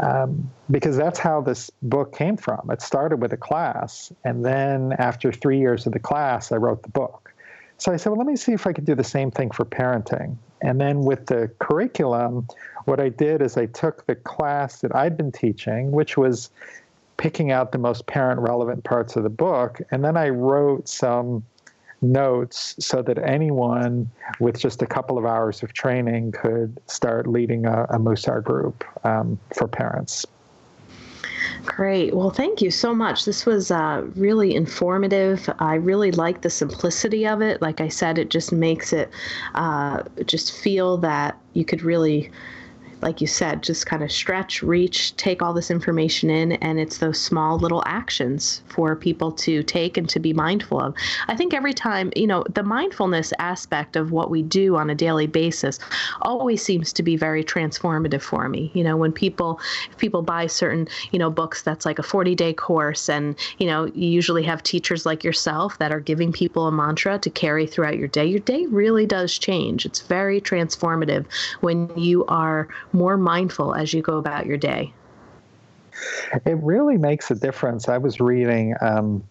um, 0.00 0.50
because 0.70 0.96
that's 0.96 1.18
how 1.18 1.40
this 1.40 1.70
book 1.82 2.16
came 2.16 2.36
from. 2.36 2.70
It 2.70 2.82
started 2.82 3.20
with 3.20 3.32
a 3.32 3.36
class, 3.36 4.12
and 4.24 4.44
then 4.44 4.94
after 4.98 5.32
three 5.32 5.58
years 5.58 5.86
of 5.86 5.92
the 5.92 5.98
class, 5.98 6.52
I 6.52 6.56
wrote 6.56 6.82
the 6.82 6.88
book. 6.88 7.32
So 7.78 7.92
I 7.92 7.96
said, 7.96 8.10
well, 8.10 8.18
let 8.18 8.26
me 8.26 8.36
see 8.36 8.52
if 8.52 8.66
I 8.66 8.72
could 8.72 8.84
do 8.84 8.94
the 8.94 9.04
same 9.04 9.30
thing 9.30 9.50
for 9.50 9.64
parenting. 9.64 10.36
And 10.62 10.80
then 10.80 11.00
with 11.00 11.26
the 11.26 11.50
curriculum, 11.58 12.46
what 12.84 13.00
I 13.00 13.08
did 13.08 13.42
is 13.42 13.56
I 13.56 13.66
took 13.66 14.06
the 14.06 14.14
class 14.14 14.80
that 14.80 14.94
I'd 14.94 15.16
been 15.16 15.32
teaching, 15.32 15.90
which 15.90 16.16
was 16.16 16.50
picking 17.16 17.50
out 17.50 17.72
the 17.72 17.78
most 17.78 18.06
parent 18.06 18.40
relevant 18.40 18.84
parts 18.84 19.16
of 19.16 19.22
the 19.22 19.30
book. 19.30 19.80
And 19.90 20.04
then 20.04 20.16
I 20.16 20.30
wrote 20.30 20.88
some 20.88 21.44
notes 22.12 22.76
so 22.78 23.02
that 23.02 23.18
anyone 23.18 24.10
with 24.40 24.58
just 24.58 24.82
a 24.82 24.86
couple 24.86 25.18
of 25.18 25.24
hours 25.24 25.62
of 25.62 25.72
training 25.72 26.32
could 26.32 26.78
start 26.86 27.26
leading 27.26 27.66
a, 27.66 27.84
a 27.84 27.98
Musar 27.98 28.42
group 28.42 28.84
um, 29.04 29.38
for 29.54 29.66
parents. 29.66 30.26
Great. 31.64 32.14
Well, 32.14 32.30
thank 32.30 32.60
you 32.60 32.70
so 32.70 32.94
much. 32.94 33.24
This 33.24 33.46
was 33.46 33.70
uh, 33.70 34.04
really 34.16 34.54
informative. 34.54 35.48
I 35.58 35.74
really 35.76 36.10
like 36.12 36.42
the 36.42 36.50
simplicity 36.50 37.26
of 37.26 37.40
it. 37.40 37.62
Like 37.62 37.80
I 37.80 37.88
said, 37.88 38.18
it 38.18 38.28
just 38.28 38.52
makes 38.52 38.92
it 38.92 39.10
uh, 39.54 40.02
just 40.26 40.52
feel 40.52 40.98
that 40.98 41.38
you 41.54 41.64
could 41.64 41.82
really 41.82 42.30
like 43.02 43.20
you 43.20 43.26
said, 43.26 43.62
just 43.62 43.86
kind 43.86 44.02
of 44.02 44.10
stretch, 44.10 44.62
reach, 44.62 45.16
take 45.16 45.42
all 45.42 45.52
this 45.52 45.70
information 45.70 46.30
in, 46.30 46.52
and 46.52 46.78
it's 46.78 46.98
those 46.98 47.20
small 47.20 47.58
little 47.58 47.82
actions 47.86 48.62
for 48.66 48.96
people 48.96 49.32
to 49.32 49.62
take 49.62 49.96
and 49.96 50.08
to 50.08 50.18
be 50.18 50.32
mindful 50.32 50.80
of. 50.80 50.94
I 51.28 51.36
think 51.36 51.54
every 51.54 51.74
time, 51.74 52.12
you 52.16 52.26
know, 52.26 52.44
the 52.54 52.62
mindfulness 52.62 53.32
aspect 53.38 53.96
of 53.96 54.12
what 54.12 54.30
we 54.30 54.42
do 54.42 54.76
on 54.76 54.90
a 54.90 54.94
daily 54.94 55.26
basis 55.26 55.78
always 56.22 56.62
seems 56.62 56.92
to 56.94 57.02
be 57.02 57.16
very 57.16 57.44
transformative 57.44 58.22
for 58.22 58.48
me. 58.48 58.70
You 58.74 58.84
know, 58.84 58.96
when 58.96 59.12
people, 59.12 59.60
if 59.90 59.98
people 59.98 60.22
buy 60.22 60.46
certain, 60.46 60.88
you 61.12 61.18
know, 61.18 61.30
books 61.30 61.62
that's 61.62 61.86
like 61.86 61.98
a 61.98 62.02
40 62.02 62.34
day 62.34 62.52
course, 62.52 63.08
and, 63.08 63.36
you 63.58 63.66
know, 63.66 63.86
you 63.86 64.08
usually 64.08 64.42
have 64.42 64.62
teachers 64.62 65.06
like 65.06 65.24
yourself 65.24 65.78
that 65.78 65.92
are 65.92 66.00
giving 66.00 66.32
people 66.32 66.66
a 66.66 66.72
mantra 66.72 67.18
to 67.18 67.30
carry 67.30 67.66
throughout 67.66 67.98
your 67.98 68.08
day, 68.08 68.24
your 68.24 68.40
day 68.40 68.66
really 68.66 69.06
does 69.06 69.38
change. 69.38 69.84
It's 69.84 70.00
very 70.00 70.40
transformative 70.40 71.26
when 71.60 71.90
you 71.96 72.24
are 72.26 72.68
more 72.94 73.16
mindful 73.16 73.74
as 73.74 73.92
you 73.92 74.02
go 74.02 74.18
about 74.18 74.46
your 74.46 74.56
day? 74.56 74.92
It 76.44 76.58
really 76.62 76.96
makes 76.96 77.30
a 77.30 77.34
difference. 77.34 77.88
I 77.88 77.98
was 77.98 78.20
reading 78.20 78.74
um, 78.80 79.22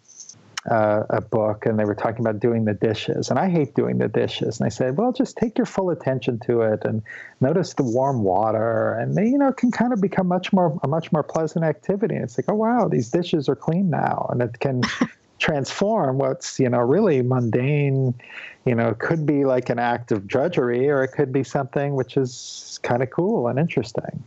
uh, 0.69 1.03
a 1.09 1.21
book 1.21 1.65
and 1.65 1.77
they 1.77 1.85
were 1.85 1.95
talking 1.95 2.21
about 2.21 2.39
doing 2.39 2.65
the 2.65 2.73
dishes, 2.73 3.29
and 3.29 3.37
I 3.37 3.49
hate 3.49 3.75
doing 3.75 3.97
the 3.97 4.07
dishes. 4.07 4.59
And 4.59 4.65
I 4.65 4.69
said, 4.69 4.97
well, 4.97 5.11
just 5.11 5.35
take 5.37 5.57
your 5.57 5.65
full 5.65 5.89
attention 5.89 6.39
to 6.45 6.61
it 6.61 6.85
and 6.85 7.01
notice 7.41 7.73
the 7.73 7.83
warm 7.83 8.23
water, 8.23 8.93
and 8.93 9.15
they, 9.15 9.25
you 9.25 9.37
know, 9.37 9.51
can 9.51 9.71
kind 9.71 9.91
of 9.91 9.99
become 9.99 10.27
much 10.27 10.53
more 10.53 10.79
a 10.83 10.87
much 10.87 11.11
more 11.11 11.23
pleasant 11.23 11.65
activity. 11.65 12.15
And 12.15 12.23
it's 12.23 12.37
like, 12.37 12.49
oh 12.49 12.55
wow, 12.55 12.87
these 12.87 13.09
dishes 13.09 13.49
are 13.49 13.55
clean 13.55 13.89
now, 13.89 14.27
and 14.29 14.41
it 14.41 14.59
can. 14.59 14.83
transform 15.43 16.17
what's 16.17 16.57
you 16.57 16.69
know 16.69 16.79
really 16.79 17.21
mundane 17.21 18.15
you 18.65 18.73
know, 18.73 18.93
could 18.93 19.25
be 19.25 19.43
like 19.43 19.69
an 19.69 19.77
act 19.77 20.11
of 20.13 20.25
drudgery 20.25 20.89
or 20.89 21.03
it 21.03 21.09
could 21.09 21.33
be 21.33 21.43
something 21.43 21.95
which 21.95 22.15
is 22.15 22.79
kind 22.83 23.03
of 23.03 23.09
cool 23.09 23.47
and 23.49 23.59
interesting. 23.59 24.23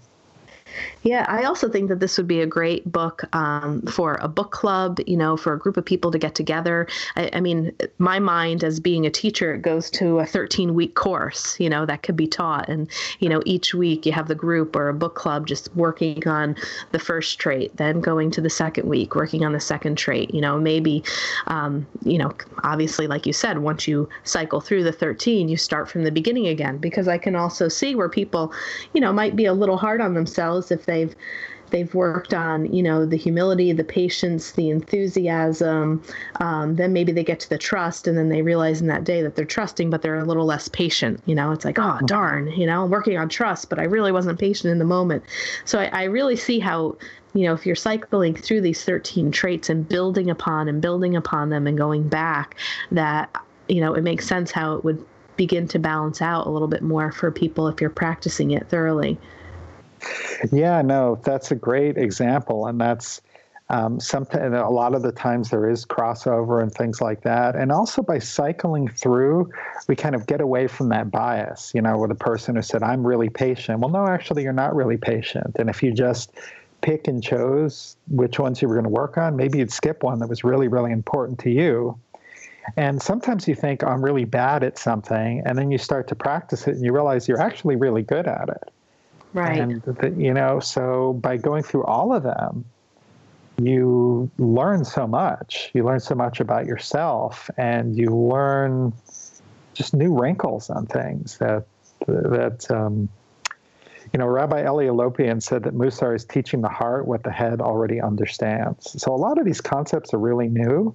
Yeah, 1.03 1.25
I 1.29 1.45
also 1.45 1.69
think 1.69 1.89
that 1.89 2.01
this 2.01 2.17
would 2.17 2.27
be 2.27 2.41
a 2.41 2.47
great 2.47 2.91
book 2.91 3.25
um, 3.35 3.83
for 3.83 4.19
a 4.21 4.29
book 4.29 4.51
club, 4.51 4.99
you 5.07 5.17
know, 5.17 5.37
for 5.37 5.53
a 5.53 5.59
group 5.59 5.77
of 5.77 5.85
people 5.85 6.11
to 6.11 6.19
get 6.19 6.35
together. 6.35 6.89
I, 7.15 7.31
I, 7.35 7.41
mean, 7.41 7.73
my 7.99 8.19
mind 8.19 8.65
as 8.65 8.81
being 8.81 9.07
a 9.07 9.11
teacher, 9.11 9.55
it 9.55 9.63
goes 9.63 9.91
to 9.93 10.19
a 10.19 10.27
13 10.27 10.75
week 10.75 10.95
course, 10.95 11.59
you 11.61 11.71
know, 11.71 11.87
that 11.87 12.03
could 12.03 12.17
be 12.17 12.27
taught. 12.27 12.69
And, 12.69 12.91
you 13.21 13.29
know, 13.29 13.41
each 13.47 13.73
week 13.73 14.05
you 14.05 14.13
have 14.13 14.29
the 14.29 14.35
group 14.35 14.75
or 14.75 14.89
a 14.89 14.95
book 14.95 15.15
club 15.15 15.47
just 15.47 15.75
working 15.77 16.27
on 16.27 16.57
the 16.93 16.99
first 16.99 17.39
trait, 17.39 17.77
then 17.77 18.01
going 18.01 18.31
to 18.33 18.41
the 18.41 18.51
second 18.51 18.89
week, 18.89 19.15
working 19.15 19.45
on 19.45 19.53
the 19.53 19.61
second 19.61 19.97
trait, 19.97 20.35
you 20.35 20.41
know, 20.41 20.59
maybe, 20.59 21.05
um, 21.47 21.87
you 22.05 22.19
know, 22.19 22.33
obviously, 22.65 23.07
like 23.07 23.27
you 23.27 23.33
said, 23.33 23.59
once 23.59 23.87
you 23.87 24.09
cycle 24.25 24.61
through 24.61 24.83
the 24.83 24.93
13, 24.93 25.49
you 25.49 25.57
start 25.57 25.89
from 25.89 26.05
the 26.05 26.11
beginning 26.11 26.49
again, 26.49 26.79
because 26.79 27.07
I 27.07 27.19
can 27.19 27.37
also 27.37 27.69
see 27.69 27.95
where 27.95 28.09
people, 28.09 28.53
you 28.93 29.01
know, 29.01 29.13
might 29.13 29.37
be 29.37 29.45
a 29.45 29.55
little 29.55 29.77
hard 29.77 30.01
on 30.01 30.15
themselves 30.15 30.66
if 30.71 30.87
they've 30.87 31.15
they've 31.71 31.95
worked 31.95 32.33
on 32.33 32.73
you 32.73 32.83
know 32.83 33.05
the 33.05 33.17
humility 33.17 33.73
the 33.73 33.85
patience 33.85 34.53
the 34.53 34.71
enthusiasm 34.71 36.03
um, 36.41 36.77
then 36.77 36.93
maybe 36.93 37.13
they 37.13 37.25
get 37.25 37.41
to 37.41 37.49
the 37.49 37.59
trust 37.59 38.07
and 38.07 38.17
then 38.17 38.29
they 38.29 38.43
realize 38.43 38.81
in 38.81 38.87
that 38.87 39.05
day 39.05 39.23
that 39.23 39.37
they're 39.37 39.45
trusting 39.45 39.91
but 39.91 40.03
they're 40.03 40.19
a 40.19 40.25
little 40.25 40.47
less 40.47 40.69
patient 40.69 41.21
you 41.27 41.35
know? 41.35 41.53
It's 41.53 41.65
like 41.65 41.79
oh 41.79 41.99
darn 42.07 42.49
you 42.53 42.67
know? 42.67 42.85
I'm 42.85 42.91
working 42.91 43.19
on 43.19 43.29
trust 43.29 43.69
but 43.69 43.79
i 43.79 43.85
really 43.85 44.13
wasn't 44.13 44.39
patient 44.39 44.71
in 44.71 44.79
the 44.79 44.85
moment. 44.85 45.25
So 45.65 45.79
I, 45.79 45.87
I 45.87 46.05
really 46.05 46.37
see 46.37 46.59
how 46.59 46.97
you 47.35 47.45
know 47.45 47.55
if 47.55 47.67
you're 47.67 47.77
cycling 47.77 48.35
through 48.35 48.63
these 48.63 48.85
13 48.85 49.31
traits 49.31 49.69
and 49.69 49.89
building 49.89 50.31
upon 50.31 50.69
and 50.69 50.81
building 50.81 51.17
upon 51.17 51.51
them 51.51 51.67
and 51.67 51.77
going 51.77 52.09
back 52.09 52.57
that 52.91 53.35
you 53.69 53.81
know 53.81 53.95
it 53.95 54.03
makes 54.03 54.27
sense 54.27 54.51
how 54.51 54.75
it 54.75 54.85
would 54.85 55.05
begin 55.37 55.69
to 55.69 55.79
balance 55.79 56.23
out 56.23 56.47
a 56.47 56.51
little 56.51 56.69
bit 56.69 56.83
more 56.83 57.13
for 57.13 57.31
people 57.31 57.69
if 57.69 57.81
you're 57.81 57.91
practicing 57.91 58.53
it 58.53 58.67
thoroughly 58.69 59.19
yeah, 60.53 60.83
no, 60.83 61.21
that's 61.25 61.51
a 61.51 61.55
great 61.55 61.97
example, 61.97 62.67
and 62.67 62.81
that's 62.81 63.21
um, 63.69 63.99
something. 63.99 64.41
A 64.41 64.71
lot 64.71 64.95
of 64.95 65.03
the 65.03 65.13
times 65.13 65.51
there 65.51 65.69
is 65.69 65.85
crossover 65.85 66.63
and 66.63 66.73
things 66.73 67.01
like 67.01 67.23
that, 67.23 67.57
and 67.57 67.73
also 67.73 68.03
by 68.03 68.19
cycling 68.19 68.89
through, 68.89 69.51
we 69.89 69.97
kind 69.97 70.15
of 70.15 70.27
get 70.27 70.41
away 70.41 70.67
from 70.69 70.89
that 70.91 71.11
bias. 71.11 71.73
You 71.75 71.83
know, 71.83 71.99
with 71.99 72.11
a 72.11 72.17
person 72.17 72.57
who 72.57 72.63
said, 72.63 72.83
"I'm 72.83 73.07
really 73.07 73.29
patient." 73.29 73.81
Well, 73.81 73.91
no, 73.91 74.07
actually, 74.07 74.43
you're 74.45 74.53
not 74.53 74.75
really 74.75 74.97
patient, 74.97 75.57
and 75.59 75.69
if 75.69 75.83
you 75.83 75.93
just 75.93 76.33
pick 76.83 77.09
and 77.09 77.23
chose 77.23 77.97
which 78.09 78.39
ones 78.39 78.63
you 78.63 78.69
were 78.69 78.75
going 78.75 78.85
to 78.85 78.91
work 78.91 79.19
on, 79.19 79.35
maybe 79.37 79.59
you'd 79.59 79.73
skip 79.73 80.03
one 80.03 80.19
that 80.21 80.29
was 80.29 80.45
really, 80.45 80.69
really 80.69 80.93
important 80.93 81.39
to 81.41 81.51
you. 81.51 81.99
And 82.77 83.01
sometimes 83.01 83.47
you 83.47 83.55
think, 83.55 83.85
I'm 83.85 84.05
really 84.05 84.25
bad 84.25 84.63
at 84.63 84.79
something, 84.79 85.43
and 85.47 85.57
then 85.57 85.71
you 85.71 85.79
start 85.79 86.09
to 86.09 86.15
practice 86.15 86.67
it 86.67 86.77
and 86.77 86.85
you 86.85 86.93
realize 86.93 87.29
you're 87.29 87.41
actually 87.41 87.77
really 87.77 88.03
good 88.03 88.27
at 88.27 88.49
it. 88.49 88.73
Right. 89.37 89.61
And, 89.61 89.83
the, 89.83 90.15
you 90.17 90.33
know, 90.33 90.61
so 90.61 91.13
by 91.13 91.37
going 91.37 91.63
through 91.63 91.85
all 91.85 92.15
of 92.15 92.23
them, 92.23 92.65
you 93.59 94.31
learn 94.39 94.85
so 94.85 95.07
much. 95.07 95.71
You 95.75 95.85
learn 95.85 96.01
so 96.01 96.15
much 96.15 96.41
about 96.41 96.67
yourself, 96.67 97.51
and 97.59 97.97
you 97.97 98.09
learn 98.09 98.93
just 99.75 99.93
new 99.95 100.19
wrinkles 100.19 100.71
on 100.71 100.87
things 100.87 101.37
that 101.39 101.67
that 102.07 102.71
um, 102.71 103.09
you 104.13 104.19
know. 104.19 104.27
Rabbi 104.27 104.63
Eli 104.63 104.87
Lopian 104.87 105.43
said 105.43 105.63
that 105.65 105.75
Musar 105.75 106.15
is 106.15 106.25
teaching 106.25 106.63
the 106.63 106.69
heart 106.69 107.07
what 107.07 107.23
the 107.23 107.31
head 107.31 107.61
already 107.61 108.01
understands. 108.01 109.01
So 109.03 109.15
a 109.15 109.17
lot 109.17 109.39
of 109.39 109.45
these 109.45 109.61
concepts 109.61 110.15
are 110.15 110.19
really 110.19 110.49
new, 110.49 110.95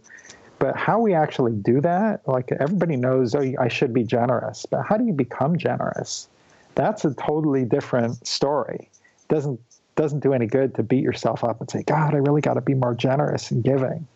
but 0.60 0.76
how 0.76 1.00
we 1.00 1.14
actually 1.14 1.54
do 1.54 1.82
that, 1.82 2.28
like 2.28 2.52
everybody 2.60 2.96
knows, 2.96 3.34
oh, 3.34 3.54
I 3.60 3.68
should 3.68 3.94
be 3.94 4.04
generous, 4.04 4.66
but 4.70 4.84
how 4.84 4.98
do 4.98 5.06
you 5.06 5.14
become 5.14 5.58
generous? 5.58 6.28
That's 6.76 7.06
a 7.06 7.14
totally 7.16 7.66
different 7.66 8.26
story. 8.26 8.90
Doesn't 9.30 9.60
doesn't 9.96 10.22
do 10.22 10.34
any 10.34 10.48
good 10.48 10.74
to 10.76 10.84
beat 10.84 11.04
yourself 11.04 11.44
up 11.44 11.60
and 11.60 11.70
say, 11.70 11.84
God, 11.84 12.14
I 12.14 12.18
really 12.18 12.42
got 12.42 12.54
to 12.54 12.62
be 12.62 12.74
more 12.74 12.96
generous 12.96 13.52
and 13.52 13.64
giving. 13.64 14.08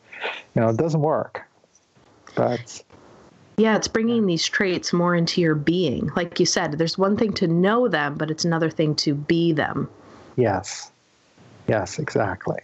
You 0.56 0.62
know, 0.62 0.70
it 0.70 0.78
doesn't 0.78 1.02
work. 1.02 1.44
But 2.36 2.84
yeah, 3.58 3.76
it's 3.76 3.88
bringing 3.88 4.26
these 4.26 4.48
traits 4.48 4.92
more 4.94 5.16
into 5.16 5.42
your 5.42 5.56
being. 5.56 6.12
Like 6.16 6.40
you 6.40 6.46
said, 6.46 6.74
there's 6.74 6.98
one 6.98 7.18
thing 7.18 7.34
to 7.34 7.48
know 7.48 7.88
them, 7.88 8.16
but 8.16 8.32
it's 8.32 8.46
another 8.46 8.70
thing 8.70 8.96
to 8.96 9.14
be 9.14 9.54
them. 9.54 9.90
Yes. 10.36 10.92
Yes, 11.68 12.00
exactly. 12.00 12.60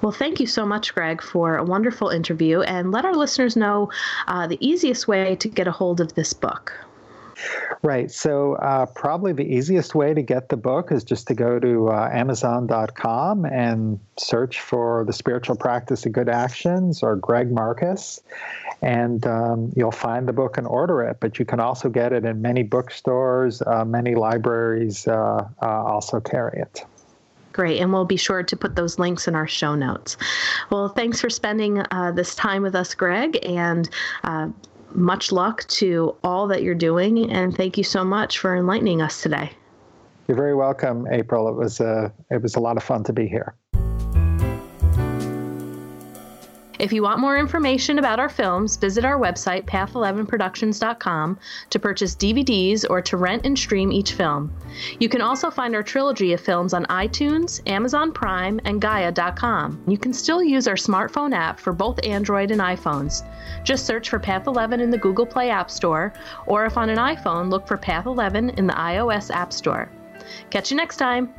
Well, 0.00 0.12
thank 0.12 0.40
you 0.40 0.46
so 0.46 0.64
much, 0.66 0.94
Greg, 0.94 1.22
for 1.22 1.56
a 1.56 1.64
wonderful 1.64 2.08
interview. 2.08 2.62
And 2.62 2.90
let 2.90 3.04
our 3.04 3.14
listeners 3.14 3.56
know 3.56 3.90
uh, 4.26 4.46
the 4.46 4.58
easiest 4.66 5.06
way 5.06 5.36
to 5.36 5.48
get 5.48 5.68
a 5.68 5.72
hold 5.72 6.00
of 6.00 6.14
this 6.14 6.32
book. 6.32 6.72
Right. 7.82 8.10
So, 8.10 8.54
uh, 8.56 8.86
probably 8.86 9.32
the 9.32 9.44
easiest 9.44 9.94
way 9.94 10.14
to 10.14 10.22
get 10.22 10.48
the 10.48 10.56
book 10.56 10.92
is 10.92 11.02
just 11.02 11.26
to 11.28 11.34
go 11.34 11.58
to 11.58 11.88
uh, 11.88 12.10
Amazon.com 12.12 13.44
and 13.44 13.98
search 14.18 14.60
for 14.60 15.04
The 15.04 15.12
Spiritual 15.12 15.56
Practice 15.56 16.06
of 16.06 16.12
Good 16.12 16.28
Actions 16.28 17.02
or 17.02 17.16
Greg 17.16 17.50
Marcus. 17.50 18.20
And 18.82 19.26
um, 19.26 19.72
you'll 19.76 19.90
find 19.90 20.28
the 20.28 20.32
book 20.32 20.58
and 20.58 20.66
order 20.66 21.02
it. 21.02 21.18
But 21.20 21.38
you 21.38 21.44
can 21.44 21.60
also 21.60 21.88
get 21.88 22.12
it 22.12 22.24
in 22.24 22.42
many 22.42 22.62
bookstores, 22.62 23.62
uh, 23.62 23.84
many 23.84 24.14
libraries 24.14 25.06
uh, 25.08 25.48
uh, 25.60 25.66
also 25.66 26.20
carry 26.20 26.60
it. 26.60 26.84
Great. 27.52 27.80
And 27.80 27.92
we'll 27.92 28.04
be 28.04 28.16
sure 28.16 28.42
to 28.42 28.56
put 28.56 28.76
those 28.76 28.98
links 28.98 29.28
in 29.28 29.34
our 29.34 29.46
show 29.46 29.74
notes. 29.74 30.16
Well, 30.70 30.88
thanks 30.88 31.20
for 31.20 31.28
spending 31.28 31.84
uh, 31.90 32.12
this 32.12 32.34
time 32.34 32.62
with 32.62 32.74
us, 32.74 32.94
Greg. 32.94 33.38
And 33.42 33.88
uh, 34.24 34.48
much 34.94 35.32
luck 35.32 35.66
to 35.68 36.16
all 36.22 36.46
that 36.48 36.62
you're 36.62 36.74
doing, 36.74 37.30
and 37.30 37.56
thank 37.56 37.78
you 37.78 37.84
so 37.84 38.04
much 38.04 38.38
for 38.38 38.56
enlightening 38.56 39.02
us 39.02 39.22
today. 39.22 39.50
You're 40.28 40.36
very 40.36 40.54
welcome, 40.54 41.06
April. 41.10 41.48
It 41.48 41.54
was 41.54 41.80
a, 41.80 41.86
uh, 41.86 42.08
it 42.30 42.42
was 42.42 42.54
a 42.54 42.60
lot 42.60 42.76
of 42.76 42.82
fun 42.82 43.04
to 43.04 43.12
be 43.12 43.26
here. 43.26 43.54
If 46.82 46.92
you 46.92 47.04
want 47.04 47.20
more 47.20 47.38
information 47.38 48.00
about 48.00 48.18
our 48.18 48.28
films, 48.28 48.76
visit 48.76 49.04
our 49.04 49.16
website, 49.16 49.66
path11productions.com, 49.66 51.38
to 51.70 51.78
purchase 51.78 52.16
DVDs 52.16 52.84
or 52.90 53.00
to 53.02 53.16
rent 53.16 53.46
and 53.46 53.56
stream 53.56 53.92
each 53.92 54.14
film. 54.14 54.52
You 54.98 55.08
can 55.08 55.20
also 55.20 55.48
find 55.48 55.76
our 55.76 55.84
trilogy 55.84 56.32
of 56.32 56.40
films 56.40 56.74
on 56.74 56.84
iTunes, 56.86 57.60
Amazon 57.68 58.10
Prime, 58.10 58.60
and 58.64 58.80
Gaia.com. 58.80 59.80
You 59.86 59.96
can 59.96 60.12
still 60.12 60.42
use 60.42 60.66
our 60.66 60.74
smartphone 60.74 61.32
app 61.32 61.60
for 61.60 61.72
both 61.72 62.04
Android 62.04 62.50
and 62.50 62.60
iPhones. 62.60 63.22
Just 63.62 63.86
search 63.86 64.10
for 64.10 64.18
Path 64.18 64.48
11 64.48 64.80
in 64.80 64.90
the 64.90 64.98
Google 64.98 65.24
Play 65.24 65.50
App 65.50 65.70
Store, 65.70 66.12
or 66.46 66.66
if 66.66 66.76
on 66.76 66.90
an 66.90 66.98
iPhone, 66.98 67.48
look 67.48 67.68
for 67.68 67.76
Path 67.76 68.06
11 68.06 68.50
in 68.50 68.66
the 68.66 68.74
iOS 68.74 69.30
App 69.30 69.52
Store. 69.52 69.88
Catch 70.50 70.72
you 70.72 70.76
next 70.76 70.96
time. 70.96 71.32